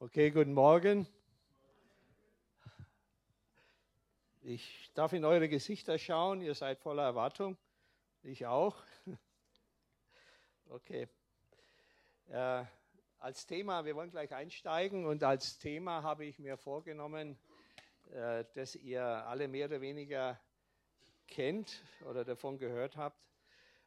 Okay, 0.00 0.30
guten 0.30 0.54
Morgen. 0.54 1.08
Ich 4.42 4.92
darf 4.94 5.12
in 5.12 5.24
eure 5.24 5.48
Gesichter 5.48 5.98
schauen. 5.98 6.40
Ihr 6.40 6.54
seid 6.54 6.78
voller 6.78 7.02
Erwartung. 7.02 7.58
Ich 8.22 8.46
auch. 8.46 8.76
Okay. 10.70 11.08
Äh, 12.28 12.64
als 13.18 13.46
Thema, 13.46 13.86
wir 13.86 13.96
wollen 13.96 14.10
gleich 14.10 14.34
einsteigen 14.34 15.06
und 15.06 15.24
als 15.24 15.58
Thema 15.58 16.02
habe 16.02 16.26
ich 16.26 16.38
mir 16.38 16.58
vorgenommen, 16.58 17.38
äh, 18.12 18.44
dass 18.54 18.76
ihr 18.76 19.02
alle 19.02 19.48
mehr 19.48 19.66
oder 19.66 19.80
weniger 19.80 20.38
kennt 21.26 21.82
oder 22.04 22.26
davon 22.26 22.58
gehört 22.58 22.96
habt. 22.96 23.18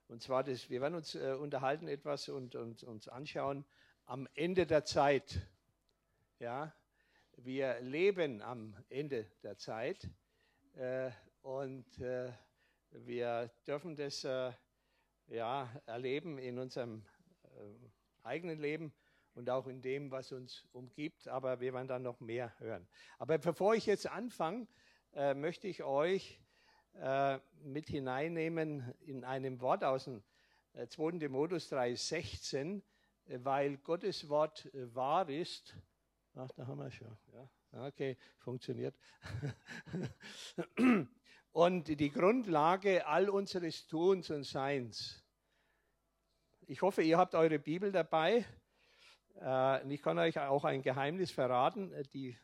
Und 0.07 0.23
zwar, 0.23 0.43
das, 0.43 0.71
wir 0.71 0.81
werden 0.81 0.95
uns 0.95 1.13
äh, 1.13 1.35
unterhalten 1.39 1.87
etwas 1.87 2.27
und, 2.29 2.55
und 2.55 2.83
uns 2.83 3.07
anschauen 3.07 3.63
am 4.05 4.27
Ende 4.33 4.65
der 4.65 4.83
Zeit. 4.83 5.47
Ja, 6.41 6.73
wir 7.35 7.79
leben 7.81 8.41
am 8.41 8.75
Ende 8.89 9.27
der 9.43 9.59
Zeit 9.59 10.09
äh, 10.73 11.11
und 11.43 11.99
äh, 11.99 12.33
wir 12.89 13.51
dürfen 13.67 13.95
das 13.95 14.23
äh, 14.23 14.51
ja, 15.27 15.69
erleben 15.85 16.39
in 16.39 16.57
unserem 16.57 17.05
äh, 17.43 17.47
eigenen 18.23 18.57
Leben 18.57 18.91
und 19.35 19.51
auch 19.51 19.67
in 19.67 19.83
dem, 19.83 20.09
was 20.09 20.31
uns 20.31 20.67
umgibt. 20.71 21.27
Aber 21.27 21.59
wir 21.59 21.75
werden 21.75 21.87
dann 21.87 22.01
noch 22.01 22.19
mehr 22.19 22.57
hören. 22.57 22.87
Aber 23.19 23.37
bevor 23.37 23.75
ich 23.75 23.85
jetzt 23.85 24.07
anfange, 24.07 24.67
äh, 25.13 25.35
möchte 25.35 25.67
ich 25.67 25.83
euch 25.83 26.41
äh, 26.95 27.37
mit 27.61 27.87
hineinnehmen 27.87 28.95
in 29.01 29.23
einem 29.25 29.61
Wort 29.61 29.83
aus 29.83 30.05
dem 30.05 30.23
2. 30.73 31.19
Timotheus 31.19 31.71
3,16, 31.71 32.81
weil 33.43 33.77
Gottes 33.77 34.27
Wort 34.27 34.67
wahr 34.73 35.29
ist 35.29 35.77
Ach, 36.35 36.49
da 36.55 36.65
haben 36.65 36.79
wir 36.79 36.91
schon. 36.91 37.17
Ja. 37.33 37.87
Okay, 37.87 38.17
funktioniert. 38.39 38.97
und 41.51 41.87
die 41.87 42.09
Grundlage 42.09 43.05
all 43.05 43.29
unseres 43.29 43.85
Tuns 43.87 44.29
und 44.29 44.43
Seins. 44.43 45.23
Ich 46.67 46.81
hoffe, 46.81 47.01
ihr 47.01 47.17
habt 47.17 47.35
eure 47.35 47.59
Bibel 47.59 47.91
dabei. 47.91 48.45
Äh, 49.35 49.83
und 49.83 49.91
ich 49.91 50.01
kann 50.01 50.17
euch 50.19 50.39
auch 50.39 50.63
ein 50.63 50.81
Geheimnis 50.81 51.31
verraten. 51.31 51.93
Die 52.13 52.37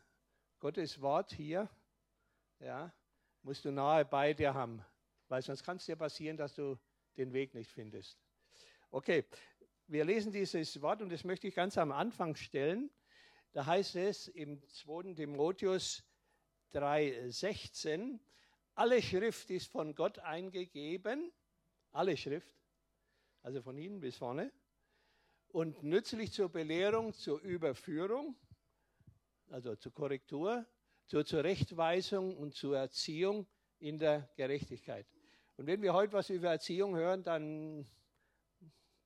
Gottes 0.59 1.01
Wort 1.01 1.31
hier, 1.33 1.69
ja, 2.59 2.93
musst 3.43 3.63
du 3.63 3.71
nahe 3.71 4.03
bei 4.03 4.33
dir 4.33 4.53
haben, 4.53 4.83
weil 5.27 5.41
sonst 5.41 5.63
kann 5.63 5.77
es 5.77 5.85
dir 5.85 5.95
passieren, 5.95 6.35
dass 6.35 6.55
du 6.55 6.77
den 7.15 7.31
Weg 7.31 7.53
nicht 7.53 7.71
findest. 7.71 8.19
Okay, 8.89 9.25
wir 9.87 10.03
lesen 10.03 10.31
dieses 10.31 10.81
Wort 10.81 11.01
und 11.01 11.09
das 11.09 11.23
möchte 11.23 11.47
ich 11.47 11.55
ganz 11.55 11.77
am 11.77 11.91
Anfang 11.91 12.35
stellen. 12.35 12.89
Da 13.53 13.65
heißt 13.65 13.95
es 13.95 14.27
im 14.27 14.61
2. 14.67 15.13
Timotheus 15.13 16.03
3,16, 16.73 18.19
alle 18.75 19.01
Schrift 19.01 19.49
ist 19.49 19.71
von 19.71 19.95
Gott 19.95 20.19
eingegeben, 20.19 21.31
alle 21.91 22.15
Schrift, 22.17 22.55
also 23.41 23.61
von 23.61 23.77
hinten 23.77 24.01
bis 24.01 24.17
vorne, 24.17 24.51
und 25.49 25.81
nützlich 25.81 26.31
zur 26.31 26.49
Belehrung, 26.49 27.13
zur 27.13 27.39
Überführung, 27.41 28.35
also 29.49 29.75
zur 29.75 29.93
Korrektur, 29.93 30.65
zur 31.05 31.25
Zurechtweisung 31.25 32.37
und 32.37 32.53
zur 32.53 32.77
Erziehung 32.77 33.47
in 33.79 33.97
der 33.97 34.29
Gerechtigkeit. 34.35 35.07
Und 35.55 35.65
wenn 35.65 35.81
wir 35.81 35.93
heute 35.93 36.13
was 36.13 36.29
über 36.29 36.49
Erziehung 36.49 36.95
hören, 36.95 37.23
dann 37.23 37.87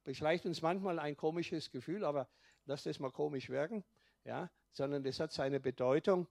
beschleicht 0.04 0.46
uns 0.46 0.62
manchmal 0.62 1.00
ein 1.00 1.16
komisches 1.16 1.70
Gefühl, 1.70 2.04
aber 2.04 2.28
lasst 2.66 2.88
es 2.88 3.00
mal 3.00 3.12
komisch 3.12 3.50
wirken 3.50 3.86
ja, 4.24 4.50
sondern 4.72 5.06
es 5.06 5.20
hat 5.20 5.32
seine 5.32 5.60
Bedeutung. 5.60 6.28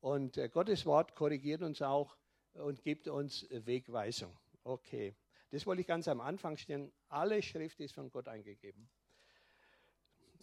Und 0.00 0.36
äh, 0.36 0.48
Gottes 0.48 0.86
Wort 0.86 1.14
korrigiert 1.14 1.62
uns 1.62 1.82
auch 1.82 2.16
und 2.54 2.82
gibt 2.82 3.08
uns 3.08 3.46
Wegweisung. 3.50 4.36
Okay, 4.64 5.14
das 5.50 5.66
wollte 5.66 5.80
ich 5.80 5.86
ganz 5.86 6.08
am 6.08 6.20
Anfang 6.20 6.56
stellen. 6.56 6.92
Alle 7.08 7.42
Schrift 7.42 7.80
ist 7.80 7.94
von 7.94 8.10
Gott 8.10 8.28
eingegeben. 8.28 8.88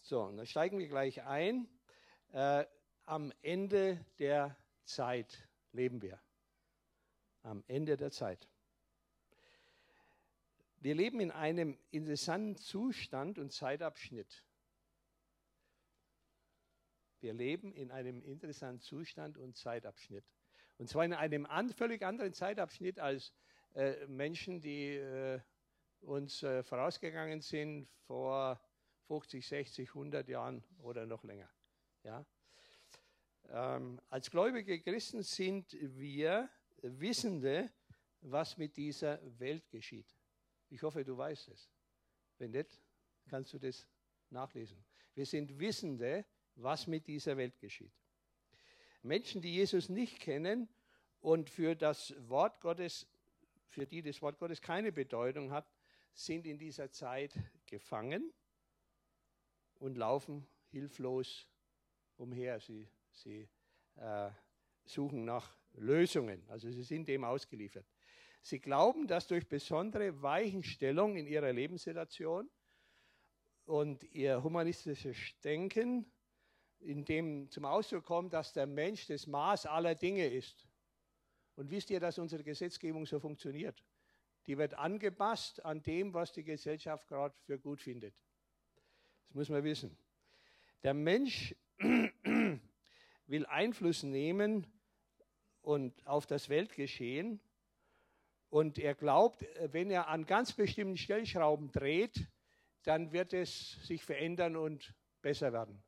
So, 0.01 0.31
dann 0.31 0.45
steigen 0.45 0.77
wir 0.77 0.87
gleich 0.87 1.23
ein. 1.23 1.67
Äh, 2.31 2.65
am 3.05 3.31
Ende 3.41 4.03
der 4.19 4.55
Zeit 4.83 5.47
leben 5.71 6.01
wir. 6.01 6.19
Am 7.43 7.63
Ende 7.67 7.97
der 7.97 8.11
Zeit. 8.11 8.47
Wir 10.79 10.93
leben 10.93 11.19
in 11.19 11.31
einem 11.31 11.77
interessanten 11.89 12.57
Zustand 12.57 13.39
und 13.39 13.51
Zeitabschnitt. 13.51 14.44
Wir 17.25 17.33
leben 17.33 17.73
in 17.73 17.89
einem 17.89 18.21
interessanten 18.21 18.81
Zustand 18.81 19.39
und 19.39 19.57
Zeitabschnitt. 19.57 20.23
Und 20.77 20.89
zwar 20.89 21.05
in 21.05 21.13
einem 21.13 21.47
an, 21.47 21.71
völlig 21.71 22.03
anderen 22.03 22.33
Zeitabschnitt 22.33 22.99
als 22.99 23.33
äh, 23.73 24.05
Menschen, 24.05 24.61
die 24.61 24.89
äh, 24.89 25.39
uns 26.01 26.43
äh, 26.43 26.61
vorausgegangen 26.61 27.41
sind 27.41 27.89
vor 28.05 28.61
50, 29.07 29.43
60, 29.43 29.89
100 29.89 30.29
Jahren 30.29 30.63
oder 30.77 31.07
noch 31.07 31.23
länger. 31.23 31.49
Ja? 32.03 32.23
Ähm, 33.49 33.99
als 34.11 34.29
gläubige 34.29 34.79
Christen 34.79 35.23
sind 35.23 35.75
wir 35.81 36.47
Wissende, 36.83 37.71
was 38.21 38.55
mit 38.55 38.77
dieser 38.77 39.19
Welt 39.39 39.67
geschieht. 39.71 40.15
Ich 40.69 40.83
hoffe, 40.83 41.03
du 41.03 41.17
weißt 41.17 41.47
es. 41.47 41.71
Wenn 42.37 42.51
nicht, 42.51 42.79
kannst 43.27 43.51
du 43.51 43.57
das 43.57 43.87
nachlesen. 44.29 44.85
Wir 45.15 45.25
sind 45.25 45.57
Wissende, 45.57 46.23
was 46.55 46.87
mit 46.87 47.07
dieser 47.07 47.37
Welt 47.37 47.59
geschieht. 47.59 47.91
Menschen, 49.03 49.41
die 49.41 49.53
Jesus 49.53 49.89
nicht 49.89 50.19
kennen 50.19 50.67
und 51.21 51.49
für 51.49 51.75
das 51.75 52.13
Wort 52.29 52.59
Gottes, 52.61 53.07
für 53.67 53.85
die 53.85 54.01
das 54.01 54.21
Wort 54.21 54.39
Gottes 54.39 54.61
keine 54.61 54.91
Bedeutung 54.91 55.51
hat, 55.51 55.67
sind 56.13 56.47
in 56.47 56.57
dieser 56.57 56.91
Zeit 56.91 57.33
gefangen 57.65 58.33
und 59.79 59.97
laufen 59.97 60.47
hilflos 60.71 61.47
umher. 62.17 62.59
Sie, 62.59 62.87
sie 63.11 63.47
äh, 63.95 64.31
suchen 64.85 65.25
nach 65.25 65.55
Lösungen, 65.73 66.43
also 66.47 66.71
sie 66.71 66.83
sind 66.83 67.07
dem 67.07 67.23
ausgeliefert. 67.23 67.85
Sie 68.41 68.59
glauben, 68.59 69.07
dass 69.07 69.27
durch 69.27 69.47
besondere 69.47 70.21
Weichenstellung 70.21 71.17
in 71.17 71.25
ihrer 71.25 71.51
Lebenssituation 71.51 72.49
und 73.65 74.03
ihr 74.13 74.43
humanistisches 74.43 75.17
Denken 75.43 76.05
in 76.85 77.03
dem 77.03 77.49
zum 77.49 77.65
Ausdruck 77.65 78.05
kommt, 78.05 78.33
dass 78.33 78.53
der 78.53 78.67
Mensch 78.67 79.07
das 79.07 79.27
Maß 79.27 79.65
aller 79.65 79.95
Dinge 79.95 80.27
ist. 80.27 80.67
Und 81.55 81.71
wisst 81.71 81.89
ihr, 81.89 81.99
dass 81.99 82.19
unsere 82.19 82.43
Gesetzgebung 82.43 83.05
so 83.05 83.19
funktioniert? 83.19 83.83
Die 84.45 84.57
wird 84.57 84.75
angepasst 84.75 85.65
an 85.65 85.81
dem, 85.81 86.13
was 86.13 86.31
die 86.31 86.43
Gesellschaft 86.43 87.07
gerade 87.07 87.35
für 87.45 87.57
gut 87.57 87.81
findet. 87.81 88.15
Das 89.27 89.35
muss 89.35 89.49
man 89.49 89.63
wissen. 89.63 89.97
Der 90.83 90.93
Mensch 90.93 91.55
will 93.25 93.45
Einfluss 93.47 94.03
nehmen 94.03 94.67
und 95.61 96.05
auf 96.05 96.27
das 96.27 96.49
Weltgeschehen 96.49 97.39
und 98.49 98.77
er 98.77 98.93
glaubt, 98.93 99.43
wenn 99.71 99.89
er 99.89 100.07
an 100.07 100.25
ganz 100.25 100.53
bestimmten 100.53 100.97
Stellschrauben 100.97 101.71
dreht, 101.71 102.27
dann 102.83 103.11
wird 103.11 103.33
es 103.33 103.71
sich 103.85 104.03
verändern 104.03 104.55
und 104.55 104.93
besser 105.21 105.51
werden. 105.51 105.83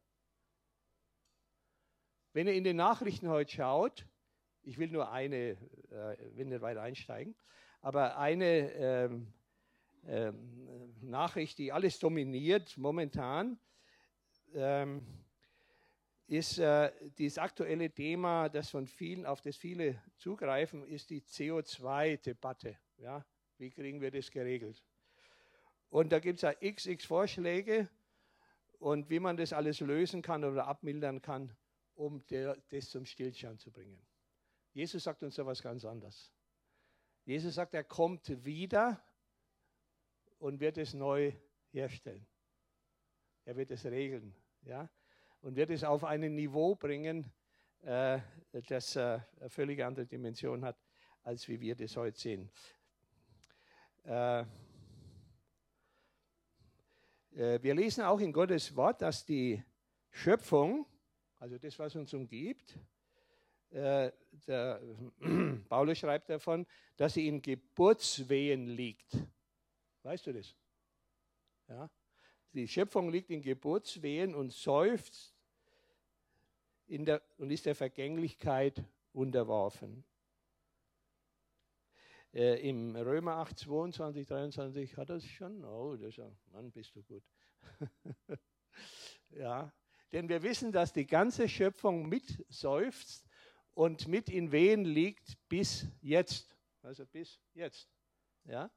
Wenn 2.38 2.46
ihr 2.46 2.54
in 2.54 2.64
den 2.64 2.76
Nachrichten 2.76 3.30
heute 3.30 3.52
schaut, 3.52 4.06
ich 4.62 4.78
will 4.78 4.92
nur 4.92 5.12
eine, 5.12 5.58
äh, 5.90 6.18
will 6.36 6.46
nicht 6.46 6.62
weiter 6.62 6.84
einsteigen, 6.84 7.36
aber 7.82 8.20
eine 8.20 8.72
ähm, 8.74 9.34
ähm, 10.06 10.94
Nachricht, 11.02 11.58
die 11.58 11.72
alles 11.72 11.98
dominiert 11.98 12.78
momentan, 12.78 13.60
ähm, 14.54 15.02
ist 16.28 16.60
äh, 16.60 16.92
dieses 17.18 17.40
aktuelle 17.40 17.90
Thema, 17.90 18.50
das 18.50 18.70
von 18.70 18.86
vielen, 18.86 19.26
auf 19.26 19.42
das 19.42 19.58
viele 19.58 20.00
zugreifen, 20.20 20.86
ist 20.86 21.10
die 21.10 21.22
CO2-Debatte. 21.22 22.78
Ja? 22.98 23.26
Wie 23.58 23.72
kriegen 23.72 24.00
wir 24.00 24.12
das 24.12 24.30
geregelt? 24.30 24.84
Und 25.90 26.12
da 26.12 26.20
gibt 26.20 26.36
es 26.36 26.44
ja 26.44 26.54
xx 26.54 27.04
Vorschläge 27.04 27.90
und 28.78 29.10
wie 29.10 29.20
man 29.20 29.38
das 29.38 29.54
alles 29.54 29.80
lösen 29.80 30.22
kann 30.22 30.44
oder 30.44 30.68
abmildern 30.68 31.24
kann 31.24 31.58
um 31.98 32.26
der, 32.28 32.56
das 32.70 32.90
zum 32.90 33.06
Stillstand 33.06 33.60
zu 33.60 33.72
bringen. 33.72 34.00
Jesus 34.72 35.04
sagt 35.04 35.24
uns 35.24 35.38
etwas 35.38 35.62
ganz 35.62 35.84
anderes. 35.84 36.32
Jesus 37.26 37.56
sagt, 37.56 37.74
er 37.74 37.84
kommt 37.84 38.46
wieder 38.46 39.04
und 40.38 40.60
wird 40.60 40.78
es 40.78 40.94
neu 40.94 41.34
herstellen. 41.72 42.26
Er 43.46 43.56
wird 43.58 43.72
es 43.72 43.86
regeln, 43.86 44.36
ja, 44.62 44.90
und 45.42 45.56
wird 45.56 45.72
es 45.72 45.84
auf 45.84 46.04
ein 46.04 46.22
Niveau 46.36 46.76
bringen, 46.76 47.32
äh, 47.82 48.20
das 48.52 48.96
äh, 48.96 49.20
eine 49.40 49.50
völlig 49.50 49.84
andere 49.84 50.06
Dimension 50.06 50.64
hat, 50.64 50.78
als 51.24 51.48
wie 51.48 51.60
wir 51.60 51.76
das 51.76 51.98
heute 51.98 52.20
sehen. 52.20 52.52
Äh, 54.06 54.42
äh 57.36 57.62
wir 57.62 57.74
lesen 57.74 58.04
auch 58.04 58.20
in 58.20 58.32
Gottes 58.32 58.76
Wort, 58.76 59.02
dass 59.02 59.26
die 59.26 59.64
Schöpfung 60.12 60.86
also 61.40 61.58
das, 61.58 61.78
was 61.80 61.96
uns 61.96 62.14
umgibt. 62.14 62.78
Äh, 63.70 64.12
der, 64.48 64.82
Paulus 65.70 65.98
schreibt 65.98 66.30
davon, 66.30 66.66
dass 66.96 67.14
sie 67.14 67.28
in 67.28 67.42
Geburtswehen 67.42 68.68
liegt. 68.68 69.18
Weißt 70.04 70.26
du 70.28 70.34
das? 70.34 70.56
Ja? 71.68 71.90
Die 72.54 72.68
Schöpfung 72.68 73.10
liegt 73.10 73.30
in 73.30 73.42
Geburtswehen 73.42 74.34
und 74.34 74.54
seufzt 74.54 75.36
der, 76.88 77.22
und 77.38 77.52
ist 77.52 77.66
der 77.66 77.76
Vergänglichkeit 77.76 78.84
unterworfen. 79.14 80.04
Äh, 82.34 82.70
Im 82.70 82.96
Römer 82.96 83.38
8, 83.38 83.58
22, 83.58 84.28
23 84.28 84.98
hat 84.98 85.10
er 85.10 85.16
es 85.18 85.26
schon. 85.26 85.64
Oh, 85.66 85.96
das 85.96 86.18
ist 86.18 86.24
Mann, 86.52 86.72
bist 86.72 86.96
du 86.96 87.04
gut. 87.04 87.24
ja, 89.32 89.72
denn 90.12 90.30
wir 90.30 90.42
wissen, 90.44 90.72
dass 90.72 90.94
die 90.94 91.06
ganze 91.06 91.50
Schöpfung 91.50 92.08
mit 92.08 92.46
seufzt 92.50 93.28
und 93.74 94.08
mit 94.08 94.30
in 94.30 94.52
Wehen 94.52 94.86
liegt 94.86 95.38
bis 95.50 95.86
jetzt. 96.02 96.58
Also 96.82 97.06
bis 97.06 97.40
jetzt. 97.54 97.90
Ja? 98.46 98.72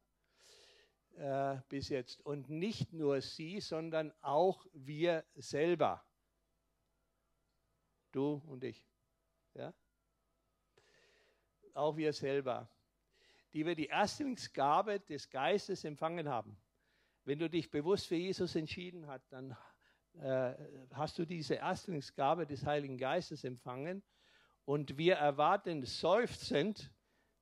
Äh, 1.16 1.60
bis 1.68 1.88
jetzt. 1.88 2.24
Und 2.26 2.50
nicht 2.50 2.92
nur 2.92 3.20
sie, 3.20 3.60
sondern 3.60 4.12
auch 4.20 4.66
wir 4.72 5.24
selber. 5.34 6.04
Du 8.12 8.42
und 8.46 8.64
ich. 8.64 8.84
Ja? 9.54 9.72
Auch 11.74 11.96
wir 11.96 12.12
selber. 12.12 12.68
Die 13.52 13.64
wir 13.64 13.74
die 13.74 13.86
Erstlingsgabe 13.86 15.00
des 15.00 15.30
Geistes 15.30 15.84
empfangen 15.84 16.28
haben. 16.28 16.56
Wenn 17.24 17.38
du 17.38 17.48
dich 17.48 17.70
bewusst 17.70 18.06
für 18.06 18.16
Jesus 18.16 18.54
entschieden 18.56 19.06
hast, 19.06 19.30
dann 19.32 19.56
äh, 20.18 20.54
hast 20.92 21.18
du 21.18 21.24
diese 21.24 21.54
Erstlingsgabe 21.54 22.46
des 22.46 22.64
Heiligen 22.66 22.98
Geistes 22.98 23.44
empfangen. 23.44 24.02
Und 24.64 24.98
wir 24.98 25.14
erwarten 25.14 25.84
seufzend 25.84 26.92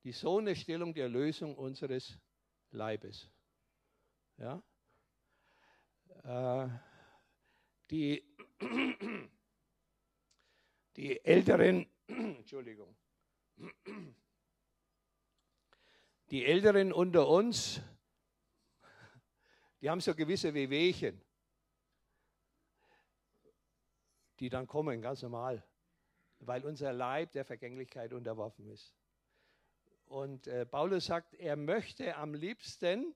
die 0.03 0.11
Sohnestellung 0.11 0.93
der 0.93 1.09
Lösung 1.09 1.55
unseres 1.55 2.17
Leibes. 2.71 3.29
Ja? 4.37 4.63
Äh, 6.23 6.69
die, 7.89 8.23
die 10.95 11.25
Älteren, 11.25 11.87
Entschuldigung, 12.07 12.95
die 16.29 16.45
Älteren 16.45 16.93
unter 16.93 17.27
uns, 17.27 17.81
die 19.81 19.89
haben 19.89 20.01
so 20.01 20.13
gewisse 20.13 20.53
Wehwehchen, 20.53 21.21
die 24.39 24.49
dann 24.49 24.67
kommen, 24.67 25.01
ganz 25.01 25.21
normal, 25.21 25.63
weil 26.39 26.65
unser 26.65 26.93
Leib 26.93 27.31
der 27.31 27.45
Vergänglichkeit 27.45 28.13
unterworfen 28.13 28.67
ist. 28.67 28.93
Und 30.05 30.47
äh, 30.47 30.65
Paulus 30.65 31.05
sagt, 31.05 31.35
er 31.35 31.55
möchte 31.55 32.15
am 32.15 32.33
liebsten 32.33 33.13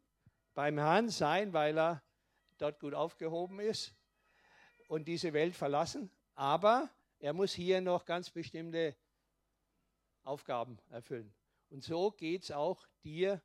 beim 0.53 0.77
Herrn 0.77 1.09
sein, 1.09 1.53
weil 1.53 1.77
er 1.77 2.03
dort 2.57 2.79
gut 2.79 2.93
aufgehoben 2.93 3.59
ist 3.59 3.95
und 4.87 5.07
diese 5.07 5.33
Welt 5.33 5.55
verlassen. 5.55 6.11
Aber 6.35 6.89
er 7.19 7.33
muss 7.33 7.53
hier 7.53 7.81
noch 7.81 8.05
ganz 8.05 8.29
bestimmte 8.29 8.95
Aufgaben 10.23 10.77
erfüllen. 10.89 11.33
Und 11.69 11.83
so 11.83 12.11
geht 12.11 12.43
es 12.43 12.51
auch 12.51 12.85
dir 13.03 13.41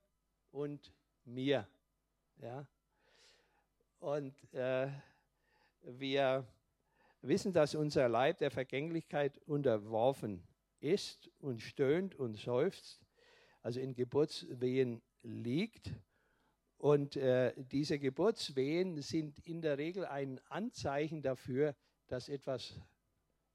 und 0.50 0.92
mir. 1.24 1.66
Ja? 2.36 2.66
Und 4.00 4.34
äh, 4.52 4.88
wir 5.82 6.46
wissen, 7.22 7.52
dass 7.52 7.74
unser 7.74 8.08
Leib 8.08 8.38
der 8.38 8.50
Vergänglichkeit 8.50 9.38
unterworfen 9.46 10.46
ist 10.80 11.30
und 11.38 11.60
stöhnt 11.60 12.14
und 12.14 12.36
seufzt, 12.38 13.00
also 13.62 13.80
in 13.80 13.94
Geburtswehen 13.94 15.02
liegt. 15.22 15.92
Und 16.76 17.16
äh, 17.16 17.52
diese 17.56 17.98
Geburtswehen 17.98 19.02
sind 19.02 19.40
in 19.40 19.60
der 19.60 19.78
Regel 19.78 20.04
ein 20.04 20.40
Anzeichen 20.48 21.22
dafür, 21.22 21.74
dass 22.06 22.28
etwas 22.28 22.80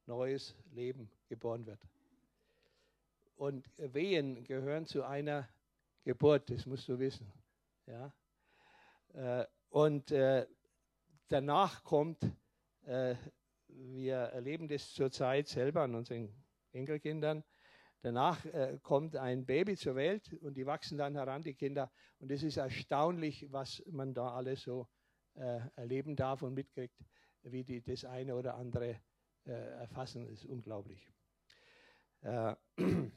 neues 0.06 0.56
Leben 0.72 1.10
geboren 1.30 1.66
wird. 1.66 1.80
Und 3.36 3.70
Wehen 3.78 4.44
gehören 4.44 4.86
zu 4.86 5.04
einer 5.04 5.48
Geburt, 6.04 6.50
das 6.50 6.66
musst 6.66 6.88
du 6.90 7.00
wissen. 7.00 7.32
Ja? 7.88 8.14
Äh, 9.14 9.46
und 9.70 10.12
äh, 10.12 10.46
danach 11.30 11.84
kommt, 11.84 12.20
äh, 12.86 13.16
wir 13.76 14.16
erleben 14.16 14.68
das 14.68 14.94
zurzeit 14.94 15.48
selber 15.48 15.82
an 15.82 15.96
unseren 15.96 16.34
Enkelkindern, 16.72 17.44
Danach 18.04 18.46
äh, 18.48 18.78
kommt 18.84 19.16
ein 19.16 19.46
Baby 19.46 19.78
zur 19.78 19.96
Welt 19.96 20.34
und 20.42 20.58
die 20.58 20.66
wachsen 20.66 20.98
dann 20.98 21.16
heran, 21.16 21.42
die 21.42 21.54
Kinder. 21.54 21.90
Und 22.20 22.30
es 22.32 22.44
ist 22.44 22.58
erstaunlich, 22.58 23.50
was 23.50 23.82
man 23.90 24.14
da 24.14 24.34
alles 24.34 24.64
so 24.64 24.90
äh, 25.36 25.62
erleben 25.78 26.18
darf 26.18 26.42
und 26.42 26.54
mitkriegt, 26.54 27.00
wie 27.44 27.64
die 27.64 27.82
das 27.82 28.04
eine 28.04 28.36
oder 28.36 28.56
andere 28.56 29.00
äh, 29.46 29.52
erfassen. 29.54 30.26
Das 30.26 30.34
ist 30.34 30.46
unglaublich. 30.46 31.10
Äh, 32.24 32.56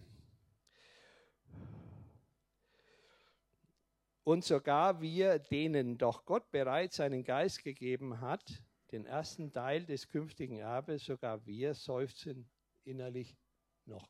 und 4.22 4.44
sogar 4.44 5.00
wir, 5.00 5.40
denen 5.40 5.98
doch 5.98 6.24
Gott 6.24 6.48
bereits 6.52 6.94
seinen 6.98 7.24
Geist 7.24 7.64
gegeben 7.64 8.20
hat, 8.20 8.62
den 8.92 9.06
ersten 9.06 9.52
Teil 9.52 9.84
des 9.84 10.08
künftigen 10.08 10.58
Erbes, 10.58 11.04
sogar 11.04 11.44
wir 11.46 11.74
seufzen 11.74 12.48
innerlich 12.84 13.36
noch 13.84 14.08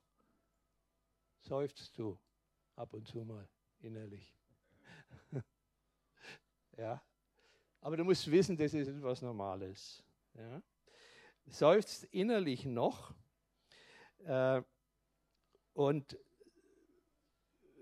seufzt 1.46 1.96
du 1.99 2.19
ab 2.75 2.93
und 2.93 3.06
zu 3.06 3.25
mal 3.25 3.49
innerlich. 3.81 4.34
ja. 6.76 7.02
Aber 7.81 7.96
du 7.96 8.05
musst 8.05 8.28
wissen, 8.31 8.56
das 8.56 8.75
ist 8.75 8.88
etwas 8.88 9.23
Normales. 9.23 10.02
Ja. 10.34 10.62
Seufzt 11.46 12.05
innerlich 12.05 12.64
noch. 12.64 13.14
Äh, 14.25 14.62
und 15.72 16.19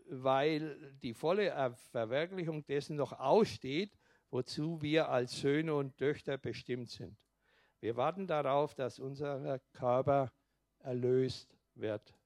weil 0.06 0.92
die 1.02 1.14
volle 1.14 1.74
Verwirklichung 1.90 2.66
dessen 2.66 2.96
noch 2.96 3.12
aussteht, 3.12 3.96
wozu 4.34 4.82
wir 4.82 5.10
als 5.10 5.38
Söhne 5.38 5.76
und 5.76 5.96
Töchter 5.96 6.38
bestimmt 6.38 6.90
sind. 6.90 7.16
Wir 7.78 7.94
warten 7.94 8.26
darauf, 8.26 8.74
dass 8.74 8.98
unser 8.98 9.60
Körper 9.72 10.32
erlöst 10.80 11.56
wird 11.74 12.18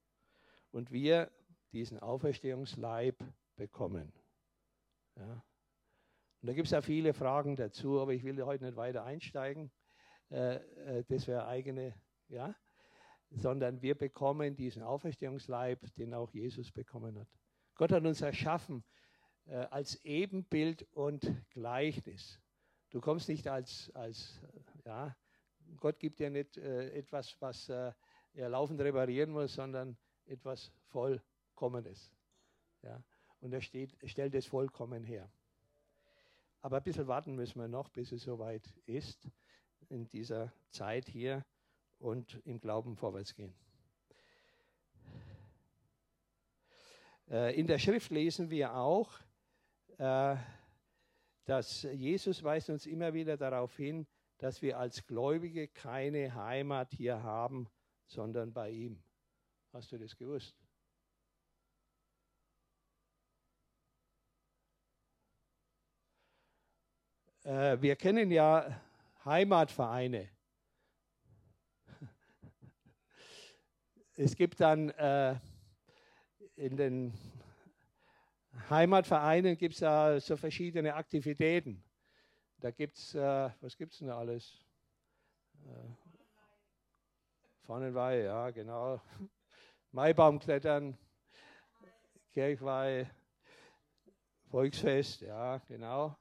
und 0.70 0.90
wir 0.90 1.30
diesen 1.72 1.98
Auferstehungsleib 1.98 3.22
bekommen. 3.56 4.14
Ja. 5.16 5.44
Und 6.40 6.46
da 6.46 6.54
gibt 6.54 6.64
es 6.64 6.70
ja 6.70 6.80
viele 6.80 7.12
Fragen 7.12 7.56
dazu, 7.56 8.00
aber 8.00 8.14
ich 8.14 8.24
will 8.24 8.42
heute 8.42 8.64
nicht 8.64 8.76
weiter 8.76 9.04
einsteigen. 9.04 9.70
Äh, 10.30 10.54
äh, 10.54 11.04
das 11.08 11.26
wäre 11.26 11.46
eigene, 11.46 11.94
ja, 12.28 12.56
sondern 13.28 13.82
wir 13.82 13.94
bekommen 13.94 14.56
diesen 14.56 14.82
Auferstehungsleib, 14.82 15.94
den 15.96 16.14
auch 16.14 16.32
Jesus 16.32 16.72
bekommen 16.72 17.18
hat. 17.18 17.28
Gott 17.74 17.92
hat 17.92 18.06
uns 18.06 18.22
erschaffen 18.22 18.82
äh, 19.48 19.66
als 19.70 20.04
Ebenbild 20.04 20.82
und 20.92 21.34
Gleichnis. 21.50 22.40
Du 22.90 23.00
kommst 23.00 23.28
nicht 23.28 23.48
als, 23.48 23.90
als 23.94 24.40
ja, 24.84 25.16
Gott 25.76 25.98
gibt 25.98 26.20
dir 26.20 26.30
nicht 26.30 26.56
äh, 26.56 26.90
etwas, 26.90 27.36
was 27.40 27.68
äh, 27.68 27.92
er 28.34 28.48
laufend 28.48 28.80
reparieren 28.80 29.30
muss, 29.30 29.54
sondern 29.54 29.96
etwas 30.26 30.72
Vollkommenes. 30.86 32.12
Ja? 32.82 33.02
Und 33.40 33.52
er 33.52 33.60
steht, 33.60 33.96
stellt 34.04 34.34
es 34.34 34.46
vollkommen 34.46 35.04
her. 35.04 35.30
Aber 36.60 36.78
ein 36.78 36.82
bisschen 36.82 37.06
warten 37.06 37.34
müssen 37.34 37.60
wir 37.60 37.68
noch, 37.68 37.88
bis 37.88 38.12
es 38.12 38.22
soweit 38.22 38.74
ist, 38.86 39.30
in 39.88 40.08
dieser 40.08 40.52
Zeit 40.70 41.08
hier 41.08 41.44
und 41.98 42.40
im 42.44 42.60
Glauben 42.60 42.96
vorwärts 42.96 43.34
gehen. 43.34 43.54
Äh, 47.30 47.58
in 47.58 47.66
der 47.66 47.78
Schrift 47.78 48.10
lesen 48.10 48.50
wir 48.50 48.74
auch, 48.74 49.20
äh, 49.20 49.27
dass 49.98 51.82
Jesus 51.82 52.42
weist 52.42 52.70
uns 52.70 52.86
immer 52.86 53.12
wieder 53.12 53.36
darauf 53.36 53.76
hin, 53.76 54.06
dass 54.38 54.62
wir 54.62 54.78
als 54.78 55.04
Gläubige 55.06 55.66
keine 55.66 56.34
Heimat 56.34 56.92
hier 56.92 57.22
haben, 57.22 57.68
sondern 58.06 58.52
bei 58.52 58.70
ihm. 58.70 59.02
Hast 59.72 59.90
du 59.92 59.98
das 59.98 60.16
gewusst? 60.16 60.56
Äh, 67.44 67.80
wir 67.80 67.96
kennen 67.96 68.30
ja 68.30 68.80
Heimatvereine. 69.24 70.28
Es 74.14 74.34
gibt 74.34 74.60
dann 74.60 74.90
äh, 74.90 75.38
in 76.56 76.76
den 76.76 77.14
Heimatvereinen 78.70 79.56
gibt 79.56 79.74
es 79.74 79.80
ja 79.80 80.20
so 80.20 80.36
verschiedene 80.36 80.94
Aktivitäten. 80.94 81.82
Da 82.60 82.70
gibt 82.70 82.96
es, 82.96 83.14
äh, 83.14 83.50
was 83.60 83.76
gibt 83.76 83.92
es 83.92 83.98
denn 83.98 84.10
alles? 84.10 84.64
Äh, 85.64 86.08
Pfannenweih, 87.62 88.22
ja, 88.22 88.50
genau. 88.50 89.00
Maibaumklettern, 89.92 90.96
Kirchweih, 92.32 93.06
Volksfest, 94.46 95.20
ja, 95.22 95.58
genau. 95.68 96.16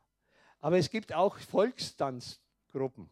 Aber 0.60 0.78
es 0.78 0.90
gibt 0.90 1.14
auch 1.14 1.38
Volkstanzgruppen. 1.38 3.10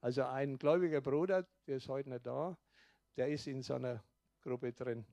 Also 0.00 0.24
ein 0.24 0.58
gläubiger 0.58 1.00
Bruder, 1.00 1.46
der 1.66 1.76
ist 1.76 1.88
heute 1.88 2.08
nicht 2.10 2.24
da, 2.24 2.56
der 3.16 3.28
ist 3.28 3.46
in 3.46 3.62
so 3.62 3.74
einer 3.74 4.02
Gruppe 4.40 4.72
drin. 4.72 5.04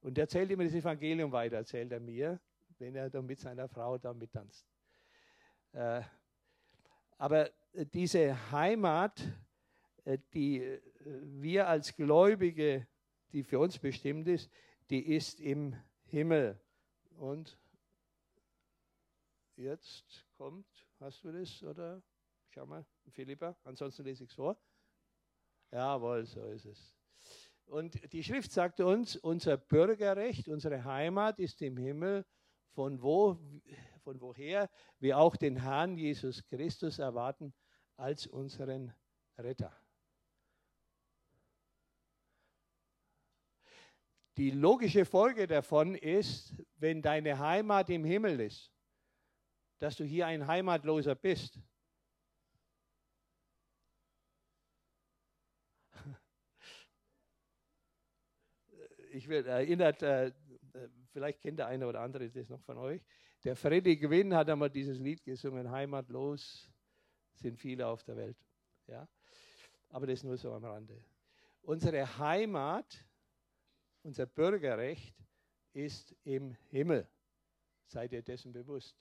Und 0.00 0.16
der 0.16 0.24
erzählt 0.24 0.50
immer 0.50 0.64
das 0.64 0.74
Evangelium 0.74 1.30
weiter, 1.32 1.56
erzählt 1.56 1.92
er 1.92 2.00
mir, 2.00 2.40
wenn 2.78 2.94
er 2.94 3.10
dann 3.10 3.26
mit 3.26 3.38
seiner 3.38 3.68
Frau 3.68 3.98
da 3.98 4.14
mittanzt. 4.14 4.66
Äh, 5.72 6.02
aber 7.18 7.50
diese 7.74 8.50
Heimat, 8.50 9.20
äh, 10.04 10.18
die 10.32 10.62
äh, 10.62 10.80
wir 11.04 11.68
als 11.68 11.94
Gläubige, 11.94 12.86
die 13.32 13.42
für 13.42 13.58
uns 13.58 13.78
bestimmt 13.78 14.26
ist, 14.26 14.50
die 14.88 15.14
ist 15.14 15.40
im 15.40 15.76
Himmel. 16.06 16.58
Und 17.16 17.58
jetzt 19.56 20.26
kommt, 20.36 20.66
hast 20.98 21.22
du 21.24 21.32
das 21.32 21.62
oder? 21.62 22.02
Schau 22.48 22.66
mal, 22.66 22.84
Philippa, 23.10 23.56
ansonsten 23.62 24.02
lese 24.02 24.24
ich 24.24 24.30
es 24.30 24.34
vor. 24.34 24.56
Jawohl, 25.70 26.24
so 26.26 26.44
ist 26.46 26.64
es. 26.64 26.99
Und 27.70 28.12
die 28.12 28.24
Schrift 28.24 28.50
sagt 28.50 28.80
uns, 28.80 29.14
unser 29.14 29.56
Bürgerrecht, 29.56 30.48
unsere 30.48 30.82
Heimat 30.82 31.38
ist 31.38 31.62
im 31.62 31.76
Himmel, 31.76 32.26
von, 32.72 33.00
wo, 33.00 33.38
von 34.02 34.20
woher 34.20 34.68
wir 34.98 35.18
auch 35.18 35.36
den 35.36 35.54
Herrn 35.54 35.96
Jesus 35.96 36.44
Christus 36.46 36.98
erwarten 36.98 37.54
als 37.96 38.26
unseren 38.26 38.92
Retter. 39.38 39.72
Die 44.36 44.50
logische 44.50 45.04
Folge 45.04 45.46
davon 45.46 45.94
ist, 45.94 46.56
wenn 46.74 47.02
deine 47.02 47.38
Heimat 47.38 47.88
im 47.90 48.04
Himmel 48.04 48.40
ist, 48.40 48.72
dass 49.78 49.94
du 49.94 50.02
hier 50.02 50.26
ein 50.26 50.48
Heimatloser 50.48 51.14
bist. 51.14 51.60
Ich 59.12 59.28
werde 59.28 59.50
erinnert, 59.50 60.02
äh, 60.02 60.26
äh, 60.28 60.32
vielleicht 61.12 61.40
kennt 61.40 61.58
der 61.58 61.66
eine 61.66 61.86
oder 61.86 62.00
andere 62.00 62.30
das 62.30 62.48
noch 62.48 62.62
von 62.62 62.78
euch. 62.78 63.02
Der 63.44 63.56
Freddy 63.56 63.96
Gwynn 63.96 64.34
hat 64.34 64.48
einmal 64.48 64.70
dieses 64.70 64.98
Lied 64.98 65.22
gesungen, 65.24 65.70
Heimatlos 65.70 66.70
sind 67.34 67.58
viele 67.58 67.86
auf 67.86 68.02
der 68.02 68.16
Welt. 68.16 68.36
Ja? 68.86 69.08
Aber 69.88 70.06
das 70.06 70.22
nur 70.22 70.36
so 70.36 70.52
am 70.52 70.64
Rande. 70.64 71.02
Unsere 71.62 72.18
Heimat, 72.18 73.04
unser 74.02 74.26
Bürgerrecht 74.26 75.16
ist 75.72 76.14
im 76.24 76.52
Himmel. 76.68 77.08
Seid 77.86 78.12
ihr 78.12 78.22
dessen 78.22 78.52
bewusst? 78.52 78.96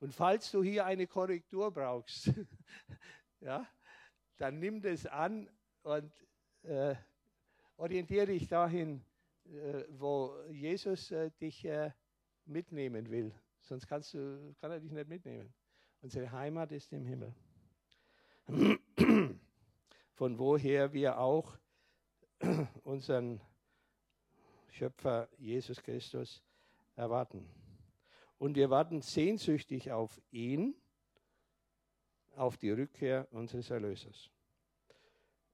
Und 0.00 0.12
falls 0.12 0.50
du 0.50 0.62
hier 0.62 0.84
eine 0.84 1.06
Korrektur 1.06 1.70
brauchst, 1.70 2.32
ja, 3.40 3.66
dann 4.36 4.58
nimm 4.58 4.82
das 4.82 5.06
an 5.06 5.48
und 5.82 6.12
äh, 6.62 6.96
orientiere 7.76 8.26
dich 8.26 8.48
dahin, 8.48 9.02
äh, 9.44 9.84
wo 9.90 10.34
Jesus 10.50 11.10
äh, 11.10 11.30
dich 11.40 11.64
äh, 11.64 11.90
mitnehmen 12.46 13.10
will. 13.10 13.34
Sonst 13.60 13.86
kannst 13.86 14.14
du, 14.14 14.54
kann 14.60 14.70
er 14.70 14.80
dich 14.80 14.92
nicht 14.92 15.08
mitnehmen. 15.08 15.52
Unsere 16.00 16.30
Heimat 16.30 16.72
ist 16.72 16.92
im 16.92 17.06
Himmel. 17.06 17.34
Von 20.14 20.38
woher 20.38 20.92
wir 20.92 21.18
auch 21.18 21.56
unseren 22.82 23.40
Schöpfer 24.70 25.28
Jesus 25.38 25.80
Christus 25.82 26.42
erwarten. 26.96 27.48
Und 28.38 28.56
wir 28.56 28.70
warten 28.70 29.00
sehnsüchtig 29.00 29.92
auf 29.92 30.20
ihn, 30.30 30.74
auf 32.34 32.56
die 32.56 32.70
Rückkehr 32.70 33.28
unseres 33.30 33.70
Erlösers. 33.70 34.30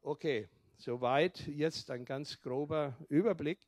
Okay, 0.01 0.49
Soweit 0.81 1.45
jetzt 1.49 1.91
ein 1.91 2.05
ganz 2.05 2.41
grober 2.41 2.97
Überblick 3.09 3.59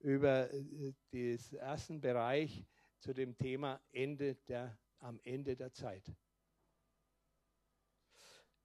über 0.00 0.52
äh, 0.52 0.92
den 1.12 1.38
ersten 1.56 2.00
Bereich 2.00 2.66
zu 2.98 3.12
dem 3.14 3.36
Thema 3.36 3.80
Ende 3.92 4.34
der, 4.48 4.76
am 4.98 5.20
Ende 5.22 5.54
der 5.54 5.72
Zeit. 5.72 6.04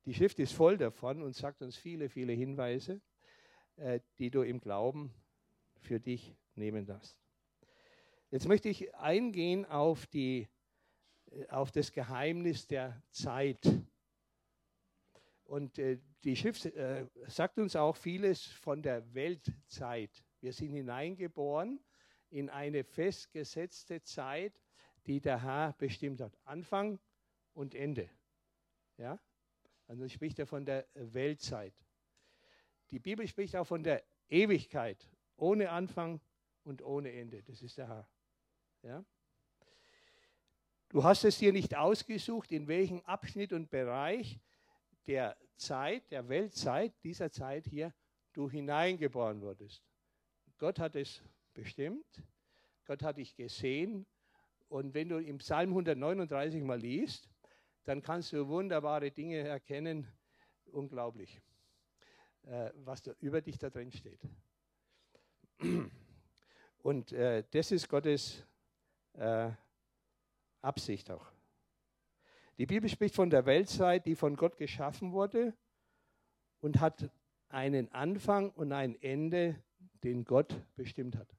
Die 0.05 0.13
Schrift 0.15 0.39
ist 0.39 0.53
voll 0.53 0.75
davon 0.75 1.21
und 1.21 1.35
sagt 1.35 1.61
uns 1.61 1.77
viele, 1.77 2.09
viele 2.09 2.33
Hinweise, 2.33 2.99
äh, 3.75 3.99
die 4.17 4.31
du 4.31 4.41
im 4.41 4.59
Glauben 4.59 5.13
für 5.77 5.99
dich 5.99 6.35
nehmen 6.55 6.87
darfst. 6.87 7.15
Jetzt 8.31 8.47
möchte 8.47 8.69
ich 8.69 8.95
eingehen 8.95 9.67
auf, 9.67 10.07
die, 10.07 10.47
äh, 11.29 11.47
auf 11.49 11.71
das 11.71 11.91
Geheimnis 11.91 12.65
der 12.65 13.03
Zeit. 13.11 13.59
Und 15.45 15.77
äh, 15.77 15.99
die 16.23 16.35
Schrift 16.35 16.65
äh, 16.65 17.05
sagt 17.27 17.59
uns 17.59 17.75
auch 17.75 17.95
vieles 17.95 18.45
von 18.45 18.81
der 18.81 19.13
Weltzeit. 19.13 20.23
Wir 20.39 20.53
sind 20.53 20.71
hineingeboren 20.71 21.79
in 22.29 22.49
eine 22.49 22.83
festgesetzte 22.83 24.01
Zeit, 24.01 24.59
die 25.05 25.19
der 25.19 25.41
Herr 25.43 25.73
bestimmt 25.73 26.21
hat. 26.21 26.37
Anfang 26.45 26.99
und 27.53 27.75
Ende. 27.75 28.09
Ja? 28.97 29.19
Also 29.87 30.07
spricht 30.07 30.39
er 30.39 30.47
von 30.47 30.65
der 30.65 30.87
Weltzeit. 30.93 31.73
Die 32.89 32.99
Bibel 32.99 33.27
spricht 33.27 33.55
auch 33.55 33.65
von 33.65 33.83
der 33.83 34.03
Ewigkeit, 34.29 35.09
ohne 35.35 35.69
Anfang 35.69 36.21
und 36.63 36.81
ohne 36.81 37.11
Ende. 37.11 37.43
Das 37.43 37.61
ist 37.61 37.77
der 37.77 37.87
Herr. 37.87 38.09
Ja? 38.81 39.05
Du 40.89 41.03
hast 41.03 41.25
es 41.25 41.39
dir 41.39 41.51
nicht 41.51 41.75
ausgesucht, 41.75 42.51
in 42.51 42.67
welchem 42.67 43.01
Abschnitt 43.01 43.51
und 43.51 43.69
Bereich 43.69 44.39
der 45.07 45.37
Zeit, 45.55 46.11
der 46.11 46.27
Weltzeit, 46.29 46.93
dieser 47.03 47.31
Zeit 47.31 47.65
hier, 47.67 47.93
du 48.33 48.49
hineingeboren 48.49 49.41
wurdest. 49.41 49.83
Gott 50.57 50.79
hat 50.79 50.95
es 50.95 51.21
bestimmt, 51.53 52.23
Gott 52.85 53.03
hat 53.03 53.17
dich 53.17 53.35
gesehen 53.35 54.05
und 54.69 54.93
wenn 54.93 55.09
du 55.09 55.17
im 55.17 55.37
Psalm 55.37 55.69
139 55.69 56.63
mal 56.63 56.79
liest, 56.79 57.29
dann 57.83 58.01
kannst 58.01 58.33
du 58.33 58.47
wunderbare 58.47 59.11
Dinge 59.11 59.39
erkennen, 59.39 60.07
unglaublich, 60.65 61.41
äh, 62.43 62.71
was 62.75 63.01
da 63.01 63.13
über 63.19 63.41
dich 63.41 63.57
da 63.57 63.69
drin 63.69 63.91
steht. 63.91 64.21
Und 66.79 67.11
äh, 67.13 67.43
das 67.51 67.71
ist 67.71 67.87
Gottes 67.87 68.45
äh, 69.13 69.51
Absicht 70.61 71.11
auch. 71.11 71.32
Die 72.57 72.67
Bibel 72.67 72.87
spricht 72.87 73.15
von 73.15 73.29
der 73.29 73.45
Weltzeit, 73.45 74.05
die 74.05 74.15
von 74.15 74.35
Gott 74.35 74.57
geschaffen 74.57 75.11
wurde 75.11 75.53
und 76.59 76.79
hat 76.79 77.09
einen 77.49 77.91
Anfang 77.91 78.51
und 78.51 78.71
ein 78.71 79.01
Ende, 79.01 79.63
den 80.03 80.23
Gott 80.23 80.55
bestimmt 80.75 81.17
hat. 81.17 81.35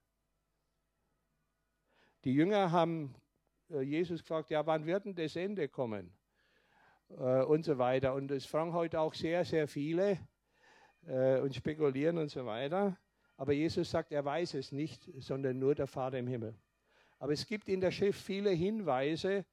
Die 2.24 2.32
Jünger 2.32 2.72
haben 2.72 3.14
äh, 3.70 3.82
Jesus 3.82 4.22
gefragt, 4.22 4.50
ja, 4.50 4.66
wann 4.66 4.86
wird 4.86 5.04
denn 5.04 5.14
das 5.14 5.36
Ende 5.36 5.68
kommen? 5.68 6.12
Äh, 7.10 7.42
und 7.42 7.64
so 7.64 7.78
weiter. 7.78 8.14
Und 8.14 8.30
es 8.30 8.46
fragen 8.46 8.72
heute 8.72 8.98
auch 9.00 9.14
sehr, 9.14 9.44
sehr 9.44 9.68
viele 9.68 10.18
äh, 11.06 11.38
und 11.40 11.54
spekulieren 11.54 12.18
und 12.18 12.30
so 12.30 12.44
weiter. 12.46 12.98
Aber 13.36 13.52
Jesus 13.52 13.90
sagt, 13.90 14.12
er 14.12 14.24
weiß 14.24 14.54
es 14.54 14.72
nicht, 14.72 15.10
sondern 15.18 15.58
nur 15.58 15.74
der 15.74 15.86
Vater 15.86 16.18
im 16.18 16.26
Himmel. 16.26 16.54
Aber 17.18 17.32
es 17.32 17.46
gibt 17.46 17.68
in 17.68 17.80
der 17.80 17.90
Schrift 17.90 18.20
viele 18.20 18.50
Hinweise, 18.50 19.44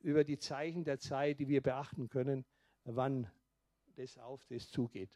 über 0.00 0.24
die 0.24 0.38
Zeichen 0.38 0.84
der 0.84 0.98
Zeit, 0.98 1.40
die 1.40 1.48
wir 1.48 1.62
beachten 1.62 2.08
können, 2.08 2.44
wann 2.84 3.30
das 3.96 4.18
auf 4.18 4.44
das 4.46 4.70
zugeht. 4.70 5.10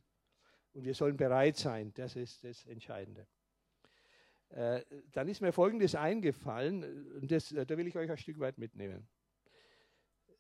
Und 0.73 0.85
wir 0.85 0.95
sollen 0.95 1.17
bereit 1.17 1.57
sein, 1.57 1.93
das 1.95 2.17
ist 2.17 2.45
das 2.45 2.65
Entscheidende. 2.67 3.27
Äh, 4.51 4.85
dann 5.13 5.29
ist 5.29 5.41
mir 5.41 5.53
Folgendes 5.53 5.95
eingefallen, 5.95 7.27
das, 7.27 7.53
äh, 7.53 7.67
da 7.67 7.77
will 7.77 7.87
ich 7.87 7.97
euch 7.97 8.11
ein 8.11 8.17
Stück 8.17 8.39
weit 8.39 8.59
mitnehmen. 8.59 9.07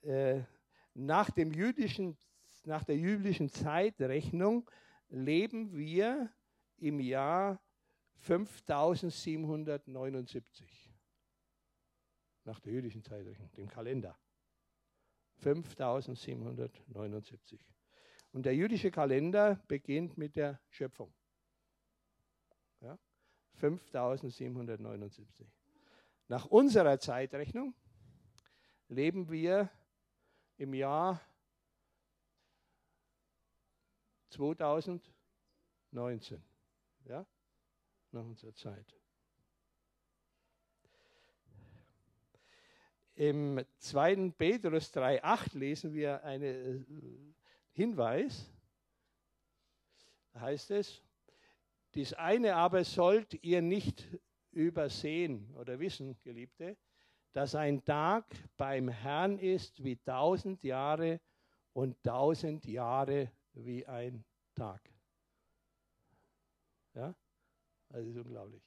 Äh, 0.03 0.43
nach, 0.95 1.31
dem 1.31 1.53
jüdischen, 1.53 2.17
nach 2.65 2.85
der 2.85 2.97
jüdischen 2.97 3.49
Zeitrechnung 3.49 4.71
leben 5.09 5.77
wir 5.77 6.33
im 6.79 7.01
Jahr 7.01 7.61
5779 8.19 10.84
nach 12.45 12.61
der 12.61 12.73
jüdischen 12.73 13.03
Zeitrechnung, 13.03 13.51
dem 13.53 13.69
Kalender. 13.69 14.19
5779. 15.39 17.61
Und 18.33 18.47
der 18.47 18.55
jüdische 18.55 18.91
Kalender 18.91 19.57
beginnt 19.69 20.17
mit 20.17 20.37
der 20.37 20.59
Schöpfung. 20.69 21.13
Ja? 22.81 22.99
5779. 23.55 25.53
Nach 26.29 26.47
unserer 26.47 26.99
Zeitrechnung 26.99 27.75
leben 28.89 29.31
wir 29.31 29.71
im 30.57 30.73
Jahr 30.75 31.21
2019. 34.31 36.43
Ja? 37.05 37.27
Nach 38.11 38.25
unserer 38.25 38.55
Zeit. 38.55 38.99
Im 43.17 43.65
2. 43.79 44.33
Petrus 44.37 44.93
3,8 44.93 45.57
lesen 45.57 45.95
wir 45.95 46.25
einen 46.25 46.83
äh, 46.83 47.35
Hinweis. 47.73 48.51
Da 50.33 50.41
heißt 50.41 50.73
es, 50.73 51.01
dies 51.95 52.13
eine 52.15 52.57
aber 52.57 52.83
sollt 52.83 53.35
ihr 53.45 53.63
nicht 53.63 54.05
übersehen 54.51 55.49
oder 55.55 55.79
wissen, 55.79 56.19
Geliebte, 56.23 56.77
dass 57.33 57.55
ein 57.55 57.85
Tag 57.85 58.27
beim 58.57 58.89
Herrn 58.89 59.39
ist 59.39 59.83
wie 59.83 59.97
tausend 59.97 60.63
Jahre 60.65 61.21
und 61.73 62.03
tausend 62.03 62.65
Jahre 62.65 63.31
wie 63.53 63.87
ein 63.87 64.25
Tag. 64.55 64.81
Ja, 66.95 67.15
das 67.89 68.07
ist 68.07 68.17
unglaublich. 68.17 68.63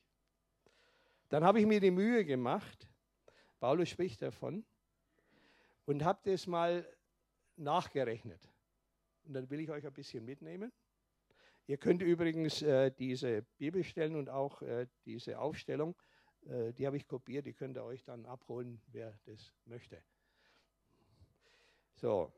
Dann 1.30 1.44
habe 1.44 1.60
ich 1.60 1.66
mir 1.66 1.80
die 1.80 1.92
Mühe 1.92 2.24
gemacht, 2.24 2.88
Paulus 3.60 3.90
spricht 3.90 4.22
davon, 4.22 4.66
und 5.86 6.04
habe 6.04 6.20
das 6.30 6.48
mal 6.48 6.86
nachgerechnet. 7.56 8.52
Und 9.24 9.34
dann 9.34 9.50
will 9.50 9.62
ich 9.62 9.70
euch 9.70 9.86
ein 9.86 9.94
bisschen 9.94 10.26
mitnehmen. 10.26 10.72
Ihr 11.66 11.78
könnt 11.78 12.02
übrigens 12.02 12.62
äh, 12.62 12.92
diese 12.92 13.44
Bibelstellen 13.58 14.16
und 14.16 14.30
auch 14.30 14.62
äh, 14.62 14.88
diese 15.06 15.40
Aufstellung 15.40 15.96
äh, 16.50 16.74
die 16.74 16.86
habe 16.86 16.98
ich 16.98 17.08
kopiert, 17.08 17.46
die 17.46 17.54
könnt 17.54 17.78
ihr 17.78 17.84
euch 17.84 18.04
dann 18.04 18.26
abholen, 18.26 18.82
wer 18.88 19.18
das 19.26 19.54
möchte. 19.66 20.02
So, 21.96 22.32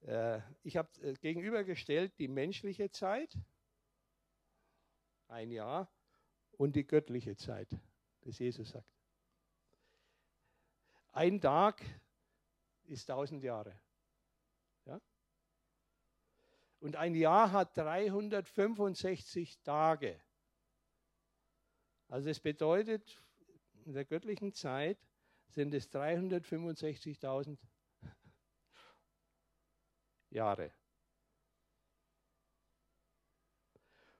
äh, 0.00 0.40
ich 0.62 0.76
habe 0.76 0.88
äh, 1.02 1.14
gegenübergestellt 1.14 2.18
die 2.18 2.28
menschliche 2.28 2.90
Zeit, 2.90 3.36
ein 5.28 5.50
Jahr, 5.50 5.92
und 6.52 6.74
die 6.74 6.86
göttliche 6.86 7.36
Zeit, 7.36 7.68
das 8.22 8.38
Jesus 8.38 8.70
sagt. 8.70 8.97
Ein 11.18 11.40
Tag 11.40 11.82
ist 12.84 13.06
tausend 13.06 13.42
Jahre. 13.42 13.76
Ja? 14.84 15.00
Und 16.78 16.94
ein 16.94 17.16
Jahr 17.16 17.50
hat 17.50 17.76
365 17.76 19.58
Tage. 19.64 20.20
Also 22.06 22.30
es 22.30 22.38
bedeutet, 22.38 23.20
in 23.84 23.94
der 23.94 24.04
göttlichen 24.04 24.52
Zeit 24.52 24.96
sind 25.48 25.74
es 25.74 25.90
365.000 25.90 27.58
Jahre. 30.30 30.72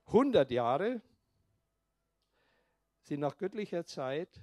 100 0.07 0.50
Jahre 0.50 1.00
sind 3.02 3.21
nach 3.21 3.38
göttlicher 3.38 3.87
Zeit 3.87 4.43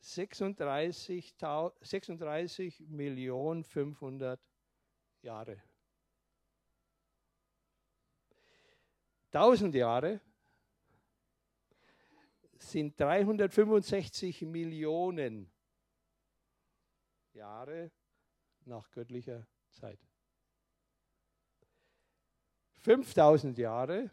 36, 0.00 1.34
36 1.80 2.80
Millionen 2.88 3.64
500 3.64 4.40
Jahre. 5.22 5.62
1000 9.32 9.74
Jahre 9.74 10.20
sind 12.56 12.98
365 12.98 14.42
Millionen 14.42 15.50
Jahre 17.32 17.92
nach 18.64 18.90
göttlicher 18.90 19.46
Zeit. 19.70 20.00
5000 22.78 23.58
Jahre 23.58 24.10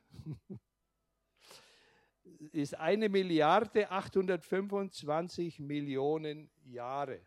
ist 2.52 2.76
eine 2.76 3.10
Milliarde 3.10 3.90
825 3.90 5.60
Millionen 5.60 6.52
Jahre. 6.66 7.22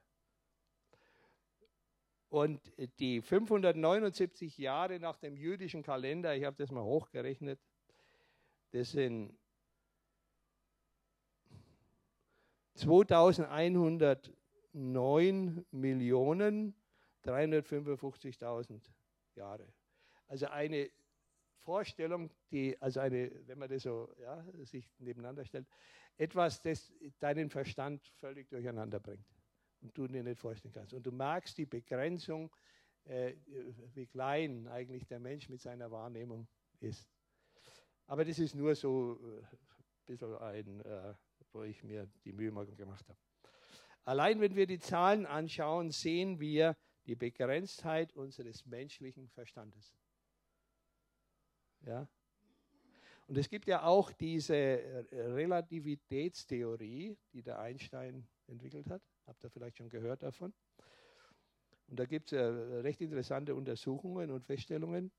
Und 2.29 2.61
die 3.01 3.21
579 3.21 4.57
Jahre 4.59 5.01
nach 5.01 5.17
dem 5.17 5.37
jüdischen 5.37 5.83
Kalender, 5.83 6.37
ich 6.37 6.45
habe 6.45 6.57
das 6.57 6.71
mal 6.71 6.85
hochgerechnet, 6.85 7.59
das 8.71 8.93
sind 8.93 9.37
2109 12.75 15.67
Millionen 15.73 16.77
355.000 17.25 18.81
Jahre. 19.35 19.67
Also 20.29 20.47
eine 20.47 20.89
Vorstellung, 21.71 22.33
die, 22.51 22.77
also 22.83 22.99
eine, 22.99 23.31
wenn 23.47 23.57
man 23.57 23.69
das 23.69 23.85
so 23.85 24.13
ja, 24.21 24.45
sich 24.65 24.91
nebeneinander 24.99 25.45
stellt, 25.45 25.69
etwas, 26.17 26.61
das 26.61 26.93
deinen 27.21 27.49
Verstand 27.49 28.05
völlig 28.17 28.49
durcheinander 28.49 28.99
bringt 28.99 29.25
und 29.81 29.97
du 29.97 30.09
dir 30.09 30.25
nicht 30.25 30.41
vorstellen 30.41 30.75
kannst. 30.75 30.95
Und 30.95 31.07
du 31.07 31.13
merkst 31.13 31.57
die 31.57 31.67
Begrenzung, 31.67 32.51
äh, 33.05 33.35
wie 33.95 34.09
klein 34.09 34.67
eigentlich 34.67 35.07
der 35.07 35.21
Mensch 35.21 35.49
mit 35.49 35.61
seiner 35.61 35.93
Wahrnehmung 35.93 36.49
ist. 36.81 37.09
Aber 38.09 38.25
das 38.25 38.41
ist 38.41 38.57
nur 38.57 38.75
so 38.75 39.21
äh, 39.23 39.39
ein 39.39 40.07
bisschen 40.07 40.35
ein 40.39 40.81
äh, 40.81 41.15
wo 41.53 41.63
ich 41.63 41.85
mir 41.85 42.09
die 42.25 42.33
Mühe 42.33 42.51
gemacht 42.75 43.09
habe. 43.09 43.19
Allein 44.03 44.41
wenn 44.41 44.57
wir 44.57 44.67
die 44.67 44.81
Zahlen 44.81 45.25
anschauen, 45.25 45.93
sehen 45.93 46.41
wir 46.41 46.77
die 47.07 47.15
Begrenztheit 47.15 48.13
unseres 48.13 48.67
menschlichen 48.67 49.29
Verstandes. 49.29 49.95
Ja? 51.87 52.07
Und 53.27 53.39
es 53.39 53.49
gibt 53.49 53.67
ja 53.67 53.85
auch 53.85 54.13
diese 54.13 55.07
Relativitätstheorie, 55.13 57.17
die 57.33 57.43
der 57.43 57.61
Einstein 57.61 58.27
entwickelt 58.49 58.91
hat. 58.91 59.03
Habt 59.27 59.45
ihr 59.45 59.51
vielleicht 59.51 59.79
schon 59.79 59.89
gehört 59.89 60.25
davon? 60.25 60.53
Und 61.87 62.01
da 62.01 62.07
gibt 62.07 62.33
es 62.33 62.39
ja 62.39 62.51
recht 62.81 63.01
interessante 63.01 63.55
Untersuchungen 63.55 64.31
und 64.31 64.45
Feststellungen. 64.45 65.11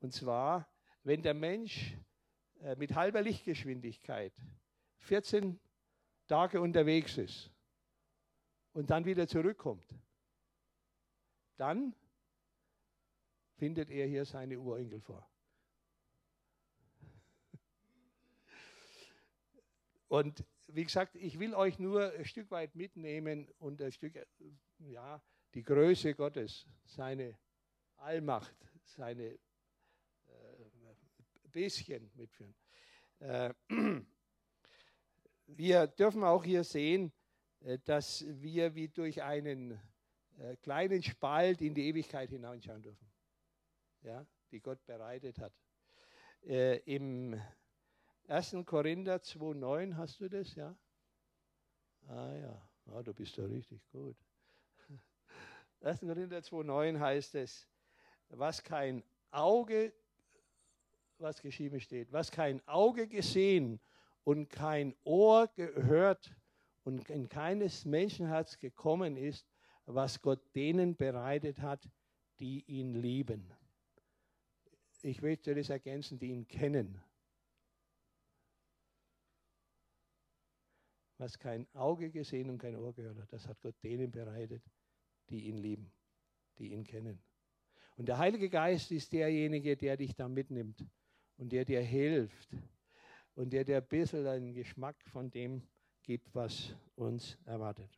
Und 0.00 0.12
zwar, 0.12 0.68
wenn 1.02 1.22
der 1.22 1.34
Mensch 1.34 1.96
äh, 2.60 2.76
mit 2.76 2.94
halber 2.94 3.22
Lichtgeschwindigkeit 3.22 4.32
14 4.98 5.58
Tage 6.26 6.60
unterwegs 6.60 7.18
ist 7.18 7.50
und 8.72 8.90
dann 8.90 9.04
wieder 9.04 9.26
zurückkommt, 9.26 9.86
dann 11.56 11.94
findet 13.56 13.90
er 13.90 14.06
hier 14.06 14.24
seine 14.24 14.58
Urenkel 14.58 15.00
vor. 15.00 15.28
Und 20.08 20.44
wie 20.66 20.84
gesagt, 20.84 21.14
ich 21.16 21.38
will 21.38 21.54
euch 21.54 21.78
nur 21.78 22.12
ein 22.12 22.24
Stück 22.24 22.50
weit 22.50 22.74
mitnehmen 22.74 23.48
und 23.58 23.80
ein 23.80 23.92
Stück, 23.92 24.14
ja, 24.78 25.22
die 25.54 25.62
Größe 25.62 26.14
Gottes, 26.14 26.66
seine 26.84 27.38
Allmacht, 27.96 28.56
seine 28.84 29.32
äh, 29.32 29.38
bisschen 31.50 32.10
mitführen. 32.14 32.54
Äh, 33.20 33.52
wir 35.46 35.86
dürfen 35.86 36.24
auch 36.24 36.44
hier 36.44 36.64
sehen, 36.64 37.12
äh, 37.60 37.78
dass 37.84 38.24
wir 38.28 38.74
wie 38.74 38.88
durch 38.88 39.22
einen 39.22 39.80
äh, 40.38 40.56
kleinen 40.56 41.02
Spalt 41.02 41.60
in 41.60 41.74
die 41.74 41.88
Ewigkeit 41.88 42.30
hineinschauen 42.30 42.82
dürfen, 42.82 43.10
ja, 44.02 44.26
die 44.50 44.60
Gott 44.60 44.84
bereitet 44.86 45.38
hat. 45.38 45.52
Äh, 46.42 46.78
Im 46.84 47.40
1. 48.28 48.66
Korinther 48.66 49.16
2,9 49.16 49.96
hast 49.96 50.20
du 50.20 50.28
das, 50.28 50.54
ja? 50.54 50.76
Ah 52.08 52.34
ja, 52.34 52.68
ah, 52.92 53.02
du 53.02 53.14
bist 53.14 53.38
da 53.38 53.44
richtig 53.46 53.80
gut. 53.90 54.16
1. 55.80 56.00
Korinther 56.00 56.40
2,9 56.40 57.00
heißt 57.00 57.34
es, 57.36 57.66
was 58.28 58.62
kein 58.62 59.02
Auge, 59.30 59.94
was 61.16 61.40
geschrieben 61.40 61.80
steht, 61.80 62.12
was 62.12 62.30
kein 62.30 62.66
Auge 62.68 63.08
gesehen 63.08 63.80
und 64.24 64.50
kein 64.50 64.94
Ohr 65.04 65.48
gehört 65.48 66.36
und 66.84 67.08
in 67.08 67.30
keines 67.30 67.86
Menschenherz 67.86 68.58
gekommen 68.58 69.16
ist, 69.16 69.48
was 69.86 70.20
Gott 70.20 70.54
denen 70.54 70.96
bereitet 70.96 71.62
hat, 71.62 71.88
die 72.40 72.62
ihn 72.66 72.92
lieben. 72.92 73.50
Ich 75.00 75.22
möchte 75.22 75.54
das 75.54 75.70
ergänzen, 75.70 76.18
die 76.18 76.28
ihn 76.28 76.46
kennen. 76.46 77.00
Was 81.18 81.38
kein 81.38 81.66
Auge 81.74 82.10
gesehen 82.10 82.48
und 82.50 82.58
kein 82.58 82.76
Ohr 82.76 82.92
gehört 82.92 83.18
hat, 83.18 83.32
das 83.32 83.46
hat 83.46 83.60
Gott 83.60 83.74
denen 83.82 84.10
bereitet, 84.10 84.62
die 85.28 85.48
ihn 85.48 85.56
lieben, 85.56 85.90
die 86.58 86.72
ihn 86.72 86.84
kennen. 86.84 87.20
Und 87.96 88.06
der 88.06 88.18
Heilige 88.18 88.48
Geist 88.48 88.92
ist 88.92 89.12
derjenige, 89.12 89.76
der 89.76 89.96
dich 89.96 90.14
da 90.14 90.28
mitnimmt 90.28 90.84
und 91.36 91.52
der 91.52 91.64
dir 91.64 91.80
hilft, 91.80 92.48
und 93.34 93.52
der 93.52 93.64
dir 93.64 93.76
ein 93.76 93.86
bisschen 93.86 94.26
einen 94.26 94.52
Geschmack 94.52 94.96
von 95.04 95.30
dem 95.30 95.62
gibt, 96.02 96.34
was 96.34 96.74
uns 96.96 97.38
erwartet. 97.44 97.90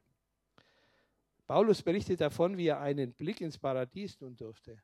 Paulus 1.46 1.82
berichtet 1.82 2.20
davon, 2.20 2.56
wie 2.56 2.66
er 2.66 2.80
einen 2.80 3.12
Blick 3.12 3.40
ins 3.40 3.56
Paradies 3.58 4.16
tun 4.16 4.36
durfte. 4.36 4.82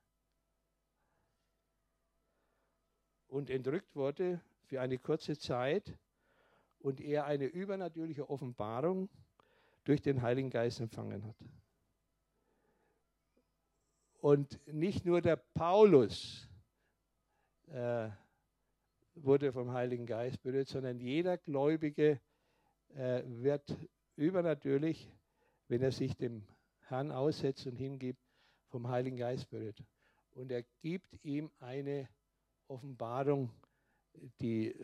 und 3.28 3.50
entrückt 3.50 3.94
wurde 3.94 4.40
für 4.64 4.80
eine 4.80 4.98
kurze 4.98 5.36
Zeit 5.36 5.96
und 6.78 7.00
er 7.00 7.24
eine 7.26 7.46
übernatürliche 7.46 8.28
Offenbarung 8.28 9.08
durch 9.84 10.02
den 10.02 10.22
Heiligen 10.22 10.50
Geist 10.50 10.80
empfangen 10.80 11.24
hat. 11.24 11.36
Und 14.18 14.60
nicht 14.66 15.04
nur 15.04 15.20
der 15.20 15.36
Paulus 15.36 16.48
äh, 17.68 18.08
wurde 19.14 19.52
vom 19.52 19.72
Heiligen 19.72 20.06
Geist 20.06 20.42
berührt, 20.42 20.68
sondern 20.68 20.98
jeder 20.98 21.38
Gläubige 21.38 22.20
äh, 22.94 23.22
wird 23.26 23.76
übernatürlich, 24.16 25.12
wenn 25.68 25.82
er 25.82 25.92
sich 25.92 26.16
dem 26.16 26.46
Herrn 26.80 27.10
aussetzt 27.10 27.66
und 27.66 27.76
hingibt, 27.76 28.20
vom 28.68 28.88
Heiligen 28.88 29.16
Geist 29.16 29.48
berührt. 29.48 29.82
Und 30.32 30.50
er 30.50 30.64
gibt 30.82 31.24
ihm 31.24 31.50
eine 31.60 32.08
Offenbarung, 32.68 33.50
die 34.40 34.74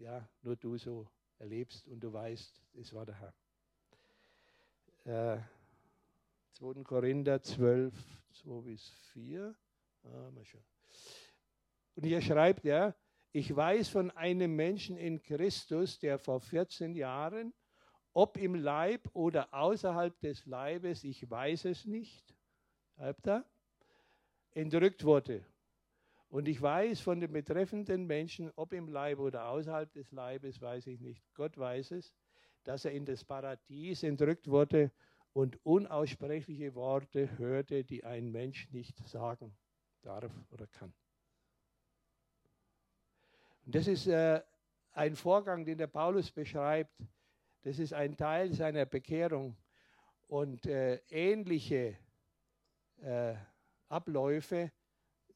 ja, 0.00 0.26
nur 0.42 0.56
du 0.56 0.76
so 0.78 1.06
erlebst 1.38 1.86
und 1.88 2.00
du 2.00 2.12
weißt, 2.12 2.62
es 2.74 2.92
war 2.92 3.06
der 3.06 3.32
Herr. 5.04 5.36
Äh, 5.36 5.42
2. 6.54 6.82
Korinther 6.82 7.42
12, 7.42 7.94
2 8.32 8.60
bis 8.62 8.88
4. 9.12 9.54
Ah, 10.04 10.30
mal 10.30 10.44
schauen. 10.44 10.64
Und 11.96 12.04
hier 12.04 12.20
schreibt 12.22 12.64
er, 12.64 12.96
ich 13.32 13.54
weiß 13.54 13.88
von 13.88 14.10
einem 14.12 14.56
Menschen 14.56 14.96
in 14.96 15.22
Christus, 15.22 15.98
der 15.98 16.18
vor 16.18 16.40
14 16.40 16.94
Jahren, 16.94 17.52
ob 18.12 18.38
im 18.38 18.54
Leib 18.54 19.08
oder 19.12 19.52
außerhalb 19.52 20.18
des 20.20 20.46
Leibes, 20.46 21.04
ich 21.04 21.28
weiß 21.30 21.66
es 21.66 21.84
nicht, 21.84 22.34
schreibt 22.94 23.26
er, 23.26 23.44
entrückt 24.52 25.04
wurde. 25.04 25.44
Und 26.30 26.46
ich 26.46 26.62
weiß 26.62 27.00
von 27.00 27.18
dem 27.18 27.32
betreffenden 27.32 28.06
Menschen, 28.06 28.52
ob 28.54 28.72
im 28.72 28.88
Leib 28.88 29.18
oder 29.18 29.48
außerhalb 29.48 29.92
des 29.92 30.12
Leibes, 30.12 30.60
weiß 30.60 30.86
ich 30.86 31.00
nicht. 31.00 31.24
Gott 31.34 31.58
weiß 31.58 31.90
es, 31.90 32.14
dass 32.62 32.84
er 32.84 32.92
in 32.92 33.04
das 33.04 33.24
Paradies 33.24 34.04
entrückt 34.04 34.48
wurde 34.48 34.92
und 35.32 35.58
unaussprechliche 35.66 36.72
Worte 36.76 37.36
hörte, 37.36 37.82
die 37.82 38.04
ein 38.04 38.30
Mensch 38.30 38.70
nicht 38.70 38.96
sagen 39.08 39.56
darf 40.02 40.32
oder 40.50 40.68
kann. 40.68 40.92
Und 43.66 43.74
das 43.74 43.88
ist 43.88 44.06
äh, 44.06 44.40
ein 44.92 45.16
Vorgang, 45.16 45.64
den 45.64 45.78
der 45.78 45.88
Paulus 45.88 46.30
beschreibt. 46.30 46.96
Das 47.62 47.80
ist 47.80 47.92
ein 47.92 48.16
Teil 48.16 48.52
seiner 48.52 48.86
Bekehrung. 48.86 49.56
Und 50.28 50.64
äh, 50.66 51.00
ähnliche 51.08 51.96
äh, 53.02 53.34
Abläufe, 53.88 54.70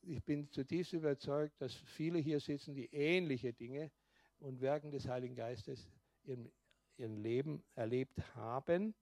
ich 0.07 0.23
bin 0.25 0.51
zutiefst 0.51 0.93
überzeugt, 0.93 1.61
dass 1.61 1.75
viele 1.75 2.19
hier 2.19 2.41
sitzen, 2.41 2.75
die 2.75 2.93
ähnliche 2.93 3.53
Dinge 3.53 3.91
und 4.39 4.61
Werken 4.61 4.91
des 4.91 5.09
Heiligen 5.09 5.35
Geistes 5.35 5.89
in 6.25 6.51
ihrem 6.97 7.17
Leben 7.19 7.65
erlebt 7.75 8.19
haben 8.35 8.95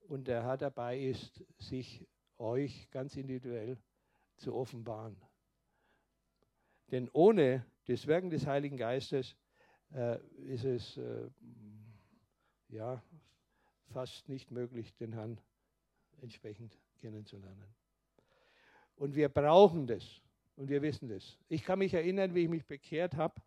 und 0.00 0.28
der 0.28 0.42
Herr 0.42 0.56
dabei 0.56 0.98
ist, 1.00 1.44
sich 1.58 2.06
euch 2.38 2.90
ganz 2.90 3.16
individuell 3.16 3.78
zu 4.36 4.54
offenbaren. 4.54 5.20
Denn 6.90 7.08
ohne 7.12 7.66
das 7.86 8.06
Wirken 8.06 8.30
des 8.30 8.46
Heiligen 8.46 8.76
Geistes 8.76 9.36
äh, 9.92 10.18
ist 10.46 10.64
es 10.64 10.96
äh, 10.96 11.30
ja, 12.68 13.02
fast 13.92 14.28
nicht 14.28 14.50
möglich, 14.50 14.94
den 14.96 15.12
Herrn 15.12 15.40
entsprechend 16.20 16.78
kennenzulernen. 16.98 17.79
Und 19.00 19.14
wir 19.14 19.30
brauchen 19.30 19.86
das 19.86 20.20
und 20.56 20.68
wir 20.68 20.82
wissen 20.82 21.08
das. 21.08 21.38
Ich 21.48 21.64
kann 21.64 21.78
mich 21.78 21.94
erinnern, 21.94 22.34
wie 22.34 22.42
ich 22.42 22.50
mich 22.50 22.66
bekehrt 22.66 23.16
habe 23.16 23.40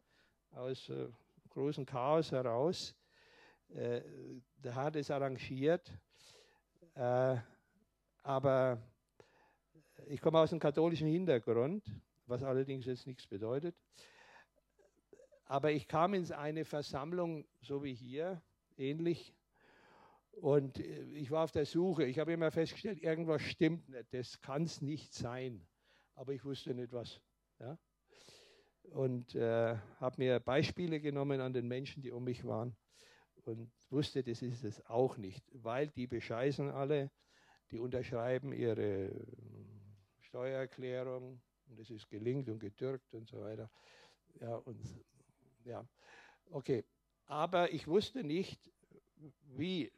aus 0.50 0.90
äh, 0.90 1.10
großem 1.50 1.86
Chaos 1.86 2.32
heraus. 2.32 2.96
Äh, 3.70 4.02
der 4.64 4.74
hat 4.74 4.96
es 4.96 5.12
arrangiert, 5.12 5.94
äh, 6.96 7.38
aber 8.24 8.82
ich 10.08 10.20
komme 10.22 10.40
aus 10.40 10.52
einem 10.52 10.60
katholischen 10.60 11.08
Hintergrund, 11.08 11.86
was 12.26 12.42
allerdings 12.42 12.88
jetzt 12.88 13.06
nichts 13.06 13.28
bedeutet. 13.28 13.76
Aber 15.46 15.72
ich 15.72 15.88
kam 15.88 16.16
in 16.16 16.32
eine 16.32 16.66
Versammlung, 16.66 17.46
so 17.62 17.84
wie 17.84 17.94
hier, 17.94 18.42
ähnlich. 18.76 19.36
Und 20.42 20.80
äh, 20.80 21.04
ich 21.14 21.32
war 21.32 21.44
auf 21.44 21.52
der 21.52 21.66
Suche. 21.66 22.06
Ich 22.06 22.20
habe 22.20 22.34
immer 22.34 22.52
festgestellt, 22.52 23.00
irgendwas 23.00 23.42
stimmt 23.42 23.90
nicht. 23.90 24.14
Das 24.14 24.40
kann 24.42 24.64
es 24.64 24.82
nicht 24.82 25.14
sein. 25.14 25.66
Aber 26.16 26.34
ich 26.34 26.44
wusste 26.44 26.74
nicht 26.74 26.92
was. 26.92 27.22
Ja? 27.60 27.78
Und 28.84 29.36
äh, 29.36 29.78
habe 30.00 30.16
mir 30.18 30.40
Beispiele 30.40 31.00
genommen 31.00 31.40
an 31.40 31.54
den 31.54 31.68
Menschen, 31.68 32.02
die 32.02 32.12
um 32.12 32.24
mich 32.24 32.44
waren. 32.46 32.76
Und 33.46 33.72
wusste, 33.90 34.24
das 34.24 34.42
ist 34.42 34.64
es 34.64 34.86
auch 34.86 35.18
nicht. 35.18 35.44
Weil 35.54 35.88
die 35.90 36.08
bescheißen 36.08 36.70
alle. 36.70 37.12
Die 37.72 37.80
unterschreiben 37.80 38.54
ihre 38.54 39.26
Steuererklärung. 40.22 41.42
Und 41.70 41.80
es 41.80 41.90
ist 41.90 42.10
gelingt 42.10 42.50
und 42.50 42.60
getürkt 42.60 43.14
und 43.14 43.28
so 43.28 43.42
weiter. 43.42 43.70
Ja, 44.42 44.56
und 44.56 44.80
ja, 45.64 45.88
okay. 46.50 46.84
Aber 47.26 47.72
ich 47.72 47.88
wusste 47.88 48.24
nicht, 48.24 48.70
wie. 49.56 49.92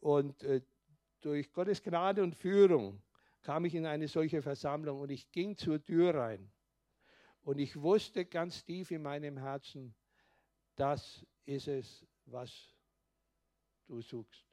Und 0.00 0.42
äh, 0.42 0.60
durch 1.20 1.52
Gottes 1.52 1.82
Gnade 1.82 2.22
und 2.22 2.34
Führung 2.34 3.02
kam 3.42 3.64
ich 3.64 3.74
in 3.74 3.86
eine 3.86 4.08
solche 4.08 4.42
Versammlung 4.42 5.00
und 5.00 5.10
ich 5.10 5.30
ging 5.30 5.56
zur 5.56 5.82
Tür 5.82 6.14
rein. 6.14 6.50
Und 7.42 7.58
ich 7.58 7.80
wusste 7.80 8.24
ganz 8.24 8.64
tief 8.64 8.90
in 8.90 9.02
meinem 9.02 9.38
Herzen, 9.38 9.94
das 10.74 11.24
ist 11.44 11.68
es, 11.68 12.06
was 12.24 12.74
du 13.86 14.00
suchst. 14.02 14.44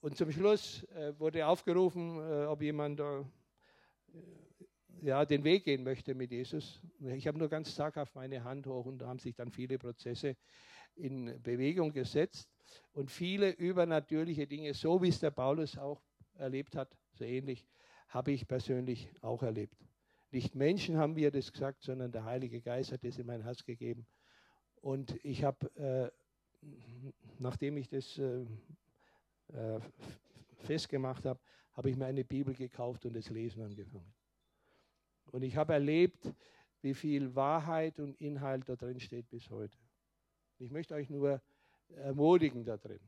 Und 0.00 0.16
zum 0.16 0.30
Schluss 0.32 0.84
äh, 0.84 1.18
wurde 1.18 1.46
aufgerufen, 1.46 2.18
äh, 2.18 2.44
ob 2.46 2.62
jemand 2.62 3.00
da 3.00 3.24
ja, 5.02 5.24
den 5.24 5.44
Weg 5.44 5.64
gehen 5.64 5.84
möchte 5.84 6.14
mit 6.14 6.30
Jesus. 6.30 6.80
Ich 7.00 7.26
habe 7.26 7.38
nur 7.38 7.48
ganz 7.48 7.74
zaghaft 7.74 8.14
meine 8.14 8.42
Hand 8.44 8.66
hoch 8.66 8.86
und 8.86 8.98
da 8.98 9.08
haben 9.08 9.18
sich 9.18 9.34
dann 9.34 9.50
viele 9.50 9.78
Prozesse 9.78 10.36
in 10.94 11.42
Bewegung 11.42 11.92
gesetzt 11.92 12.55
und 12.92 13.10
viele 13.10 13.50
übernatürliche 13.50 14.46
Dinge, 14.46 14.74
so 14.74 15.02
wie 15.02 15.08
es 15.08 15.20
der 15.20 15.30
Paulus 15.30 15.76
auch 15.76 16.02
erlebt 16.34 16.76
hat, 16.76 16.96
so 17.14 17.24
ähnlich, 17.24 17.66
habe 18.08 18.32
ich 18.32 18.46
persönlich 18.46 19.10
auch 19.20 19.42
erlebt. 19.42 19.76
Nicht 20.30 20.54
Menschen 20.54 20.96
haben 20.96 21.14
mir 21.14 21.30
das 21.30 21.52
gesagt, 21.52 21.82
sondern 21.82 22.12
der 22.12 22.24
Heilige 22.24 22.60
Geist 22.60 22.92
hat 22.92 23.04
es 23.04 23.18
in 23.18 23.26
mein 23.26 23.42
Herz 23.42 23.64
gegeben. 23.64 24.06
Und 24.80 25.18
ich 25.24 25.44
habe, 25.44 25.74
äh, 25.76 26.10
nachdem 27.38 27.76
ich 27.76 27.88
das 27.88 28.18
äh, 28.18 28.44
äh, 29.52 29.80
festgemacht 30.58 31.24
habe, 31.24 31.40
habe 31.72 31.90
ich 31.90 31.96
mir 31.96 32.06
eine 32.06 32.24
Bibel 32.24 32.54
gekauft 32.54 33.04
und 33.06 33.14
das 33.14 33.28
Lesen 33.30 33.62
angefangen. 33.62 34.12
Und 35.32 35.42
ich 35.42 35.56
habe 35.56 35.74
erlebt, 35.74 36.32
wie 36.82 36.94
viel 36.94 37.34
Wahrheit 37.34 37.98
und 37.98 38.20
Inhalt 38.20 38.68
da 38.68 38.76
drin 38.76 39.00
steht 39.00 39.28
bis 39.28 39.50
heute. 39.50 39.76
Ich 40.58 40.70
möchte 40.70 40.94
euch 40.94 41.10
nur 41.10 41.42
ermutigen 41.94 42.64
da 42.64 42.76
drin. 42.76 43.00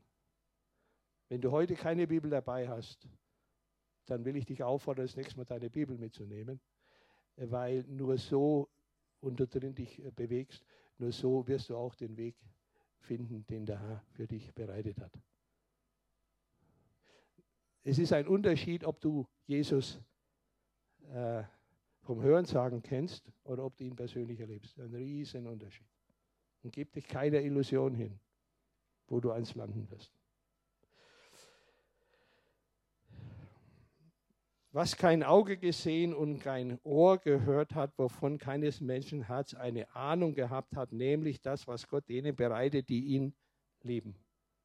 Wenn 1.27 1.41
du 1.41 1.51
heute 1.51 1.75
keine 1.75 2.07
Bibel 2.07 2.29
dabei 2.29 2.67
hast, 2.67 3.07
dann 4.05 4.25
will 4.25 4.35
ich 4.35 4.45
dich 4.45 4.63
auffordern, 4.63 5.05
das 5.05 5.15
nächste 5.15 5.37
Mal 5.37 5.45
deine 5.45 5.69
Bibel 5.69 5.97
mitzunehmen, 5.97 6.59
weil 7.35 7.83
nur 7.83 8.17
so 8.17 8.69
und 9.21 9.39
du 9.39 9.47
drin 9.47 9.75
dich 9.75 10.01
bewegst, 10.15 10.65
nur 10.97 11.11
so 11.11 11.47
wirst 11.47 11.69
du 11.69 11.77
auch 11.77 11.95
den 11.95 12.17
Weg 12.17 12.35
finden, 12.99 13.45
den 13.47 13.65
der 13.65 13.79
Herr 13.79 14.03
für 14.11 14.27
dich 14.27 14.53
bereitet 14.53 14.99
hat. 14.99 15.11
Es 17.83 17.97
ist 17.97 18.13
ein 18.13 18.27
Unterschied, 18.27 18.83
ob 18.83 18.99
du 18.99 19.25
Jesus 19.45 20.01
äh, 21.11 21.43
vom 22.01 22.21
Hörensagen 22.21 22.81
kennst 22.81 23.31
oder 23.43 23.63
ob 23.63 23.77
du 23.77 23.83
ihn 23.83 23.95
persönlich 23.95 24.39
erlebst. 24.39 24.79
Ein 24.79 24.93
riesen 24.93 25.47
Unterschied. 25.47 25.87
Und 26.61 26.73
gib 26.73 26.91
dich 26.93 27.07
keiner 27.07 27.39
Illusion 27.39 27.93
hin, 27.93 28.19
wo 29.09 29.19
du 29.19 29.31
eins 29.31 29.55
landen 29.55 29.89
wirst. 29.89 30.13
Was 34.71 34.95
kein 34.95 35.23
Auge 35.23 35.57
gesehen 35.57 36.13
und 36.13 36.39
kein 36.39 36.79
Ohr 36.83 37.17
gehört 37.17 37.73
hat, 37.73 37.97
wovon 37.97 38.37
keines 38.37 38.81
Menschen 38.81 39.23
Herz 39.23 39.55
eine 39.55 39.93
Ahnung 39.95 40.35
gehabt 40.35 40.75
hat, 40.75 40.91
nämlich 40.91 41.41
das, 41.41 41.67
was 41.67 41.87
Gott 41.87 42.07
denen 42.07 42.35
bereitet, 42.35 42.87
die 42.87 43.05
ihn 43.07 43.33
lieben. 43.81 44.15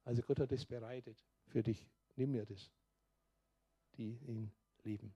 Also 0.03 0.21
Gott 0.21 0.39
hat 0.39 0.51
es 0.51 0.63
bereitet 0.63 1.17
für 1.47 1.63
dich. 1.63 1.89
Nimm 2.15 2.31
mir 2.31 2.45
das, 2.45 2.71
die 3.97 4.19
ihn 4.27 4.51
lieben. 4.83 5.15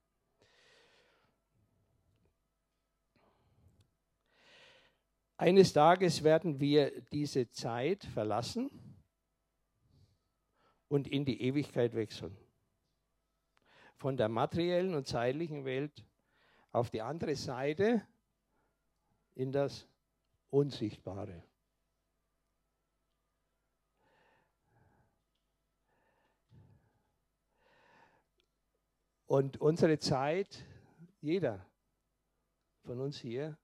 Eines 5.38 5.72
Tages 5.72 6.24
werden 6.24 6.60
wir 6.60 7.00
diese 7.12 7.50
Zeit 7.52 8.04
verlassen 8.04 8.89
und 10.90 11.08
in 11.08 11.24
die 11.24 11.42
Ewigkeit 11.42 11.96
wechseln. 11.96 12.36
von 13.96 14.16
der 14.16 14.30
materiellen 14.30 14.96
und 14.96 15.08
zeitlichen 15.08 15.66
Welt 15.66 16.06
auf 16.72 16.90
die 16.90 17.02
andere 17.02 17.36
Seite 17.36 18.02
in 19.36 19.52
das 19.52 19.90
Unsichtbare. 20.50 21.44
Und 29.28 29.60
unsere 29.62 30.00
Zeit, 30.00 30.66
jeder 31.20 31.66
von 32.84 33.02
uns 33.02 33.20
hier, 33.20 33.58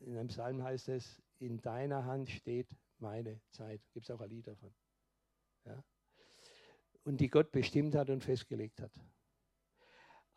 in 0.00 0.16
einem 0.16 0.28
Psalm 0.28 0.62
heißt 0.62 0.88
es, 0.88 1.22
in 1.38 1.60
deiner 1.62 2.04
Hand 2.04 2.28
steht 2.28 2.68
meine 2.98 3.40
Zeit. 3.50 3.80
Gibt 3.92 4.08
es 4.08 4.10
auch 4.10 4.20
ein 4.20 4.30
Lied 4.30 4.48
davon. 4.48 4.74
Und 7.04 7.20
die 7.20 7.28
Gott 7.28 7.50
bestimmt 7.50 7.94
hat 7.94 8.10
und 8.10 8.22
festgelegt 8.22 8.80
hat. 8.80 8.92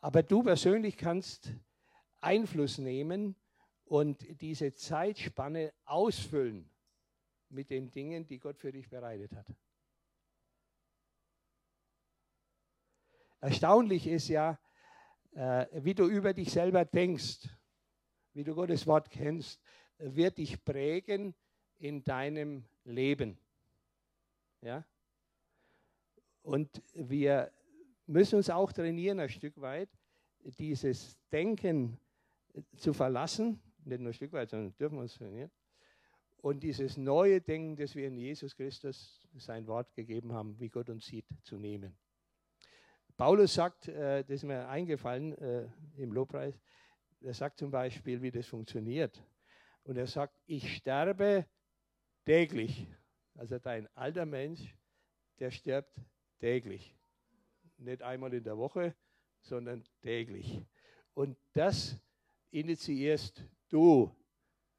Aber 0.00 0.22
du 0.22 0.42
persönlich 0.42 0.96
kannst 0.96 1.52
Einfluss 2.20 2.78
nehmen 2.78 3.36
und 3.84 4.40
diese 4.40 4.74
Zeitspanne 4.74 5.72
ausfüllen 5.84 6.70
mit 7.48 7.70
den 7.70 7.90
Dingen, 7.90 8.26
die 8.26 8.38
Gott 8.38 8.58
für 8.58 8.72
dich 8.72 8.88
bereitet 8.88 9.34
hat. 9.34 9.54
Erstaunlich 13.40 14.06
ist 14.06 14.28
ja, 14.28 14.58
äh, 15.32 15.66
wie 15.84 15.94
du 15.94 16.08
über 16.08 16.32
dich 16.32 16.50
selber 16.50 16.84
denkst, 16.84 17.48
wie 18.32 18.42
du 18.42 18.54
Gottes 18.54 18.86
Wort 18.86 19.10
kennst, 19.10 19.62
wird 19.98 20.38
dich 20.38 20.64
prägen 20.64 21.34
in 21.78 22.02
deinem 22.02 22.64
Leben. 22.84 23.38
Ja? 24.60 24.84
Und 26.44 26.82
wir 26.92 27.50
müssen 28.06 28.36
uns 28.36 28.50
auch 28.50 28.70
trainieren, 28.70 29.18
ein 29.18 29.30
Stück 29.30 29.58
weit, 29.62 29.88
dieses 30.40 31.18
Denken 31.32 31.98
zu 32.76 32.92
verlassen, 32.92 33.60
nicht 33.84 34.00
nur 34.00 34.10
ein 34.10 34.14
Stück 34.14 34.32
weit, 34.34 34.50
sondern 34.50 34.76
dürfen 34.76 34.96
wir 34.96 35.02
uns 35.02 35.14
trainieren. 35.14 35.50
Und 36.36 36.62
dieses 36.62 36.98
neue 36.98 37.40
Denken, 37.40 37.76
das 37.76 37.94
wir 37.94 38.06
in 38.06 38.18
Jesus 38.18 38.54
Christus 38.54 39.26
sein 39.38 39.66
Wort 39.66 39.94
gegeben 39.94 40.34
haben, 40.34 40.60
wie 40.60 40.68
Gott 40.68 40.90
uns 40.90 41.06
sieht, 41.06 41.24
zu 41.42 41.56
nehmen. 41.56 41.96
Paulus 43.16 43.54
sagt, 43.54 43.88
äh, 43.88 44.22
das 44.22 44.36
ist 44.36 44.42
mir 44.42 44.68
eingefallen 44.68 45.32
äh, 45.38 45.66
im 45.96 46.12
Lobpreis, 46.12 46.60
er 47.22 47.32
sagt 47.32 47.58
zum 47.58 47.70
Beispiel, 47.70 48.20
wie 48.20 48.30
das 48.30 48.46
funktioniert. 48.46 49.24
Und 49.84 49.96
er 49.96 50.06
sagt, 50.06 50.38
ich 50.44 50.76
sterbe 50.76 51.46
täglich. 52.26 52.86
Also 53.34 53.58
dein 53.58 53.88
alter 53.96 54.26
Mensch, 54.26 54.76
der 55.38 55.50
stirbt 55.50 55.98
täglich. 56.38 56.94
Nicht 57.78 58.02
einmal 58.02 58.32
in 58.32 58.44
der 58.44 58.56
Woche, 58.56 58.94
sondern 59.40 59.84
täglich. 60.02 60.62
Und 61.14 61.36
das 61.52 61.96
initiierst 62.50 63.44
du, 63.68 64.14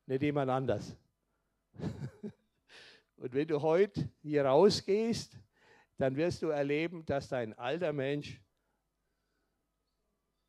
nicht 0.06 0.22
jemand 0.22 0.52
anders. 0.52 0.96
Und 3.18 3.34
wenn 3.34 3.48
du 3.48 3.62
heute 3.62 4.10
hier 4.22 4.46
rausgehst 4.46 5.38
dann 5.98 6.16
wirst 6.16 6.42
du 6.42 6.50
erleben, 6.50 7.06
dass 7.06 7.30
dein 7.30 7.54
alter 7.54 7.94
Mensch 7.94 8.42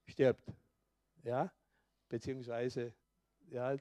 stirbt. 0.06 0.52
Ja? 1.22 1.52
Beziehungsweise, 2.08 2.92
ja, 3.48 3.76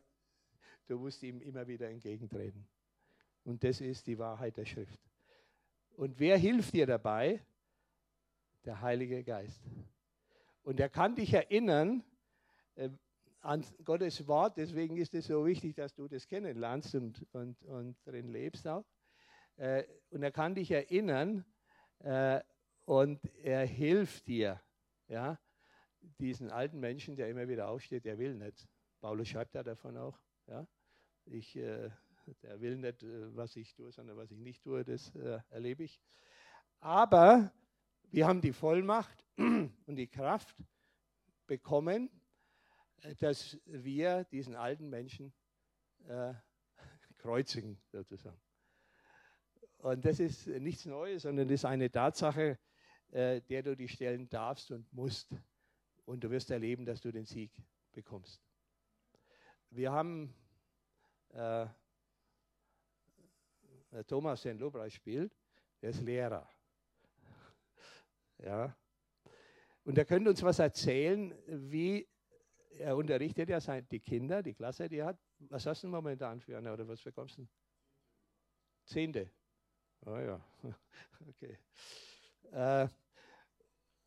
du 0.87 0.99
musst 0.99 1.23
ihm 1.23 1.41
immer 1.41 1.67
wieder 1.67 1.89
entgegentreten. 1.89 2.67
Und 3.43 3.63
das 3.63 3.81
ist 3.81 4.05
die 4.07 4.17
Wahrheit 4.17 4.57
der 4.57 4.65
Schrift. 4.65 4.99
Und 5.97 6.19
wer 6.19 6.37
hilft 6.37 6.73
dir 6.73 6.85
dabei? 6.85 7.41
Der 8.65 8.81
Heilige 8.81 9.23
Geist. 9.23 9.61
Und 10.63 10.79
er 10.79 10.89
kann 10.89 11.15
dich 11.15 11.33
erinnern 11.33 12.03
äh, 12.75 12.89
an 13.41 13.63
Gottes 13.85 14.27
Wort. 14.27 14.57
Deswegen 14.57 14.97
ist 14.97 15.13
es 15.13 15.27
so 15.27 15.45
wichtig, 15.45 15.75
dass 15.75 15.93
du 15.93 16.07
das 16.07 16.27
kennenlernst 16.27 16.95
und, 16.95 17.25
und, 17.33 17.63
und 17.63 17.95
drin 18.05 18.27
lebst 18.27 18.67
auch. 18.67 18.83
Äh, 19.55 19.83
und 20.09 20.23
er 20.23 20.31
kann 20.31 20.55
dich 20.55 20.71
erinnern 20.71 21.45
äh, 21.99 22.41
und 22.85 23.19
er 23.43 23.65
hilft 23.65 24.27
dir. 24.27 24.61
Ja? 25.07 25.39
Diesen 26.01 26.49
alten 26.49 26.79
Menschen, 26.79 27.15
der 27.15 27.29
immer 27.29 27.47
wieder 27.47 27.69
aufsteht, 27.69 28.03
der 28.03 28.17
will 28.17 28.33
nicht. 28.35 28.67
Paulus 28.99 29.29
schreibt 29.29 29.53
ja 29.53 29.63
davon 29.63 29.95
auch. 29.97 30.19
Ja? 30.47 30.67
Ich, 31.25 31.55
äh, 31.55 31.89
der 32.41 32.59
will 32.61 32.77
nicht, 32.77 33.03
äh, 33.03 33.35
was 33.35 33.55
ich 33.55 33.73
tue, 33.73 33.91
sondern 33.91 34.17
was 34.17 34.31
ich 34.31 34.39
nicht 34.39 34.63
tue, 34.63 34.83
das 34.83 35.13
äh, 35.15 35.39
erlebe 35.49 35.83
ich. 35.83 36.01
Aber 36.79 37.51
wir 38.11 38.27
haben 38.27 38.41
die 38.41 38.53
Vollmacht 38.53 39.25
und 39.37 39.95
die 39.95 40.07
Kraft 40.07 40.63
bekommen, 41.47 42.09
äh, 43.01 43.15
dass 43.15 43.57
wir 43.65 44.23
diesen 44.25 44.55
alten 44.55 44.89
Menschen 44.89 45.33
äh, 46.07 46.33
kreuzigen, 47.17 47.77
sozusagen. 47.91 48.39
Und 49.79 50.03
das 50.03 50.19
ist 50.19 50.47
nichts 50.47 50.85
Neues, 50.85 51.23
sondern 51.23 51.47
das 51.47 51.61
ist 51.61 51.65
eine 51.65 51.91
Tatsache, 51.91 52.57
äh, 53.11 53.41
der 53.41 53.63
du 53.63 53.75
dich 53.75 53.91
stellen 53.91 54.29
darfst 54.29 54.71
und 54.71 54.91
musst. 54.91 55.35
Und 56.05 56.23
du 56.23 56.29
wirst 56.29 56.51
erleben, 56.51 56.85
dass 56.85 57.01
du 57.01 57.11
den 57.11 57.25
Sieg 57.25 57.51
bekommst. 57.91 58.41
Wir 59.69 59.91
haben 59.91 60.33
äh, 61.29 61.67
Thomas, 64.03 64.41
der 64.41 64.53
in 64.53 64.59
Lobpreis 64.59 64.93
spielt, 64.93 65.35
der 65.81 65.89
ist 65.91 66.01
Lehrer. 66.01 66.49
Ja. 68.39 68.75
Und 69.83 69.97
er 69.97 70.05
könnte 70.05 70.29
uns 70.29 70.41
was 70.43 70.59
erzählen, 70.59 71.33
wie 71.47 72.07
er 72.77 72.95
unterrichtet 72.95 73.49
ja 73.49 73.59
die 73.81 73.99
Kinder, 73.99 74.43
die 74.43 74.53
Klasse, 74.53 74.89
die 74.89 74.97
er 74.97 75.07
hat. 75.07 75.19
Was 75.39 75.65
hast 75.65 75.83
du 75.83 75.87
momentan 75.87 76.39
für 76.41 76.57
eine 76.57 76.73
oder 76.73 76.87
was 76.87 77.01
bekommst 77.01 77.37
du? 77.37 77.47
Zehnte. 78.85 79.31
Ah 80.05 80.21
ja, 80.21 80.45
okay. 81.29 81.57
Äh, 82.51 82.87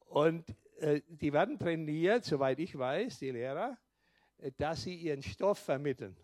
und 0.07 0.45
äh, 0.79 1.01
die 1.09 1.33
werden 1.33 1.59
trainiert, 1.59 2.25
soweit 2.25 2.59
ich 2.61 2.77
weiß, 2.79 3.19
die 3.19 3.31
Lehrer, 3.31 3.77
äh, 4.39 4.53
dass 4.57 4.83
sie 4.83 4.95
ihren 4.95 5.23
Stoff 5.23 5.59
vermitteln. 5.59 6.17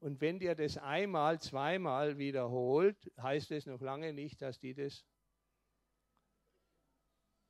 Und 0.00 0.20
wenn 0.22 0.38
dir 0.38 0.54
das 0.54 0.78
einmal, 0.78 1.40
zweimal 1.40 2.16
wiederholt, 2.16 3.12
heißt 3.20 3.50
es 3.50 3.66
noch 3.66 3.80
lange 3.80 4.14
nicht, 4.14 4.40
dass 4.40 4.58
die 4.58 4.74
das 4.74 5.04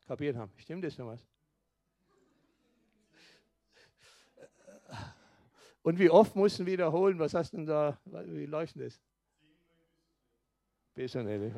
kapiert 0.07 0.37
haben. 0.37 0.53
Stimmt 0.57 0.85
das, 0.85 0.97
Thomas? 0.97 1.25
Und 5.83 5.99
wie 6.01 6.11
oft 6.11 6.35
mussten 6.35 6.67
wiederholen? 6.67 7.19
Was 7.21 7.35
hast 7.35 7.53
du 7.53 7.59
denn 7.59 7.67
da? 7.67 8.01
Wie 8.05 8.47
läuft 8.47 8.75
denn 8.75 8.83
das? 8.83 9.01
Besser 10.95 11.23
nicht. 11.23 11.55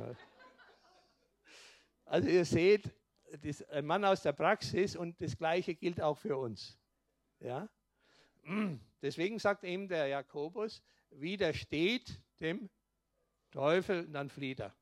Also 2.04 2.28
ihr 2.28 2.44
seht, 2.44 2.94
das 3.40 3.62
ein 3.70 3.86
Mann 3.86 4.04
aus 4.04 4.22
der 4.22 4.34
Praxis 4.34 4.94
und 4.94 5.18
das 5.22 5.36
Gleiche 5.36 5.74
gilt 5.74 6.02
auch 6.02 6.18
für 6.18 6.36
uns. 6.36 6.78
Ja? 7.40 7.66
Deswegen 9.02 9.38
sagt 9.38 9.64
eben 9.64 9.88
der 9.88 10.06
Jakobus, 10.06 10.82
widersteht 11.10 12.22
dem 12.40 12.70
Teufel, 13.50 14.08
dann 14.08 14.30
flieht 14.30 14.60
er. 14.60 14.74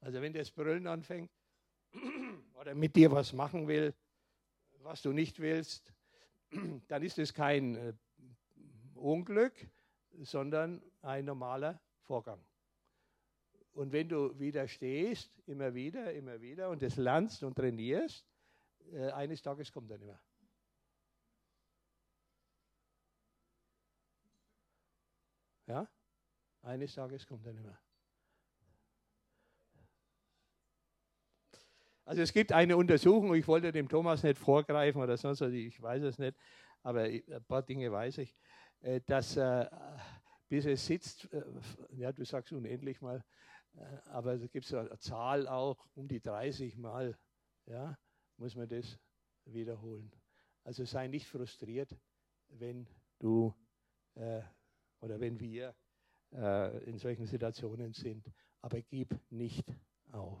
Also 0.00 0.20
wenn 0.20 0.32
das 0.32 0.50
Brüllen 0.50 0.86
anfängt 0.86 1.30
oder 2.54 2.74
mit 2.74 2.94
dir 2.94 3.10
was 3.10 3.32
machen 3.32 3.66
will, 3.66 3.94
was 4.82 5.02
du 5.02 5.12
nicht 5.12 5.40
willst, 5.40 5.92
dann 6.88 7.02
ist 7.02 7.18
es 7.18 7.34
kein 7.34 7.74
äh, 7.74 7.92
Unglück, 8.94 9.54
sondern 10.18 10.82
ein 11.02 11.24
normaler 11.24 11.80
Vorgang. 12.02 12.44
Und 13.72 13.92
wenn 13.92 14.08
du 14.08 14.38
widerstehst, 14.38 15.30
immer 15.46 15.74
wieder, 15.74 16.12
immer 16.12 16.40
wieder 16.40 16.70
und 16.70 16.82
es 16.82 16.96
lernst 16.96 17.42
und 17.42 17.54
trainierst, 17.54 18.26
äh, 18.92 19.10
eines 19.12 19.42
Tages 19.42 19.72
kommt 19.72 19.90
er 19.90 19.98
nicht 19.98 20.06
mehr. 20.06 20.20
Ja? 25.70 25.88
Eines 26.62 26.94
Tages 26.94 27.24
kommt 27.26 27.46
er 27.46 27.52
nicht 27.52 27.64
mehr. 27.64 27.78
Also 32.04 32.22
es 32.22 32.32
gibt 32.32 32.50
eine 32.50 32.76
Untersuchung, 32.76 33.32
ich 33.36 33.46
wollte 33.46 33.70
dem 33.70 33.88
Thomas 33.88 34.24
nicht 34.24 34.36
vorgreifen 34.36 35.00
oder 35.00 35.16
sonst 35.16 35.42
was, 35.42 35.52
ich 35.52 35.80
weiß 35.80 36.02
es 36.02 36.18
nicht, 36.18 36.36
aber 36.82 37.02
ein 37.02 37.44
paar 37.46 37.62
Dinge 37.62 37.92
weiß 37.92 38.18
ich, 38.18 38.34
äh, 38.80 39.00
dass 39.06 39.36
äh, 39.36 39.70
bis 40.48 40.66
es 40.66 40.84
sitzt, 40.84 41.28
ja 41.90 42.10
du 42.10 42.24
sagst 42.24 42.52
unendlich 42.52 43.00
mal, 43.00 43.24
äh, 43.76 43.84
aber 44.06 44.38
da 44.38 44.46
gibt 44.48 44.66
es 44.66 44.74
eine 44.74 44.98
Zahl 44.98 45.46
auch, 45.46 45.86
um 45.94 46.08
die 46.08 46.20
30 46.20 46.76
Mal, 46.76 47.16
ja, 47.66 47.96
muss 48.38 48.56
man 48.56 48.68
das 48.68 48.98
wiederholen. 49.44 50.10
Also 50.64 50.84
sei 50.84 51.06
nicht 51.06 51.28
frustriert, 51.28 51.96
wenn 52.48 52.88
du 53.20 53.54
äh, 54.16 54.42
oder 55.00 55.20
wenn 55.20 55.38
wir 55.40 55.74
äh, 56.32 56.84
in 56.84 56.98
solchen 56.98 57.26
Situationen 57.26 57.92
sind. 57.92 58.30
Aber 58.60 58.80
gib 58.82 59.14
nicht 59.30 59.66
auf. 60.12 60.40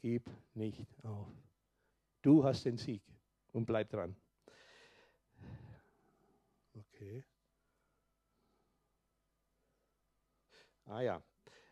Gib 0.00 0.30
nicht 0.54 0.86
auf. 1.04 1.28
Du 2.22 2.44
hast 2.44 2.64
den 2.64 2.76
Sieg 2.76 3.02
und 3.52 3.66
bleib 3.66 3.90
dran. 3.90 4.16
Okay. 6.74 7.24
Ah 10.84 11.00
ja. 11.00 11.22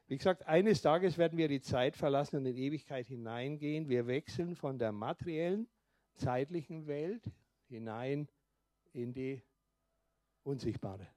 Wie 0.07 0.19
gesagt, 0.19 0.47
eines 0.47 0.83
Tages 0.83 1.17
werden 1.17 1.39
wir 1.39 1.49
die 1.49 1.61
Zeit 1.61 1.97
verlassen 1.97 2.37
und 2.37 2.47
in 2.47 2.57
Ewigkeit 2.57 3.07
hineingehen. 3.07 3.89
Wir 3.89 4.07
wechseln 4.07 4.55
von 4.55 4.79
der 4.79 4.93
materiellen, 4.93 5.69
zeitlichen 6.15 6.87
Welt 6.87 7.31
hinein 7.69 8.29
in 8.93 9.13
die 9.13 9.43
unsichtbare. 10.43 11.09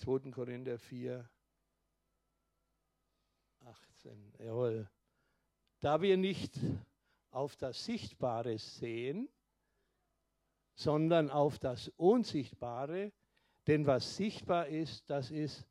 2. 0.00 0.30
Korinther 0.30 0.78
4, 0.78 1.28
18. 3.66 4.32
Jawohl. 4.38 4.88
Da 5.80 6.00
wir 6.00 6.16
nicht 6.16 6.58
auf 7.30 7.56
das 7.56 7.84
Sichtbare 7.84 8.58
sehen, 8.58 9.28
sondern 10.74 11.30
auf 11.30 11.58
das 11.58 11.88
Unsichtbare, 11.98 13.12
denn 13.66 13.86
was 13.86 14.16
sichtbar 14.16 14.68
ist, 14.68 15.10
das 15.10 15.30
ist 15.30 15.66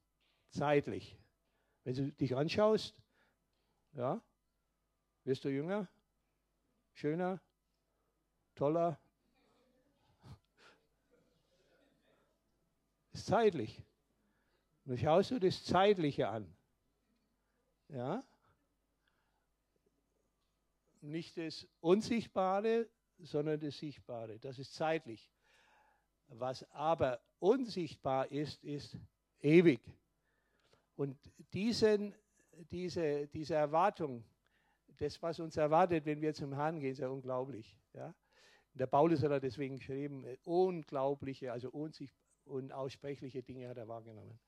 zeitlich. 0.50 1.18
Wenn 1.84 1.96
du 1.96 2.12
dich 2.12 2.36
anschaust, 2.36 2.96
ja, 3.94 4.22
wirst 5.24 5.44
du 5.44 5.50
jünger, 5.50 5.88
schöner, 6.94 7.42
toller. 8.54 9.00
Ist 13.12 13.26
zeitlich. 13.26 13.84
Und 14.90 15.00
schaust 15.00 15.30
du 15.30 15.40
das 15.40 15.64
Zeitliche 15.64 16.28
an. 16.28 16.52
Ja? 17.90 18.24
Nicht 21.02 21.38
das 21.38 21.68
Unsichtbare, 21.80 22.90
sondern 23.20 23.60
das 23.60 23.78
Sichtbare. 23.78 24.40
Das 24.40 24.58
ist 24.58 24.74
zeitlich. 24.74 25.30
Was 26.30 26.64
aber 26.72 27.22
unsichtbar 27.38 28.32
ist, 28.32 28.64
ist 28.64 28.98
ewig. 29.42 29.80
Und 30.96 31.20
diesen, 31.54 32.16
diese, 32.72 33.28
diese 33.28 33.54
Erwartung, 33.54 34.24
das, 34.98 35.22
was 35.22 35.40
uns 35.40 35.56
erwartet, 35.56 36.04
wenn 36.08 36.20
wir 36.20 36.34
zum 36.34 36.52
Herrn 36.56 36.80
gehen, 36.80 36.94
ist 36.94 36.98
ja 36.98 37.10
unglaublich. 37.10 37.78
Ja? 37.94 38.16
Der 38.74 38.88
Paulus 38.88 39.22
hat 39.22 39.44
deswegen 39.44 39.76
geschrieben, 39.76 40.26
unglaubliche, 40.46 41.52
also 41.52 41.70
unaussprechliche 42.46 43.44
Dinge 43.44 43.70
hat 43.70 43.78
er 43.78 43.88
wahrgenommen. 43.88 44.40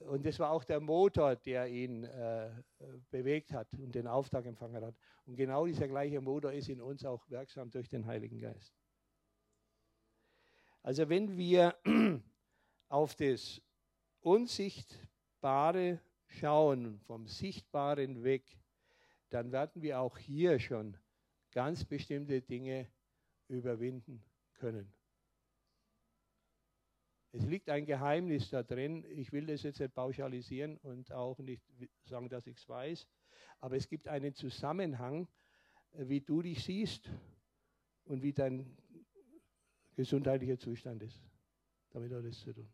Und 0.00 0.26
das 0.26 0.38
war 0.38 0.50
auch 0.50 0.64
der 0.64 0.80
Motor, 0.80 1.36
der 1.36 1.66
ihn 1.68 2.04
äh, 2.04 2.50
bewegt 3.10 3.52
hat 3.52 3.72
und 3.74 3.94
den 3.94 4.06
Auftrag 4.06 4.44
empfangen 4.46 4.84
hat. 4.84 4.94
Und 5.26 5.36
genau 5.36 5.66
dieser 5.66 5.88
gleiche 5.88 6.20
Motor 6.20 6.52
ist 6.52 6.68
in 6.68 6.80
uns 6.80 7.04
auch 7.04 7.28
wirksam 7.30 7.70
durch 7.70 7.88
den 7.88 8.06
Heiligen 8.06 8.38
Geist. 8.38 8.74
Also 10.82 11.08
wenn 11.08 11.36
wir 11.36 11.74
auf 12.88 13.14
das 13.14 13.62
Unsichtbare 14.20 16.00
schauen, 16.26 17.00
vom 17.06 17.26
Sichtbaren 17.26 18.22
weg, 18.22 18.58
dann 19.30 19.52
werden 19.52 19.82
wir 19.82 20.00
auch 20.00 20.18
hier 20.18 20.58
schon 20.60 20.96
ganz 21.52 21.84
bestimmte 21.84 22.42
Dinge 22.42 22.88
überwinden 23.48 24.22
können. 24.54 24.92
Es 27.36 27.44
liegt 27.46 27.68
ein 27.68 27.84
Geheimnis 27.84 28.48
da 28.50 28.62
drin. 28.62 29.04
Ich 29.08 29.32
will 29.32 29.44
das 29.46 29.64
jetzt 29.64 29.80
nicht 29.80 29.92
pauschalisieren 29.92 30.78
und 30.78 31.10
auch 31.10 31.36
nicht 31.40 31.64
sagen, 32.04 32.28
dass 32.28 32.46
ich 32.46 32.56
es 32.56 32.68
weiß. 32.68 33.08
Aber 33.58 33.74
es 33.74 33.88
gibt 33.88 34.06
einen 34.06 34.36
Zusammenhang, 34.36 35.26
äh, 35.94 36.08
wie 36.08 36.20
du 36.20 36.42
dich 36.42 36.62
siehst 36.62 37.10
und 38.04 38.22
wie 38.22 38.32
dein 38.32 38.76
gesundheitlicher 39.96 40.60
Zustand 40.60 41.02
ist. 41.02 41.20
Damit 41.90 42.12
hat 42.12 42.24
es 42.24 42.38
zu 42.38 42.52
tun. 42.52 42.72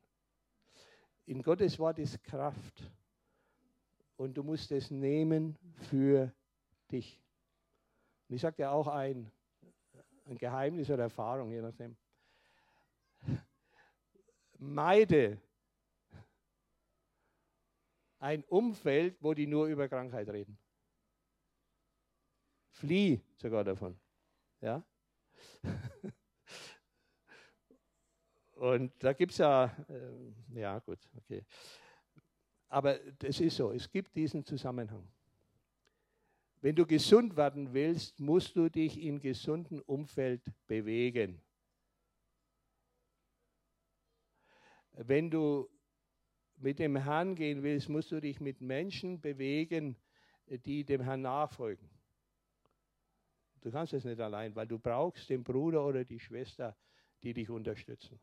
In 1.24 1.40
Gottes 1.42 1.78
Wort 1.78 1.98
ist 1.98 2.22
Kraft. 2.22 2.92
Und 4.16 4.34
du 4.34 4.42
musst 4.42 4.72
es 4.72 4.90
nehmen 4.90 5.56
für 5.88 6.34
dich. 6.90 7.18
Und 8.28 8.34
ich 8.34 8.42
sage 8.42 8.56
dir 8.56 8.72
auch 8.72 8.88
ein, 8.88 9.32
ein 10.26 10.36
Geheimnis 10.36 10.90
oder 10.90 11.04
Erfahrung, 11.04 11.50
je 11.50 11.62
nachdem 11.62 11.96
meide 14.60 15.40
ein 18.18 18.44
Umfeld, 18.44 19.16
wo 19.20 19.34
die 19.34 19.46
nur 19.46 19.66
über 19.66 19.88
Krankheit 19.88 20.28
reden. 20.28 20.58
Flieh 22.68 23.20
sogar 23.36 23.64
davon. 23.64 23.98
Ja? 24.60 24.84
Und 28.52 28.92
da 28.98 29.14
gibt 29.14 29.32
es 29.32 29.38
ja, 29.38 29.64
äh, 29.88 30.60
ja 30.60 30.78
gut, 30.80 30.98
okay. 31.16 31.44
Aber 32.68 32.98
das 33.18 33.40
ist 33.40 33.56
so, 33.56 33.72
es 33.72 33.90
gibt 33.90 34.14
diesen 34.14 34.44
Zusammenhang. 34.44 35.08
Wenn 36.60 36.76
du 36.76 36.86
gesund 36.86 37.36
werden 37.36 37.72
willst, 37.72 38.20
musst 38.20 38.54
du 38.54 38.68
dich 38.68 39.00
im 39.00 39.18
gesunden 39.18 39.80
Umfeld 39.80 40.42
bewegen. 40.66 41.40
Wenn 45.06 45.30
du 45.30 45.66
mit 46.56 46.78
dem 46.78 46.94
Herrn 46.96 47.34
gehen 47.34 47.62
willst, 47.62 47.88
musst 47.88 48.12
du 48.12 48.20
dich 48.20 48.38
mit 48.38 48.60
Menschen 48.60 49.18
bewegen, 49.18 49.96
die 50.46 50.84
dem 50.84 51.00
Herrn 51.00 51.22
nachfolgen. 51.22 51.88
Du 53.62 53.70
kannst 53.70 53.94
es 53.94 54.04
nicht 54.04 54.20
allein, 54.20 54.54
weil 54.54 54.66
du 54.66 54.78
brauchst 54.78 55.30
den 55.30 55.42
Bruder 55.42 55.86
oder 55.86 56.04
die 56.04 56.20
Schwester, 56.20 56.76
die 57.22 57.32
dich 57.32 57.48
unterstützen. 57.48 58.20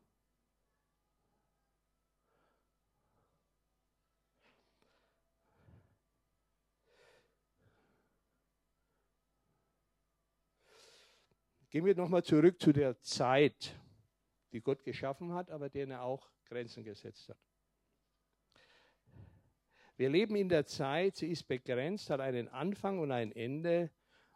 Gehen 11.70 11.84
wir 11.84 11.94
nochmal 11.96 12.22
zurück 12.22 12.60
zu 12.60 12.72
der 12.72 13.00
Zeit, 13.00 13.78
die 14.52 14.60
Gott 14.60 14.84
geschaffen 14.84 15.32
hat, 15.32 15.50
aber 15.50 15.68
den 15.68 15.90
er 15.90 16.02
auch 16.02 16.30
Grenzen 16.46 16.84
gesetzt 16.84 17.28
hat. 17.28 17.38
Wir 19.96 20.10
leben 20.10 20.36
in 20.36 20.48
der 20.48 20.64
Zeit, 20.64 21.16
sie 21.16 21.28
ist 21.28 21.48
begrenzt, 21.48 22.08
hat 22.08 22.20
einen 22.20 22.48
Anfang 22.48 23.00
und 23.00 23.10
ein 23.10 23.32
Ende 23.32 23.90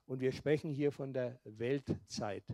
und 0.07 0.21
wir 0.21 0.33
sprechen 0.33 0.73
hier 0.73 0.91
von 0.91 1.13
der 1.13 1.41
Weltzeit. 1.45 2.45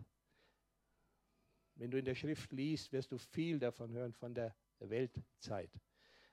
Wenn 1.75 1.91
du 1.91 1.99
in 1.99 2.05
der 2.05 2.15
Schrift 2.15 2.53
liest, 2.53 2.93
wirst 2.93 3.11
du 3.13 3.19
viel 3.19 3.59
davon 3.59 3.93
hören, 3.93 4.13
von 4.13 4.35
der 4.35 4.55
Weltzeit. 4.79 5.71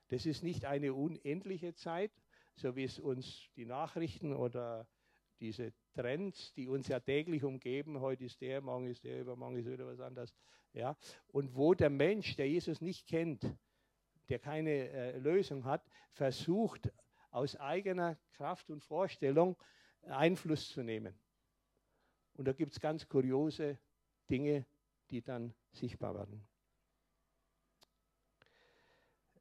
Das 0.09 0.25
ist 0.25 0.43
nicht 0.43 0.65
eine 0.65 0.93
unendliche 0.93 1.73
Zeit, 1.73 2.11
so 2.55 2.75
wie 2.75 2.83
es 2.83 2.99
uns 2.99 3.49
die 3.55 3.65
Nachrichten 3.65 4.33
oder 4.33 4.87
diese 5.39 5.73
Trends, 5.93 6.53
die 6.53 6.67
uns 6.67 6.87
ja 6.87 6.99
täglich 6.99 7.43
umgeben, 7.43 7.99
heute 7.99 8.25
ist 8.25 8.41
der, 8.41 8.61
morgen 8.61 8.87
ist 8.87 9.03
der, 9.03 9.21
übermorgen 9.21 9.57
ist 9.57 9.69
wieder 9.69 9.85
was 9.85 9.99
anderes, 9.99 10.33
ja, 10.73 10.97
und 11.27 11.55
wo 11.55 11.73
der 11.73 11.89
Mensch, 11.89 12.35
der 12.35 12.49
Jesus 12.49 12.81
nicht 12.81 13.07
kennt, 13.07 13.45
der 14.29 14.39
keine 14.39 14.89
äh, 14.89 15.17
Lösung 15.17 15.65
hat, 15.65 15.85
versucht 16.11 16.91
aus 17.31 17.55
eigener 17.55 18.17
Kraft 18.33 18.69
und 18.69 18.83
Vorstellung 18.83 19.57
Einfluss 20.03 20.69
zu 20.69 20.83
nehmen. 20.83 21.17
Und 22.33 22.45
da 22.45 22.53
gibt 22.53 22.73
es 22.73 22.79
ganz 22.79 23.07
kuriose 23.07 23.77
Dinge, 24.29 24.65
die 25.09 25.21
dann 25.21 25.53
sichtbar 25.71 26.15
werden. 26.15 26.47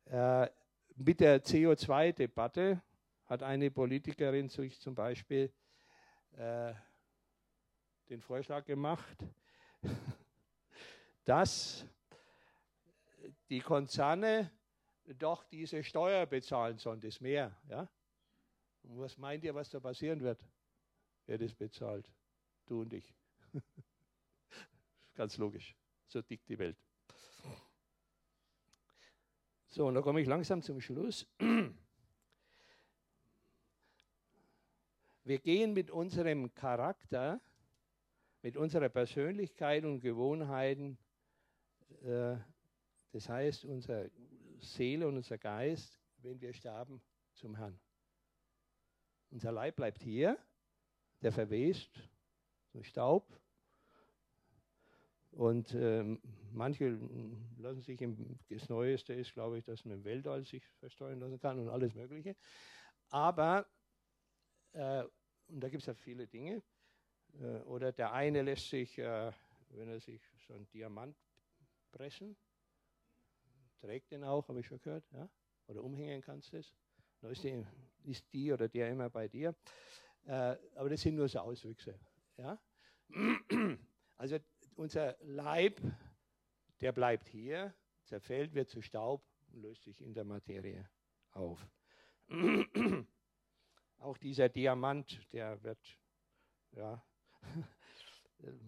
Äh, 0.07 0.51
mit 0.97 1.21
der 1.21 1.43
CO2-Debatte 1.43 2.83
hat 3.27 3.43
eine 3.43 3.71
Politikerin 3.71 4.49
sich 4.49 4.81
zum 4.81 4.95
Beispiel 4.95 5.53
äh, 6.37 6.75
den 8.09 8.21
Vorschlag 8.21 8.65
gemacht, 8.65 9.17
dass 11.25 11.87
die 13.49 13.61
Konzerne 13.61 14.51
doch 15.19 15.45
diese 15.45 15.83
Steuer 15.85 16.27
bezahlen 16.27 16.79
sollen, 16.79 17.01
das 17.01 17.21
Meer. 17.21 17.57
Ja? 17.69 17.89
Und 18.83 19.01
was 19.01 19.17
meint 19.19 19.45
ihr, 19.45 19.55
was 19.55 19.71
da 19.71 19.81
passieren 19.81 20.21
wird? 20.21 20.45
Wer 21.27 21.39
das 21.39 21.55
bezahlt? 21.55 22.11
Du 22.67 22.83
und 22.83 22.93
ich. 22.93 23.15
Ganz 25.15 25.37
logisch. 25.39 25.75
So 26.07 26.21
tickt 26.23 26.49
die 26.49 26.59
Welt. 26.59 26.77
So, 29.69 29.87
und 29.87 29.95
da 29.95 30.03
komme 30.03 30.21
ich 30.21 30.27
langsam 30.29 30.63
zum 30.63 30.81
Schluss. 30.81 31.27
Wir 35.25 35.39
gehen 35.39 35.73
mit 35.73 35.91
unserem 35.91 36.55
Charakter, 36.55 37.41
mit 38.43 38.59
unserer 38.59 38.91
Persönlichkeit 38.91 39.85
und 39.85 40.01
Gewohnheiten, 40.01 40.99
äh, 42.03 42.37
das 43.11 43.29
heißt 43.29 43.65
unsere 43.65 44.11
Seele 44.61 45.09
und 45.09 45.17
unser 45.17 45.39
Geist, 45.39 45.99
wenn 46.19 46.41
wir 46.43 46.53
sterben, 46.53 47.01
zum 47.33 47.57
Herrn. 47.57 47.81
Unser 49.31 49.51
Leib 49.51 49.77
bleibt 49.77 50.03
hier, 50.03 50.39
der 51.23 51.33
verwest 51.33 51.91
durch 52.73 52.89
Staub. 52.89 53.27
Und 55.31 55.75
ähm, 55.75 56.21
manche 56.53 56.99
lassen 57.57 57.81
sich, 57.81 58.01
im, 58.03 58.39
das 58.51 58.69
Neueste 58.69 59.15
ist, 59.15 59.33
glaube 59.33 59.59
ich, 59.59 59.65
dass 59.65 59.85
man 59.87 59.95
im 59.95 60.05
Weltall 60.05 60.45
sich 60.45 60.65
versteuern 60.79 61.19
lassen 61.19 61.41
kann 61.41 61.59
und 61.59 61.71
alles 61.71 61.95
Mögliche. 61.95 62.37
Aber, 63.09 63.67
äh, 64.75 65.05
und 65.49 65.61
da 65.61 65.69
gibt 65.69 65.83
es 65.83 65.87
ja 65.87 65.95
viele 65.95 66.27
Dinge, 66.27 66.63
äh, 67.41 67.61
oder 67.63 67.93
der 67.93 68.13
eine 68.13 68.43
lässt 68.43 68.69
sich, 68.69 68.99
äh, 68.99 69.33
wenn 69.71 69.89
er 69.89 70.01
sich 70.01 70.23
so 70.47 70.55
einen 70.55 70.69
Diamant 70.69 71.17
pressen, 71.91 72.37
trägt 73.81 74.11
den 74.13 74.25
auch, 74.25 74.49
habe 74.49 74.61
ich 74.61 74.67
schon 74.67 74.81
gehört, 74.81 75.05
ja? 75.13 75.29
oder 75.67 75.83
umhängen 75.83 76.21
kannst 76.23 76.53
du 76.53 76.59
es. 76.59 76.75
Da 77.21 77.29
ist 77.31 77.43
die, 77.45 77.65
ist 78.05 78.33
die 78.33 78.53
oder 78.53 78.69
der 78.69 78.91
immer 78.91 79.11
bei 79.11 79.29
dir. 79.29 79.55
Äh, 80.27 80.57
aber 80.75 80.91
das 80.91 81.01
sind 81.01 81.17
nur 81.17 81.29
so 81.29 81.39
Auswüchse. 81.41 81.99
Ja? 82.37 82.59
Also 84.17 84.39
unser 84.77 85.17
Leib, 85.23 85.81
der 86.81 86.93
bleibt 86.93 87.29
hier, 87.29 87.75
zerfällt, 88.05 88.55
wird 88.55 88.69
zu 88.69 88.81
Staub 88.81 89.27
und 89.53 89.63
löst 89.63 89.83
sich 89.83 90.01
in 90.01 90.15
der 90.15 90.25
Materie 90.25 90.89
auf. 91.33 91.67
Auch 93.99 94.19
dieser 94.19 94.49
Diamant, 94.49 95.21
der 95.33 95.63
wird, 95.63 95.99
ja, 96.73 97.03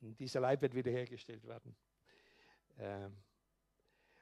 dieser 0.00 0.40
Leib 0.40 0.62
wird 0.62 0.74
wiederhergestellt 0.74 1.44
werden. 1.46 1.76
Ähm, 2.78 3.16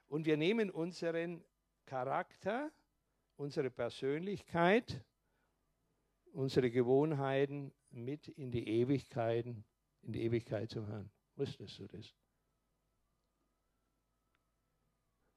und 0.09 0.27
wir 0.27 0.37
nehmen 0.37 0.71
unseren 0.71 1.45
Charakter, 1.87 2.71
unsere 3.37 3.71
Persönlichkeit, 3.71 5.05
unsere 6.33 6.71
Gewohnheiten 6.71 7.73
mit 7.91 8.29
in 8.29 8.51
die 8.51 8.69
Ewigkeiten, 8.69 9.65
in 10.03 10.13
die 10.13 10.23
Ewigkeit 10.23 10.71
zum 10.71 10.87
Herrn. 10.87 11.11
Wusstest 11.37 11.79
du 11.79 11.87
das? 11.87 12.15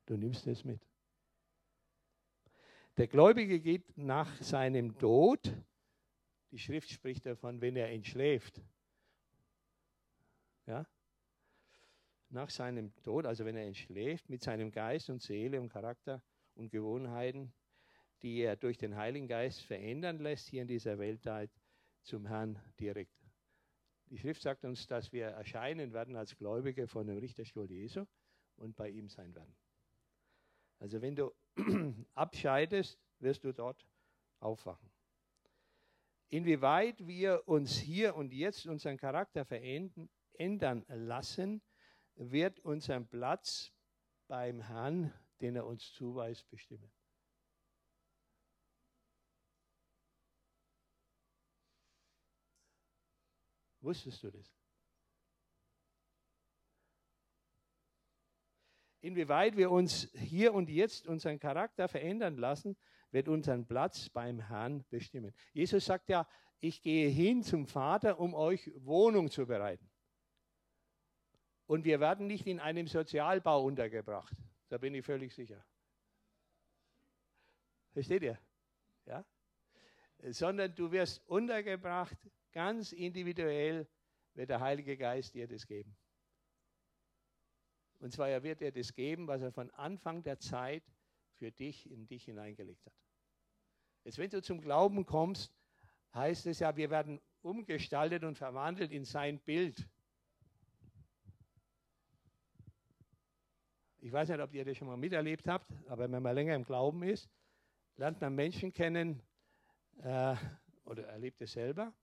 Du 0.06 0.18
nimmst 0.18 0.46
es 0.48 0.64
mit. 0.64 0.82
Der 2.98 3.08
Gläubige 3.08 3.60
geht 3.60 3.98
nach 3.98 4.40
seinem 4.40 4.96
Tod, 5.00 5.52
die 6.52 6.60
Schrift 6.60 6.92
spricht 6.92 7.26
davon, 7.26 7.60
wenn 7.60 7.76
er 7.76 7.90
entschläft. 7.90 8.62
Ja? 10.68 10.86
Nach 12.30 12.52
seinem 12.52 12.96
Tod, 13.02 13.26
also 13.26 13.46
wenn 13.46 13.56
er 13.56 13.66
entschläft, 13.66 14.30
mit 14.30 14.44
seinem 14.44 14.72
Geist 14.72 15.10
und 15.10 15.24
Seele 15.24 15.60
und 15.60 15.70
Charakter 15.70 16.22
und 16.54 16.70
Gewohnheiten, 16.70 17.52
die 18.22 18.42
er 18.42 18.56
durch 18.56 18.78
den 18.78 18.96
Heiligen 18.96 19.28
Geist 19.28 19.64
verändern 19.64 20.20
lässt, 20.20 20.50
hier 20.50 20.62
in 20.62 20.68
dieser 20.68 21.00
Weltzeit 21.00 21.50
zum 22.04 22.28
Herrn 22.28 22.62
direkt. 22.80 23.18
Die 24.12 24.20
Schrift 24.20 24.44
sagt 24.44 24.66
uns, 24.66 24.86
dass 24.86 25.12
wir 25.12 25.26
erscheinen 25.26 25.94
werden 25.94 26.16
als 26.16 26.36
Gläubige 26.36 26.88
von 26.88 27.08
dem 27.08 27.18
Richterstuhl 27.18 27.72
Jesu 27.72 28.06
und 28.56 28.76
bei 28.76 28.90
ihm 28.90 29.10
sein 29.10 29.34
werden. 29.34 29.56
Also 30.84 31.02
wenn 31.02 31.16
du 31.16 31.34
abscheidest, 32.14 33.00
wirst 33.20 33.46
du 33.46 33.54
dort 33.54 33.88
aufwachen. 34.42 34.92
Inwieweit 36.28 37.08
wir 37.08 37.48
uns 37.48 37.78
hier 37.78 38.18
und 38.18 38.34
jetzt 38.34 38.66
unseren 38.68 38.98
Charakter 38.98 39.46
verändern 39.46 40.84
lassen, 40.90 41.62
wird 42.16 42.60
unseren 42.60 43.08
Platz 43.08 43.72
beim 44.28 44.60
Herrn, 44.60 45.14
den 45.40 45.56
er 45.56 45.66
uns 45.66 45.94
zuweist, 45.94 46.50
bestimmen. 46.50 46.92
Wusstest 53.80 54.22
du 54.22 54.32
das? 54.32 54.54
Inwieweit 59.04 59.58
wir 59.58 59.70
uns 59.70 60.10
hier 60.14 60.54
und 60.54 60.70
jetzt 60.70 61.08
unseren 61.10 61.38
Charakter 61.38 61.90
verändern 61.90 62.38
lassen, 62.38 62.78
wird 63.12 63.28
unseren 63.28 63.66
Platz 63.66 64.08
beim 64.08 64.40
Herrn 64.40 64.86
bestimmen. 64.90 65.34
Jesus 65.52 65.84
sagt 65.84 66.08
ja, 66.08 66.26
ich 66.62 66.82
gehe 66.82 67.10
hin 67.10 67.44
zum 67.44 67.68
Vater, 67.68 68.18
um 68.18 68.34
euch 68.34 68.72
Wohnung 68.78 69.30
zu 69.30 69.46
bereiten. 69.46 69.92
Und 71.66 71.84
wir 71.84 72.00
werden 72.00 72.28
nicht 72.28 72.48
in 72.48 72.62
einem 72.62 72.88
Sozialbau 72.88 73.66
untergebracht. 73.66 74.38
Da 74.70 74.78
bin 74.78 74.96
ich 74.96 75.06
völlig 75.06 75.34
sicher. 75.34 75.62
Versteht 77.92 78.24
ihr? 78.24 78.40
Ja? 79.06 79.26
Sondern 80.30 80.74
du 80.74 80.90
wirst 80.94 81.28
untergebracht, 81.28 82.18
ganz 82.54 82.94
individuell 82.94 83.86
wird 84.34 84.50
der 84.50 84.62
Heilige 84.62 84.96
Geist 84.96 85.36
dir 85.36 85.46
das 85.46 85.68
geben. 85.68 85.94
Und 88.04 88.12
zwar 88.12 88.28
er 88.28 88.44
wird 88.44 88.60
dir 88.60 88.74
das 88.74 88.94
geben, 88.94 89.28
was 89.30 89.42
er 89.42 89.54
von 89.54 89.72
Anfang 89.72 90.24
der 90.24 90.38
Zeit 90.38 90.84
für 91.38 91.52
dich 91.52 91.90
in 91.90 92.06
dich 92.06 92.26
hineingelegt 92.26 92.86
hat. 92.86 92.94
Jetzt, 94.04 94.18
wenn 94.18 94.30
du 94.30 94.42
zum 94.42 94.60
Glauben 94.60 95.06
kommst, 95.06 95.56
heißt 96.14 96.48
es 96.48 96.60
ja, 96.60 96.76
wir 96.76 96.90
werden 96.90 97.22
umgestaltet 97.44 98.26
und 98.26 98.38
verwandelt 98.38 98.92
in 98.92 99.06
sein 99.06 99.40
Bild. 99.40 99.88
Ich 104.00 104.12
weiß 104.12 104.28
nicht, 104.28 104.42
ob 104.42 104.54
ihr 104.54 104.66
das 104.66 104.76
schon 104.76 104.90
mal 104.90 104.98
miterlebt 104.98 105.48
habt, 105.48 105.72
aber 105.88 106.12
wenn 106.12 106.22
man 106.22 106.36
länger 106.36 106.56
im 106.56 106.66
Glauben 106.66 107.04
ist, 107.04 107.30
lernt 107.96 108.20
man 108.20 108.36
Menschen 108.36 108.74
kennen 108.74 109.24
äh, 110.00 110.36
oder 110.84 111.08
erlebt 111.08 111.42
es 111.42 111.54
selber, 111.54 111.94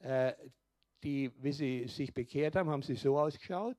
äh, 0.00 0.32
die, 1.04 1.30
wie 1.40 1.52
sie 1.52 1.86
sich 1.86 2.12
bekehrt 2.12 2.56
haben, 2.56 2.70
haben 2.70 2.82
sie 2.82 2.96
so 2.96 3.16
ausgeschaut 3.20 3.76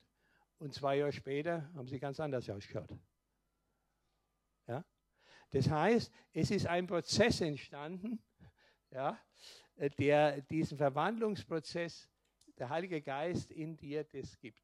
und 0.60 0.74
zwei 0.74 0.97
Jahre 0.97 1.12
später 1.12 1.72
haben 1.74 1.88
sie 1.88 1.99
ganz 1.99 2.20
anders 2.20 2.49
ausgeschaut. 2.49 2.89
Ja? 4.68 4.84
Das 5.51 5.70
heißt, 5.70 6.12
es 6.34 6.51
ist 6.51 6.68
ein 6.68 6.88
Prozess 6.88 7.41
entstanden, 7.41 8.22
ja, 8.89 9.20
der 9.99 10.41
diesen 10.41 10.78
Verwandlungsprozess, 10.78 12.10
der 12.58 12.70
Heilige 12.70 13.01
Geist 13.01 13.51
in 13.51 13.78
dir 13.78 14.03
das 14.03 14.38
gibt. 14.39 14.62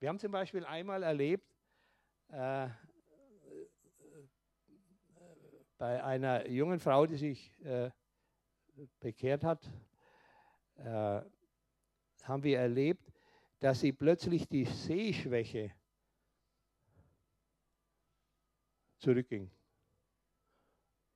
Wir 0.00 0.08
haben 0.08 0.18
zum 0.18 0.32
Beispiel 0.32 0.64
einmal 0.64 1.02
erlebt, 1.02 1.48
äh, 2.28 2.68
bei 5.78 6.02
einer 6.02 6.48
jungen 6.48 6.80
Frau, 6.80 7.06
die 7.06 7.16
sich 7.16 7.52
äh, 7.64 7.90
bekehrt 9.00 9.44
hat, 9.44 9.70
äh, 10.76 11.22
haben 12.22 12.42
wir 12.42 12.58
erlebt, 12.58 13.15
dass 13.60 13.80
sie 13.80 13.92
plötzlich 13.92 14.48
die 14.48 14.64
Sehschwäche 14.64 15.72
zurückging. 18.98 19.50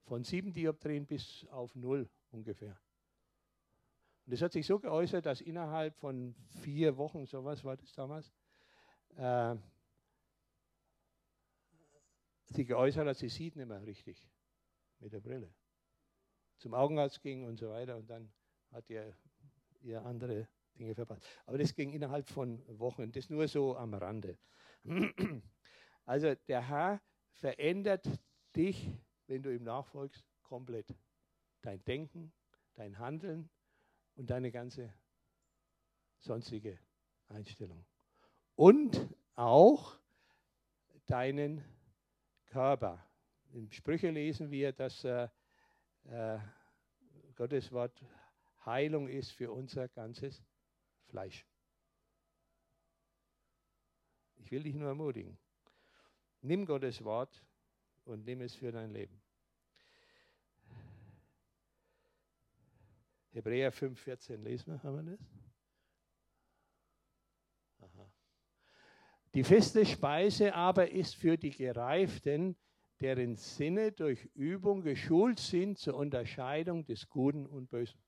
Von 0.05 0.25
sieben 0.25 0.53
Dioptrien 0.53 1.07
bis 1.07 1.47
auf 1.51 1.75
null 1.75 2.09
ungefähr. 2.31 2.79
Und 4.25 4.33
das 4.33 4.43
hat 4.43 4.53
sich 4.53 4.67
so 4.67 4.79
geäußert, 4.79 5.27
dass 5.27 5.41
innerhalb 5.41 5.97
von 5.97 6.35
vier 6.63 6.97
Wochen, 6.97 7.27
sowas 7.27 7.65
war 7.65 7.77
das 7.77 7.93
damals, 7.93 8.33
äh, 9.17 9.57
sie 12.47 12.65
geäußert 12.65 13.07
hat, 13.07 13.17
sie 13.17 13.29
sieht 13.29 13.57
nicht 13.57 13.67
mehr 13.67 13.85
richtig 13.85 14.29
mit 14.99 15.13
der 15.13 15.21
Brille. 15.21 15.53
Zum 16.59 16.75
Augenarzt 16.75 17.21
ging 17.23 17.45
und 17.45 17.57
so 17.57 17.71
weiter 17.71 17.97
und 17.97 18.09
dann 18.09 18.31
hat 18.73 18.89
ihr, 18.91 19.17
ihr 19.81 20.05
andere 20.05 20.49
Dinge 20.81 20.95
verpasst. 20.95 21.23
Aber 21.47 21.59
das 21.59 21.75
ging 21.75 21.93
innerhalb 21.93 22.27
von 22.27 22.63
Wochen. 22.79 23.13
Das 23.13 23.31
nur 23.31 23.47
so 23.47 23.77
am 23.77 23.95
Rande. 23.95 24.39
Also 26.07 26.35
der 26.49 26.67
Herr 26.67 27.01
verändert 27.35 28.05
dich, 28.57 28.91
wenn 29.29 29.45
du 29.45 29.55
ihm 29.55 29.63
nachfolgst, 29.63 30.25
komplett. 30.43 30.93
Dein 31.63 31.85
Denken, 31.85 32.33
dein 32.75 32.99
Handeln 32.99 33.49
und 34.17 34.29
deine 34.29 34.51
ganze 34.51 34.93
sonstige 36.19 36.81
Einstellung. 37.29 37.85
Und 38.57 39.07
auch 39.37 40.01
deinen 41.07 41.63
Körper. 42.47 43.07
In 43.53 43.71
Sprüche 43.71 44.11
lesen 44.11 44.51
wir, 44.51 44.73
dass 44.73 45.05
äh, 45.05 45.29
äh, 46.05 46.39
Gottes 47.37 47.71
Wort 47.71 48.05
Heilung 48.67 49.09
ist 49.09 49.31
für 49.31 49.53
unser 49.53 49.87
ganzes 49.87 50.43
Fleisch. 51.11 51.45
Ich 54.37 54.51
will 54.51 54.63
dich 54.63 54.75
nur 54.75 54.89
ermutigen. 54.89 55.37
Nimm 56.41 56.65
Gottes 56.65 57.05
Wort 57.05 57.45
und 58.05 58.25
nimm 58.25 58.41
es 58.41 58.55
für 58.55 58.73
dein 58.73 58.93
Leben. 58.93 59.21
Hebräer 63.33 63.73
5,14 63.73 64.37
lesen 64.37 64.73
wir, 64.73 64.83
haben 64.83 65.07
wir 65.07 65.17
das? 65.17 65.27
Aha. 67.81 68.13
Die 69.35 69.45
feste 69.45 69.87
Speise 69.87 70.55
aber 70.55 70.91
ist 70.91 71.15
für 71.15 71.37
die 71.37 71.51
Gereiften, 71.51 72.57
deren 73.01 73.37
Sinne 73.37 73.93
durch 73.93 74.25
Übung 74.35 74.83
geschult 74.83 75.39
sind 75.39 75.79
zur 75.79 75.95
Unterscheidung 75.95 76.85
des 76.85 77.09
Guten 77.09 77.47
und 77.47 77.69
Bösen. 77.69 78.01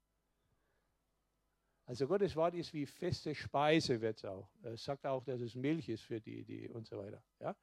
Also 1.84 2.06
Gottes 2.06 2.36
Wort 2.36 2.54
ist 2.54 2.72
wie 2.72 2.86
feste 2.86 3.34
Speise, 3.34 4.00
wird 4.00 4.18
es 4.18 4.24
auch. 4.24 4.48
Er 4.62 4.76
sagt 4.76 5.04
auch, 5.04 5.24
dass 5.24 5.40
es 5.40 5.54
Milch 5.54 5.88
ist 5.88 6.02
für 6.02 6.20
die, 6.20 6.44
die 6.44 6.68
und 6.68 6.86
so 6.86 6.98
weiter. 6.98 7.22
Ja? 7.40 7.56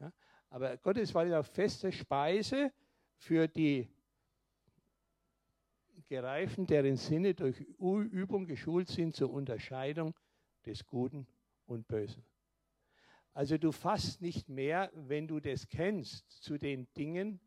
ja? 0.00 0.12
Aber 0.48 0.76
Gottes 0.78 1.12
Wort 1.14 1.26
ist 1.28 1.34
auch 1.34 1.44
feste 1.44 1.92
Speise 1.92 2.72
für 3.16 3.46
die 3.46 3.88
Gereiften, 6.06 6.66
deren 6.66 6.96
Sinne 6.96 7.34
durch 7.34 7.60
Übung 7.60 8.46
geschult 8.46 8.88
sind 8.88 9.14
zur 9.14 9.30
Unterscheidung 9.30 10.14
des 10.64 10.86
Guten 10.86 11.26
und 11.66 11.86
Bösen. 11.88 12.24
Also 13.32 13.58
du 13.58 13.70
fasst 13.70 14.22
nicht 14.22 14.48
mehr, 14.48 14.90
wenn 14.94 15.28
du 15.28 15.40
das 15.40 15.68
kennst, 15.68 16.30
zu 16.42 16.56
den 16.56 16.86
Dingen, 16.94 17.40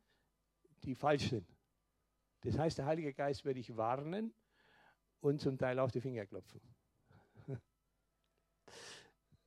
die 0.83 0.93
falsch 0.93 1.29
sind. 1.29 1.47
Das 2.41 2.57
heißt, 2.57 2.77
der 2.77 2.85
Heilige 2.85 3.13
Geist 3.13 3.43
wird 3.43 3.57
dich 3.57 3.75
warnen 3.75 4.33
und 5.21 5.41
zum 5.41 5.57
Teil 5.57 5.79
auf 5.79 5.91
die 5.91 6.01
Finger 6.01 6.25
klopfen. 6.25 6.61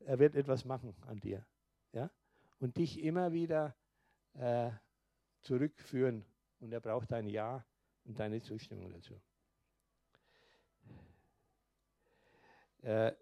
er 0.00 0.18
wird 0.18 0.34
etwas 0.34 0.64
machen 0.64 0.94
an 1.06 1.20
dir. 1.20 1.46
Ja? 1.92 2.10
Und 2.58 2.76
dich 2.76 3.02
immer 3.02 3.32
wieder 3.32 3.74
äh, 4.34 4.70
zurückführen. 5.40 6.24
Und 6.60 6.72
er 6.72 6.80
braucht 6.80 7.10
dein 7.10 7.26
Ja 7.26 7.64
und 8.04 8.18
deine 8.18 8.40
Zustimmung 8.40 8.90
dazu. 8.92 9.20
Äh, 12.82 13.12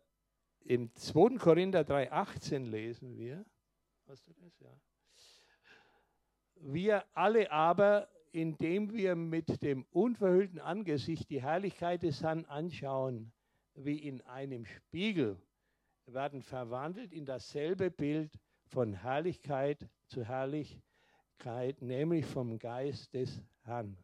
Im 0.60 0.94
2. 0.94 1.36
Korinther 1.38 1.80
3,18 1.80 2.70
lesen 2.70 3.16
wir, 3.16 3.44
hast 4.06 4.26
du 4.26 4.32
das? 4.34 4.58
Ja. 4.60 4.70
Wir 6.62 7.04
alle 7.14 7.50
aber, 7.50 8.08
indem 8.32 8.92
wir 8.92 9.16
mit 9.16 9.62
dem 9.62 9.84
unverhüllten 9.90 10.60
Angesicht 10.60 11.30
die 11.30 11.42
Herrlichkeit 11.42 12.02
des 12.02 12.22
Herrn 12.22 12.44
anschauen, 12.44 13.32
wie 13.74 13.98
in 13.98 14.20
einem 14.22 14.66
Spiegel, 14.66 15.40
werden 16.06 16.42
verwandelt 16.42 17.12
in 17.12 17.24
dasselbe 17.24 17.90
Bild 17.90 18.32
von 18.66 18.94
Herrlichkeit 18.94 19.88
zu 20.06 20.24
Herrlichkeit, 20.24 21.80
nämlich 21.82 22.26
vom 22.26 22.58
Geist 22.58 23.14
des 23.14 23.40
Herrn 23.62 23.96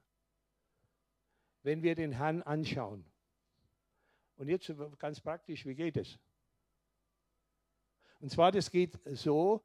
wenn 1.66 1.82
wir 1.82 1.96
den 1.96 2.12
Herrn 2.12 2.42
anschauen. 2.42 3.04
Und 4.36 4.48
jetzt 4.48 4.72
ganz 4.98 5.20
praktisch, 5.20 5.66
wie 5.66 5.74
geht 5.74 5.96
es? 5.96 6.16
Und 8.20 8.30
zwar, 8.30 8.52
das 8.52 8.70
geht 8.70 8.96
so, 9.04 9.64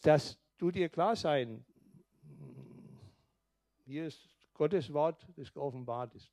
dass 0.00 0.38
du 0.56 0.70
dir 0.70 0.88
klar 0.88 1.14
sein, 1.14 1.62
hier 3.84 4.06
ist 4.06 4.28
Gottes 4.54 4.92
Wort, 4.92 5.26
das 5.36 5.52
geoffenbart 5.52 6.14
ist. 6.14 6.32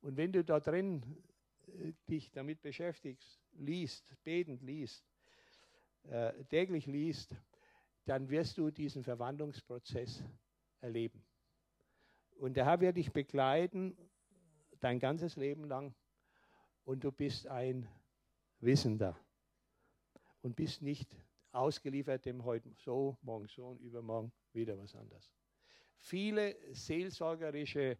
Und 0.00 0.16
wenn 0.16 0.32
du 0.32 0.44
da 0.44 0.60
drin 0.60 1.02
äh, 1.66 1.92
dich 2.08 2.30
damit 2.30 2.62
beschäftigst, 2.62 3.40
liest, 3.52 4.14
betend 4.22 4.62
liest, 4.62 5.04
äh, 6.04 6.44
täglich 6.44 6.86
liest, 6.86 7.34
dann 8.04 8.28
wirst 8.28 8.58
du 8.58 8.70
diesen 8.70 9.02
Verwandlungsprozess 9.02 10.22
erleben. 10.80 11.24
Und 12.36 12.54
der 12.56 12.66
Herr 12.66 12.80
wird 12.80 12.96
dich 12.96 13.12
begleiten 13.12 13.96
dein 14.80 14.98
ganzes 14.98 15.36
Leben 15.36 15.64
lang 15.64 15.94
und 16.84 17.04
du 17.04 17.10
bist 17.10 17.46
ein 17.46 17.88
Wissender 18.60 19.18
und 20.42 20.56
bist 20.56 20.82
nicht 20.82 21.16
ausgeliefert 21.52 22.26
dem 22.26 22.44
heute 22.44 22.70
so, 22.74 23.16
morgen 23.22 23.48
so 23.48 23.68
und 23.68 23.80
übermorgen 23.80 24.32
wieder 24.52 24.76
was 24.78 24.94
anderes. 24.94 25.32
Viele 25.98 26.56
seelsorgerische 26.74 27.98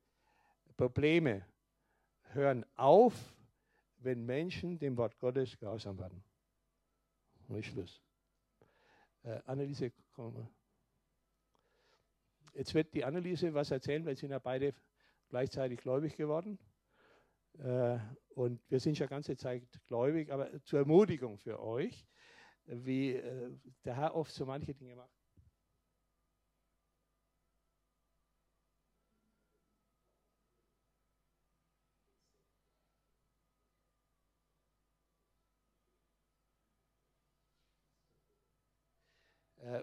Probleme 0.76 1.46
hören 2.32 2.64
auf, 2.76 3.14
wenn 3.98 4.24
Menschen 4.24 4.78
dem 4.78 4.96
Wort 4.96 5.18
Gottes 5.18 5.58
gehorsam 5.58 5.98
werden. 5.98 6.22
Und 7.48 7.58
ist 7.58 7.66
Schluss. 7.66 8.02
Äh, 9.22 9.40
Anneliese, 9.46 9.92
komm 10.12 10.34
mal. 10.34 10.48
Jetzt 12.52 12.74
wird 12.74 12.94
die 12.94 13.04
Anneliese 13.04 13.52
was 13.54 13.70
erzählen, 13.70 14.04
weil 14.04 14.14
sie 14.14 14.20
sind 14.20 14.30
ja 14.30 14.38
beide 14.38 14.74
gleichzeitig 15.28 15.80
gläubig 15.80 16.16
geworden. 16.16 16.58
Äh, 17.58 17.98
und 18.30 18.60
wir 18.70 18.80
sind 18.80 18.96
schon 18.96 19.08
ganze 19.08 19.36
Zeit 19.36 19.62
gläubig, 19.86 20.30
aber 20.30 20.62
zur 20.64 20.80
Ermutigung 20.80 21.38
für 21.38 21.60
euch, 21.60 22.06
wie 22.66 23.14
äh, 23.14 23.50
der 23.84 23.96
Herr 23.96 24.14
oft 24.14 24.32
so 24.32 24.46
manche 24.46 24.74
Dinge 24.74 24.96
macht. 24.96 25.23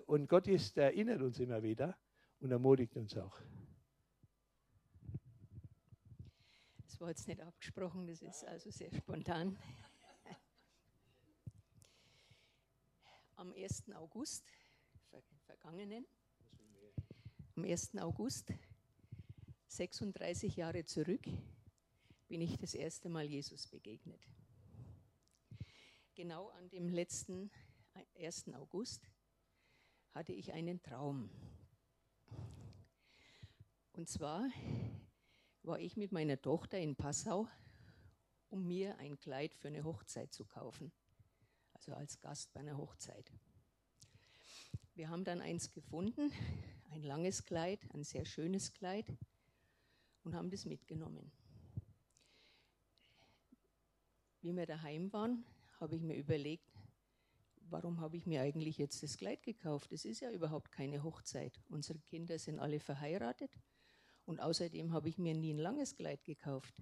Und 0.05 0.27
Gott 0.27 0.47
ist, 0.47 0.77
erinnert 0.77 1.21
uns 1.21 1.39
immer 1.39 1.63
wieder 1.63 1.97
und 2.39 2.51
ermutigt 2.51 2.95
uns 2.97 3.17
auch. 3.17 3.39
war 7.01 7.09
jetzt 7.09 7.27
nicht 7.27 7.41
abgesprochen, 7.41 8.05
das 8.05 8.21
ist 8.21 8.45
also 8.45 8.69
sehr 8.69 8.93
spontan. 8.93 9.57
Am 13.35 13.51
1. 13.53 13.91
August, 13.95 14.45
vergangenen, 15.47 16.05
am 17.55 17.63
1. 17.63 17.97
August, 17.97 18.53
36 19.65 20.55
Jahre 20.55 20.85
zurück, 20.85 21.25
bin 22.27 22.39
ich 22.39 22.55
das 22.59 22.75
erste 22.75 23.09
Mal 23.09 23.25
Jesus 23.25 23.65
begegnet. 23.67 24.21
Genau 26.13 26.49
an 26.49 26.69
dem 26.69 26.87
letzten 26.87 27.49
1. 28.15 28.53
August 28.53 29.10
hatte 30.13 30.33
ich 30.33 30.53
einen 30.53 30.81
Traum. 30.81 31.29
Und 33.93 34.09
zwar 34.09 34.49
war 35.63 35.79
ich 35.79 35.95
mit 35.97 36.11
meiner 36.11 36.41
Tochter 36.41 36.79
in 36.79 36.95
Passau, 36.95 37.47
um 38.49 38.67
mir 38.67 38.97
ein 38.97 39.19
Kleid 39.19 39.53
für 39.53 39.67
eine 39.67 39.83
Hochzeit 39.83 40.33
zu 40.33 40.45
kaufen. 40.45 40.91
Also 41.73 41.93
als 41.93 42.19
Gast 42.19 42.53
bei 42.53 42.59
einer 42.59 42.77
Hochzeit. 42.77 43.31
Wir 44.93 45.09
haben 45.09 45.23
dann 45.23 45.41
eins 45.41 45.71
gefunden, 45.71 46.31
ein 46.89 47.03
langes 47.03 47.45
Kleid, 47.45 47.87
ein 47.93 48.03
sehr 48.03 48.25
schönes 48.25 48.73
Kleid 48.73 49.05
und 50.23 50.35
haben 50.35 50.49
das 50.49 50.65
mitgenommen. 50.65 51.31
Wie 54.41 54.53
wir 54.53 54.65
daheim 54.65 55.13
waren, 55.13 55.45
habe 55.79 55.95
ich 55.95 56.01
mir 56.01 56.15
überlegt, 56.15 56.70
warum 57.71 57.99
habe 57.99 58.17
ich 58.17 58.25
mir 58.25 58.41
eigentlich 58.41 58.77
jetzt 58.77 59.01
das 59.03 59.17
Kleid 59.17 59.43
gekauft? 59.43 59.91
Es 59.91 60.05
ist 60.05 60.19
ja 60.19 60.31
überhaupt 60.31 60.71
keine 60.71 61.03
Hochzeit. 61.03 61.61
Unsere 61.69 61.99
Kinder 61.99 62.37
sind 62.37 62.59
alle 62.59 62.79
verheiratet 62.79 63.57
und 64.25 64.39
außerdem 64.39 64.91
habe 64.91 65.09
ich 65.09 65.17
mir 65.17 65.33
nie 65.33 65.53
ein 65.53 65.59
langes 65.59 65.95
Kleid 65.95 66.23
gekauft. 66.23 66.75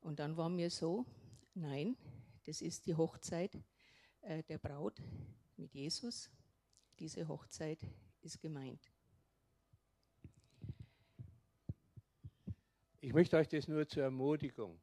Und 0.00 0.18
dann 0.18 0.36
war 0.36 0.48
mir 0.48 0.70
so, 0.70 1.06
nein, 1.54 1.96
das 2.44 2.60
ist 2.60 2.86
die 2.86 2.94
Hochzeit 2.94 3.58
äh, 4.22 4.42
der 4.42 4.58
Braut 4.58 5.00
mit 5.56 5.72
Jesus. 5.72 6.30
Diese 6.98 7.26
Hochzeit 7.28 7.80
ist 8.20 8.40
gemeint. 8.40 8.92
Ich 13.00 13.12
möchte 13.12 13.36
euch 13.36 13.48
das 13.48 13.68
nur 13.68 13.86
zur 13.86 14.04
Ermutigung 14.04 14.80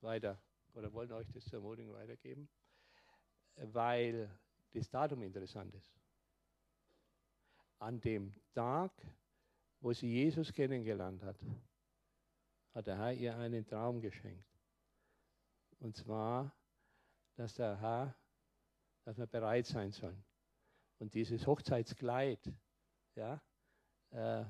weiter, 0.00 0.40
oder 0.74 0.92
wollen 0.92 1.10
euch 1.12 1.28
das 1.32 1.44
zur 1.44 1.54
Ermutigung 1.54 1.94
weitergeben, 1.94 2.48
weil 3.56 4.30
das 4.72 4.88
Datum 4.90 5.22
interessant 5.22 5.74
ist. 5.74 5.94
An 7.78 8.00
dem 8.00 8.34
Tag, 8.52 8.92
wo 9.80 9.92
sie 9.92 10.08
Jesus 10.08 10.52
kennengelernt 10.52 11.22
hat, 11.22 11.38
hat 12.72 12.86
der 12.86 12.98
Herr 12.98 13.12
ihr 13.12 13.36
einen 13.36 13.66
Traum 13.66 14.00
geschenkt. 14.00 14.46
Und 15.78 15.96
zwar, 15.96 16.54
dass 17.36 17.54
der 17.54 17.80
Herr, 17.80 18.14
dass 19.04 19.18
wir 19.18 19.26
bereit 19.26 19.66
sein 19.66 19.92
sollen. 19.92 20.22
Und 20.98 21.14
dieses 21.14 21.46
Hochzeitskleid, 21.46 22.52
ja, 23.14 23.40
äh, 24.10 24.44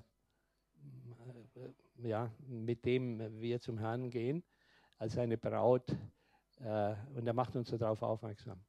ja, 1.99 2.31
mit 2.47 2.85
dem 2.85 3.41
wir 3.41 3.61
zum 3.61 3.79
Herrn 3.79 4.11
gehen, 4.11 4.45
als 4.99 5.19
eine 5.19 5.37
Braut, 5.37 5.91
äh, 6.61 6.95
und 7.15 7.27
er 7.27 7.33
macht 7.33 7.57
uns 7.57 7.71
darauf 7.71 8.03
aufmerksam. 8.03 8.61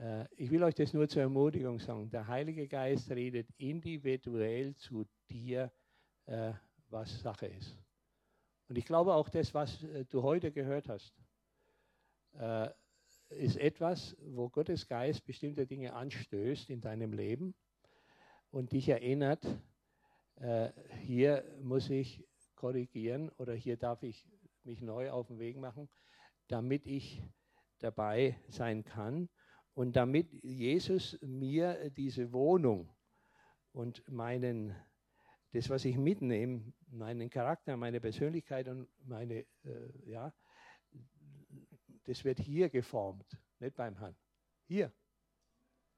Äh, 0.00 0.26
ich 0.36 0.50
will 0.50 0.62
euch 0.62 0.74
das 0.74 0.92
nur 0.92 1.08
zur 1.08 1.22
Ermutigung 1.22 1.78
sagen. 1.78 2.10
Der 2.10 2.26
Heilige 2.26 2.66
Geist 2.66 3.10
redet 3.10 3.48
individuell 3.58 4.74
zu 4.76 5.04
dir, 5.28 5.70
äh, 6.26 6.52
was 6.88 7.20
Sache 7.20 7.46
ist. 7.46 7.76
Und 8.68 8.78
ich 8.78 8.86
glaube 8.86 9.14
auch 9.14 9.28
das, 9.28 9.52
was 9.52 9.82
äh, 9.82 10.04
du 10.06 10.22
heute 10.22 10.52
gehört 10.52 10.88
hast, 10.88 11.14
ist 13.30 13.56
etwas, 13.56 14.16
wo 14.20 14.48
Gottes 14.48 14.86
Geist 14.86 15.26
bestimmte 15.26 15.66
Dinge 15.66 15.94
anstößt 15.94 16.70
in 16.70 16.80
deinem 16.80 17.12
Leben. 17.12 17.56
und 18.52 18.70
dich 18.70 18.88
erinnert, 18.88 19.44
hier 21.00 21.44
muss 21.60 21.90
ich 21.90 22.24
korrigieren 22.54 23.28
oder 23.30 23.52
hier 23.52 23.76
darf 23.76 24.04
ich 24.04 24.28
mich 24.62 24.80
neu 24.80 25.10
auf 25.10 25.26
den 25.26 25.40
Weg 25.40 25.56
machen, 25.56 25.88
damit 26.46 26.86
ich 26.86 27.20
dabei 27.80 28.38
sein 28.48 28.84
kann 28.84 29.28
und 29.80 29.96
damit 29.96 30.30
Jesus 30.44 31.18
mir 31.22 31.88
diese 31.88 32.34
Wohnung 32.34 32.92
und 33.72 34.06
meinen, 34.10 34.76
das, 35.52 35.70
was 35.70 35.86
ich 35.86 35.96
mitnehme, 35.96 36.74
meinen 36.88 37.30
Charakter, 37.30 37.78
meine 37.78 37.98
Persönlichkeit 37.98 38.68
und 38.68 38.90
meine, 39.06 39.46
äh, 39.64 40.04
ja, 40.04 40.34
das 42.04 42.22
wird 42.24 42.40
hier 42.40 42.68
geformt, 42.68 43.24
nicht 43.58 43.74
beim 43.74 43.96
Herrn. 43.96 44.14
Hier, 44.66 44.92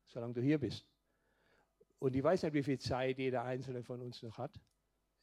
solange 0.06 0.34
du 0.34 0.42
hier 0.42 0.60
bist. 0.60 0.86
Und 1.98 2.14
ich 2.14 2.22
weiß 2.22 2.44
nicht, 2.44 2.54
wie 2.54 2.62
viel 2.62 2.78
Zeit 2.78 3.18
jeder 3.18 3.42
Einzelne 3.42 3.82
von 3.82 4.00
uns 4.00 4.22
noch 4.22 4.38
hat, 4.38 4.60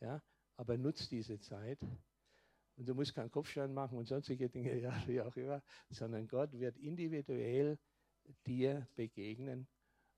ja, 0.01 0.22
aber 0.57 0.78
nutzt 0.78 1.10
diese 1.12 1.39
Zeit. 1.39 1.80
Und 2.76 2.89
du 2.89 2.93
musst 2.93 3.16
keinen 3.16 3.32
Kopfstand 3.32 3.74
machen 3.74 3.97
und 3.97 4.05
sonstige 4.05 4.49
Dinge, 4.49 4.78
ja, 4.82 5.01
wie 5.07 5.22
auch 5.22 5.38
immer, 5.38 5.64
sondern 5.89 6.28
Gott 6.28 6.51
wird 6.60 6.78
individuell 6.78 7.80
dir 8.45 8.88
begegnen 8.95 9.67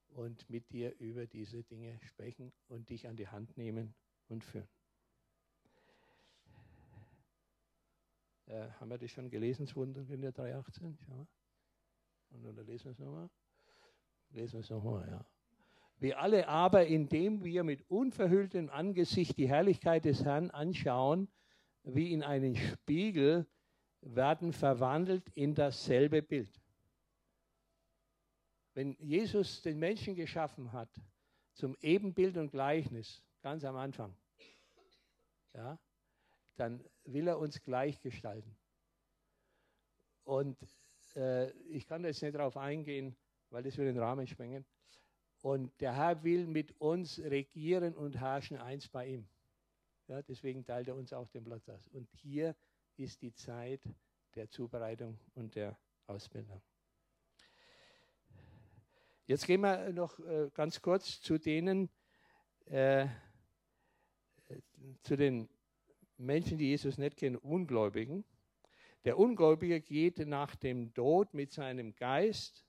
und 0.08 0.48
mit 0.48 0.70
dir 0.72 0.94
über 0.98 1.26
diese 1.26 1.62
Dinge 1.64 1.98
sprechen 2.02 2.52
und 2.68 2.90
dich 2.90 3.06
an 3.06 3.16
die 3.16 3.28
Hand 3.28 3.56
nehmen 3.56 3.94
und 4.28 4.44
führen. 4.44 4.68
Äh, 8.46 8.68
haben 8.80 8.90
wir 8.90 8.98
das 8.98 9.10
schon 9.10 9.30
gelesen, 9.30 9.66
das 9.66 9.76
Wunder 9.76 10.04
in 10.08 10.20
der 10.20 10.34
3.18? 10.34 10.96
Schau 11.06 11.26
Und 12.30 12.44
dann 12.44 12.66
lesen 12.66 12.86
wir 12.86 12.92
es 12.92 12.98
nochmal. 12.98 13.30
Lesen 14.30 14.54
wir 14.54 14.60
es 14.60 14.70
nochmal, 14.70 15.08
ja. 15.08 15.26
Wir 15.98 16.18
alle 16.18 16.48
aber, 16.48 16.86
indem 16.86 17.44
wir 17.44 17.62
mit 17.62 17.88
unverhülltem 17.88 18.68
Angesicht 18.70 19.38
die 19.38 19.48
Herrlichkeit 19.48 20.04
des 20.04 20.24
Herrn 20.24 20.50
anschauen, 20.50 21.28
wie 21.84 22.12
in 22.12 22.22
einen 22.22 22.56
Spiegel, 22.56 23.46
werden 24.00 24.52
verwandelt 24.52 25.28
in 25.34 25.54
dasselbe 25.54 26.20
Bild. 26.20 26.61
Wenn 28.74 28.96
Jesus 28.98 29.62
den 29.62 29.78
Menschen 29.78 30.14
geschaffen 30.14 30.72
hat, 30.72 30.88
zum 31.54 31.76
Ebenbild 31.80 32.36
und 32.36 32.50
Gleichnis, 32.50 33.22
ganz 33.42 33.64
am 33.64 33.76
Anfang, 33.76 34.14
ja, 35.52 35.78
dann 36.56 36.82
will 37.04 37.28
er 37.28 37.38
uns 37.38 37.62
gleichgestalten. 37.62 38.56
Und 40.24 40.56
äh, 41.16 41.50
ich 41.68 41.86
kann 41.86 42.02
da 42.02 42.08
jetzt 42.08 42.22
nicht 42.22 42.34
darauf 42.34 42.56
eingehen, 42.56 43.16
weil 43.50 43.62
das 43.62 43.76
würde 43.76 43.92
den 43.92 44.02
Rahmen 44.02 44.26
sprengen. 44.26 44.64
Und 45.42 45.78
der 45.80 45.94
Herr 45.94 46.22
will 46.22 46.46
mit 46.46 46.80
uns 46.80 47.18
regieren 47.18 47.94
und 47.94 48.16
herrschen 48.16 48.56
eins 48.56 48.88
bei 48.88 49.08
ihm. 49.08 49.28
Ja, 50.06 50.22
deswegen 50.22 50.64
teilt 50.64 50.88
er 50.88 50.94
uns 50.94 51.12
auch 51.12 51.28
den 51.30 51.44
Platz 51.44 51.68
aus. 51.68 51.88
Und 51.88 52.08
hier 52.12 52.54
ist 52.96 53.22
die 53.22 53.34
Zeit 53.34 53.82
der 54.34 54.48
Zubereitung 54.48 55.18
und 55.34 55.54
der 55.54 55.76
Ausbildung. 56.06 56.62
Jetzt 59.26 59.46
gehen 59.46 59.60
wir 59.60 59.92
noch 59.92 60.18
äh, 60.18 60.50
ganz 60.52 60.82
kurz 60.82 61.20
zu 61.20 61.38
denen, 61.38 61.88
äh, 62.66 63.06
zu 65.02 65.16
den 65.16 65.48
Menschen, 66.16 66.58
die 66.58 66.68
Jesus 66.68 66.98
nicht 66.98 67.16
kennen, 67.16 67.36
Ungläubigen. 67.36 68.24
Der 69.04 69.18
Ungläubige 69.18 69.80
geht 69.80 70.18
nach 70.26 70.54
dem 70.56 70.94
Tod 70.94 71.34
mit 71.34 71.52
seinem 71.52 71.94
Geist, 71.94 72.66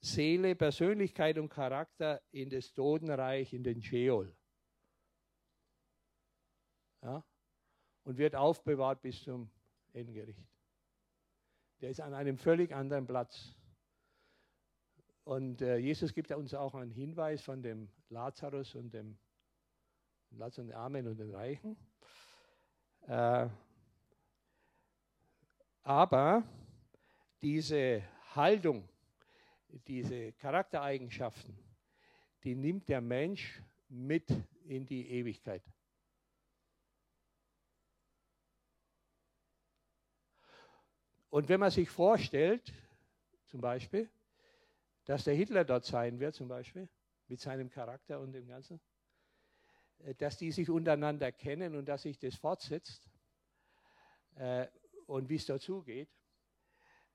Seele, 0.00 0.54
Persönlichkeit 0.54 1.38
und 1.38 1.48
Charakter 1.48 2.22
in 2.30 2.50
das 2.50 2.72
Totenreich, 2.72 3.52
in 3.52 3.64
den 3.64 3.82
Sheol. 3.82 4.36
Ja? 7.02 7.24
Und 8.04 8.18
wird 8.18 8.36
aufbewahrt 8.36 9.02
bis 9.02 9.22
zum 9.22 9.50
Endgericht. 9.92 10.46
Der 11.80 11.90
ist 11.90 12.00
an 12.00 12.14
einem 12.14 12.38
völlig 12.38 12.72
anderen 12.72 13.06
Platz. 13.06 13.55
Und 15.26 15.60
äh, 15.60 15.78
Jesus 15.78 16.14
gibt 16.14 16.30
uns 16.30 16.54
auch 16.54 16.76
einen 16.76 16.92
Hinweis 16.92 17.42
von 17.42 17.60
dem 17.60 17.90
Lazarus 18.10 18.76
und 18.76 18.94
dem 18.94 19.18
Lazarus 20.30 20.58
und 20.60 20.66
den 20.68 20.76
Armen 20.76 21.08
und 21.08 21.18
den 21.18 21.34
Reichen. 21.34 21.76
Äh, 23.08 23.48
aber 25.82 26.44
diese 27.42 28.04
Haltung, 28.36 28.88
diese 29.88 30.30
Charaktereigenschaften, 30.34 31.58
die 32.44 32.54
nimmt 32.54 32.88
der 32.88 33.00
Mensch 33.00 33.60
mit 33.88 34.30
in 34.62 34.86
die 34.86 35.10
Ewigkeit. 35.10 35.64
Und 41.30 41.48
wenn 41.48 41.58
man 41.58 41.72
sich 41.72 41.90
vorstellt, 41.90 42.72
zum 43.46 43.60
Beispiel, 43.60 44.08
dass 45.06 45.24
der 45.24 45.34
Hitler 45.34 45.64
dort 45.64 45.84
sein 45.84 46.20
wird, 46.20 46.34
zum 46.34 46.48
Beispiel, 46.48 46.88
mit 47.28 47.40
seinem 47.40 47.70
Charakter 47.70 48.20
und 48.20 48.32
dem 48.32 48.46
Ganzen, 48.46 48.80
äh, 50.00 50.14
dass 50.14 50.36
die 50.36 50.52
sich 50.52 50.68
untereinander 50.68 51.32
kennen 51.32 51.74
und 51.74 51.86
dass 51.86 52.02
sich 52.02 52.18
das 52.18 52.34
fortsetzt 52.34 53.08
äh, 54.34 54.66
und 55.06 55.28
wie 55.28 55.36
es 55.36 55.46
dazu 55.46 55.82
geht, 55.82 56.10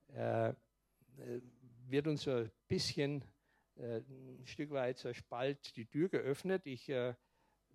äh, 0.08 0.54
wird 1.88 2.08
uns 2.08 2.24
so 2.24 2.32
ein 2.32 2.52
bisschen 2.68 3.24
äh, 3.76 3.98
ein 3.98 4.46
Stück 4.46 4.72
weit 4.72 4.98
so 4.98 5.14
Spalt 5.14 5.76
die 5.76 5.86
Tür 5.86 6.10
geöffnet. 6.10 6.66
Ich 6.66 6.89
äh, 6.89 7.14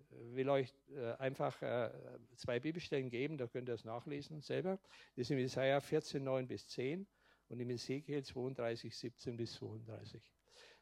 will 0.09 0.49
euch 0.49 0.73
äh, 0.89 1.13
einfach 1.13 1.57
zwei 2.35 2.59
Bibelstellen 2.59 3.09
geben, 3.09 3.37
da 3.37 3.47
könnt 3.47 3.69
ihr 3.69 3.75
es 3.75 3.85
nachlesen 3.85 4.41
selber. 4.41 4.79
Das 5.15 5.23
ist 5.23 5.31
in 5.31 5.37
Jesaja 5.39 5.79
14, 5.79 6.23
9 6.23 6.47
bis 6.47 6.67
10 6.69 7.07
und 7.49 7.59
im 7.59 7.69
Ezekiel 7.69 8.23
32, 8.23 8.95
17 8.95 9.37
bis 9.37 9.53
32. 9.53 10.21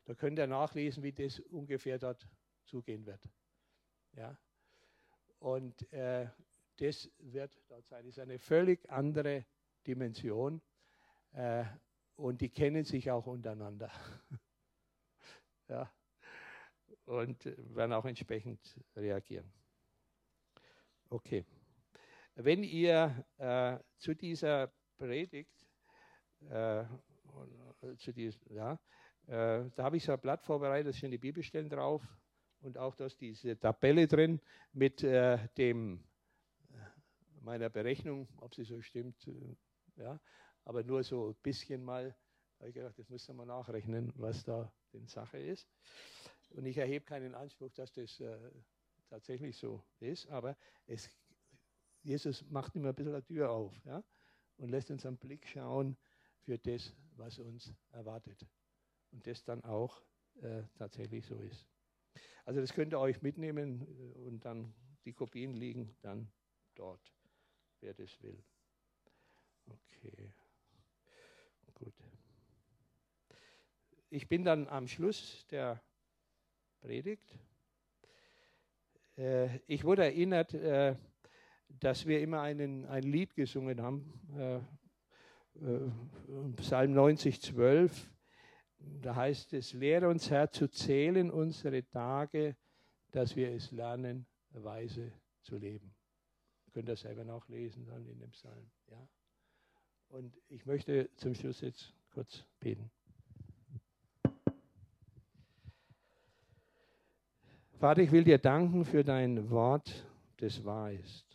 Da 0.05 0.13
könnt 0.13 0.39
ihr 0.39 0.47
nachlesen, 0.47 1.03
wie 1.03 1.13
das 1.13 1.39
ungefähr 1.39 1.97
dort 1.97 2.27
zugehen 2.65 3.05
wird. 3.05 3.27
Ja? 4.13 4.37
Und 5.39 5.91
äh, 5.91 6.27
das 6.77 7.09
wird 7.19 7.59
dort 7.67 7.85
sein. 7.85 8.05
Das 8.05 8.17
ist 8.17 8.19
eine 8.19 8.39
völlig 8.39 8.89
andere 8.89 9.45
Dimension. 9.85 10.61
Äh, 11.33 11.65
und 12.15 12.41
die 12.41 12.49
kennen 12.49 12.85
sich 12.85 13.11
auch 13.11 13.27
untereinander. 13.27 13.91
ja. 15.67 15.91
Und 17.05 17.45
werden 17.75 17.93
auch 17.93 18.05
entsprechend 18.05 18.79
reagieren. 18.95 19.51
Okay. 21.09 21.45
Wenn 22.35 22.63
ihr 22.63 23.25
äh, 23.37 23.77
zu 23.97 24.15
dieser 24.15 24.73
Predigt 24.97 25.64
äh, 26.49 26.85
zu 27.97 28.11
dies, 28.13 28.39
ja, 28.49 28.73
äh, 29.27 29.69
da 29.75 29.83
habe 29.83 29.97
ich 29.97 30.03
so 30.03 30.11
ein 30.11 30.19
Blatt 30.19 30.43
vorbereitet, 30.43 30.93
da 30.93 30.97
sind 30.97 31.11
die 31.11 31.17
Bibelstellen 31.17 31.69
drauf 31.69 32.01
und 32.61 32.77
auch 32.77 32.95
da 32.95 33.07
diese 33.07 33.59
Tabelle 33.59 34.07
drin 34.07 34.39
mit 34.73 35.03
äh, 35.03 35.37
dem 35.57 36.03
meiner 37.41 37.69
Berechnung, 37.69 38.27
ob 38.37 38.55
sie 38.55 38.63
so 38.63 38.81
stimmt, 38.81 39.29
ja, 39.97 40.19
aber 40.63 40.83
nur 40.83 41.03
so 41.03 41.29
ein 41.29 41.35
bisschen 41.43 41.83
mal, 41.83 42.15
habe 42.59 42.69
ich 42.69 42.75
gedacht, 42.75 42.97
das 42.97 43.07
müssen 43.09 43.35
wir 43.35 43.45
nachrechnen, 43.45 44.11
was 44.15 44.43
da 44.43 44.71
in 44.93 45.07
Sache 45.07 45.37
ist. 45.37 45.69
Und 46.49 46.65
ich 46.65 46.77
erhebe 46.77 47.05
keinen 47.05 47.35
Anspruch, 47.35 47.71
dass 47.73 47.91
das 47.91 48.19
äh, 48.19 48.37
tatsächlich 49.09 49.57
so 49.57 49.83
ist, 49.99 50.27
aber 50.29 50.57
es, 50.87 51.09
Jesus 52.01 52.43
macht 52.49 52.75
immer 52.75 52.89
ein 52.89 52.95
bisschen 52.95 53.13
eine 53.13 53.23
Tür 53.23 53.51
auf 53.51 53.73
ja, 53.85 54.03
und 54.57 54.69
lässt 54.69 54.89
uns 54.89 55.05
einen 55.05 55.17
Blick 55.17 55.45
schauen, 55.47 55.97
für 56.45 56.57
das, 56.59 56.95
was 57.15 57.39
uns 57.39 57.73
erwartet. 57.91 58.45
Und 59.11 59.25
das 59.25 59.43
dann 59.43 59.63
auch 59.63 60.01
äh, 60.41 60.63
tatsächlich 60.75 61.25
so 61.25 61.39
ist. 61.39 61.67
Also 62.45 62.61
das 62.61 62.73
könnt 62.73 62.93
ihr 62.93 62.99
euch 62.99 63.21
mitnehmen 63.21 63.81
äh, 63.81 64.19
und 64.19 64.45
dann 64.45 64.73
die 65.05 65.13
Kopien 65.13 65.53
liegen 65.53 65.95
dann 66.01 66.31
dort, 66.75 67.13
wer 67.79 67.93
das 67.93 68.21
will. 68.21 68.43
Okay, 69.67 70.31
gut. 71.73 71.93
Ich 74.09 74.27
bin 74.27 74.43
dann 74.43 74.67
am 74.67 74.87
Schluss 74.87 75.45
der 75.47 75.81
Predigt. 76.79 77.37
Äh, 79.17 79.59
ich 79.67 79.83
wurde 79.83 80.03
erinnert, 80.03 80.53
äh, 80.53 80.95
dass 81.67 82.05
wir 82.05 82.21
immer 82.21 82.41
einen, 82.41 82.85
ein 82.85 83.03
Lied 83.03 83.35
gesungen 83.35 83.81
haben, 83.81 84.13
äh, 84.37 84.59
Psalm 86.57 86.93
90, 86.93 87.41
12, 87.41 88.11
da 89.01 89.15
heißt 89.15 89.53
es, 89.53 89.73
lehre 89.73 90.09
uns 90.09 90.29
Herr 90.29 90.51
zu 90.51 90.67
zählen 90.67 91.31
unsere 91.31 91.87
Tage, 91.87 92.55
dass 93.11 93.35
wir 93.35 93.51
es 93.51 93.71
lernen, 93.71 94.25
weise 94.51 95.11
zu 95.41 95.57
leben. 95.57 95.95
Ihr 96.67 96.73
könnt 96.73 96.89
das 96.89 97.01
selber 97.01 97.23
nachlesen 97.23 97.85
dann 97.85 98.05
in 98.05 98.19
dem 98.19 98.31
Psalm. 98.31 98.69
Ja? 98.89 99.07
Und 100.09 100.37
ich 100.49 100.65
möchte 100.65 101.09
zum 101.15 101.33
Schluss 101.33 101.61
jetzt 101.61 101.93
kurz 102.11 102.43
beten. 102.59 102.91
Vater, 107.79 108.01
ich 108.01 108.11
will 108.11 108.23
dir 108.23 108.37
danken 108.37 108.85
für 108.85 109.03
dein 109.03 109.49
Wort, 109.49 110.05
das 110.37 110.63
wahr 110.63 110.91
ist, 110.91 111.34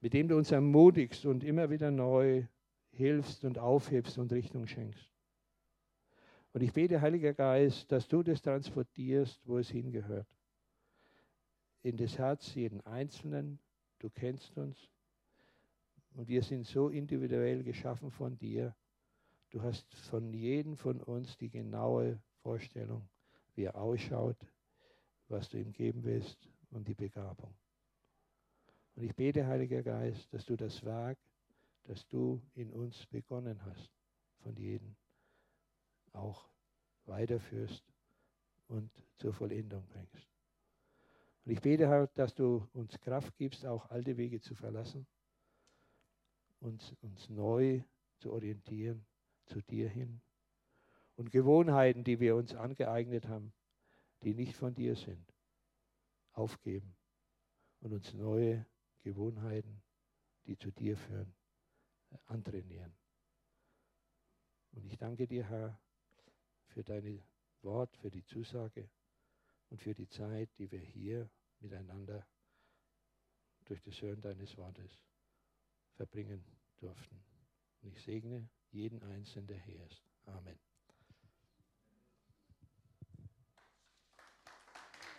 mit 0.00 0.12
dem 0.12 0.28
du 0.28 0.36
uns 0.36 0.50
ermutigst 0.50 1.26
und 1.26 1.44
immer 1.44 1.70
wieder 1.70 1.90
neu 1.90 2.44
hilfst 2.90 3.44
und 3.44 3.58
aufhebst 3.58 4.18
und 4.18 4.32
Richtung 4.32 4.66
schenkst. 4.66 5.12
Und 6.52 6.62
ich 6.62 6.72
bete, 6.72 7.00
Heiliger 7.00 7.34
Geist, 7.34 7.90
dass 7.92 8.08
du 8.08 8.22
das 8.22 8.42
transportierst, 8.42 9.46
wo 9.46 9.58
es 9.58 9.68
hingehört. 9.68 10.26
In 11.82 11.96
das 11.96 12.18
Herz 12.18 12.54
jeden 12.54 12.80
Einzelnen. 12.82 13.58
Du 13.98 14.10
kennst 14.10 14.56
uns. 14.56 14.90
Und 16.14 16.28
wir 16.28 16.42
sind 16.42 16.66
so 16.66 16.88
individuell 16.88 17.62
geschaffen 17.62 18.10
von 18.10 18.36
dir. 18.38 18.74
Du 19.50 19.62
hast 19.62 19.94
von 19.94 20.32
jedem 20.32 20.76
von 20.76 21.00
uns 21.00 21.36
die 21.36 21.50
genaue 21.50 22.20
Vorstellung, 22.42 23.08
wie 23.54 23.64
er 23.64 23.76
ausschaut, 23.76 24.36
was 25.28 25.48
du 25.48 25.58
ihm 25.58 25.72
geben 25.72 26.04
willst 26.04 26.48
und 26.70 26.88
die 26.88 26.94
Begabung. 26.94 27.54
Und 28.98 29.04
ich 29.04 29.14
bete, 29.14 29.46
Heiliger 29.46 29.84
Geist, 29.84 30.34
dass 30.34 30.44
du 30.44 30.56
das 30.56 30.84
Werk, 30.84 31.18
das 31.84 32.04
du 32.08 32.42
in 32.56 32.72
uns 32.72 33.06
begonnen 33.06 33.64
hast, 33.64 33.92
von 34.42 34.56
jedem 34.56 34.96
auch 36.12 36.48
weiterführst 37.04 37.84
und 38.66 38.90
zur 39.18 39.32
Vollendung 39.32 39.86
bringst. 39.86 40.26
Und 41.44 41.52
ich 41.52 41.60
bete 41.60 41.88
halt, 41.88 42.10
dass 42.16 42.34
du 42.34 42.66
uns 42.72 42.98
Kraft 42.98 43.36
gibst, 43.36 43.64
auch 43.64 43.88
alte 43.88 44.16
Wege 44.16 44.40
zu 44.40 44.56
verlassen 44.56 45.06
und 46.58 46.96
uns 47.00 47.30
neu 47.30 47.84
zu 48.18 48.32
orientieren 48.32 49.06
zu 49.46 49.60
dir 49.60 49.88
hin. 49.88 50.20
Und 51.14 51.30
Gewohnheiten, 51.30 52.02
die 52.02 52.18
wir 52.18 52.34
uns 52.34 52.52
angeeignet 52.52 53.28
haben, 53.28 53.52
die 54.24 54.34
nicht 54.34 54.56
von 54.56 54.74
dir 54.74 54.96
sind, 54.96 55.32
aufgeben 56.32 56.96
und 57.80 57.92
uns 57.92 58.12
neue 58.12 58.66
Gewohnheiten, 59.02 59.82
die 60.46 60.56
zu 60.56 60.70
dir 60.70 60.96
führen, 60.96 61.34
antrainieren. 62.26 62.94
Und 64.72 64.84
ich 64.84 64.96
danke 64.96 65.26
dir, 65.26 65.48
Herr, 65.48 65.80
für 66.66 66.84
dein 66.84 67.22
Wort, 67.62 67.96
für 67.96 68.10
die 68.10 68.24
Zusage 68.24 68.88
und 69.70 69.80
für 69.80 69.94
die 69.94 70.08
Zeit, 70.08 70.50
die 70.58 70.70
wir 70.70 70.80
hier 70.80 71.30
miteinander 71.60 72.26
durch 73.64 73.82
das 73.82 74.00
Hören 74.00 74.20
deines 74.20 74.56
Wortes 74.56 74.98
verbringen 75.94 76.44
durften. 76.78 77.22
Und 77.82 77.90
ich 77.90 78.02
segne 78.02 78.48
jeden 78.70 79.02
Einzelnen, 79.02 79.46
der 79.46 79.58
hier 79.58 79.84
ist. 79.86 80.02
Amen. 80.24 80.67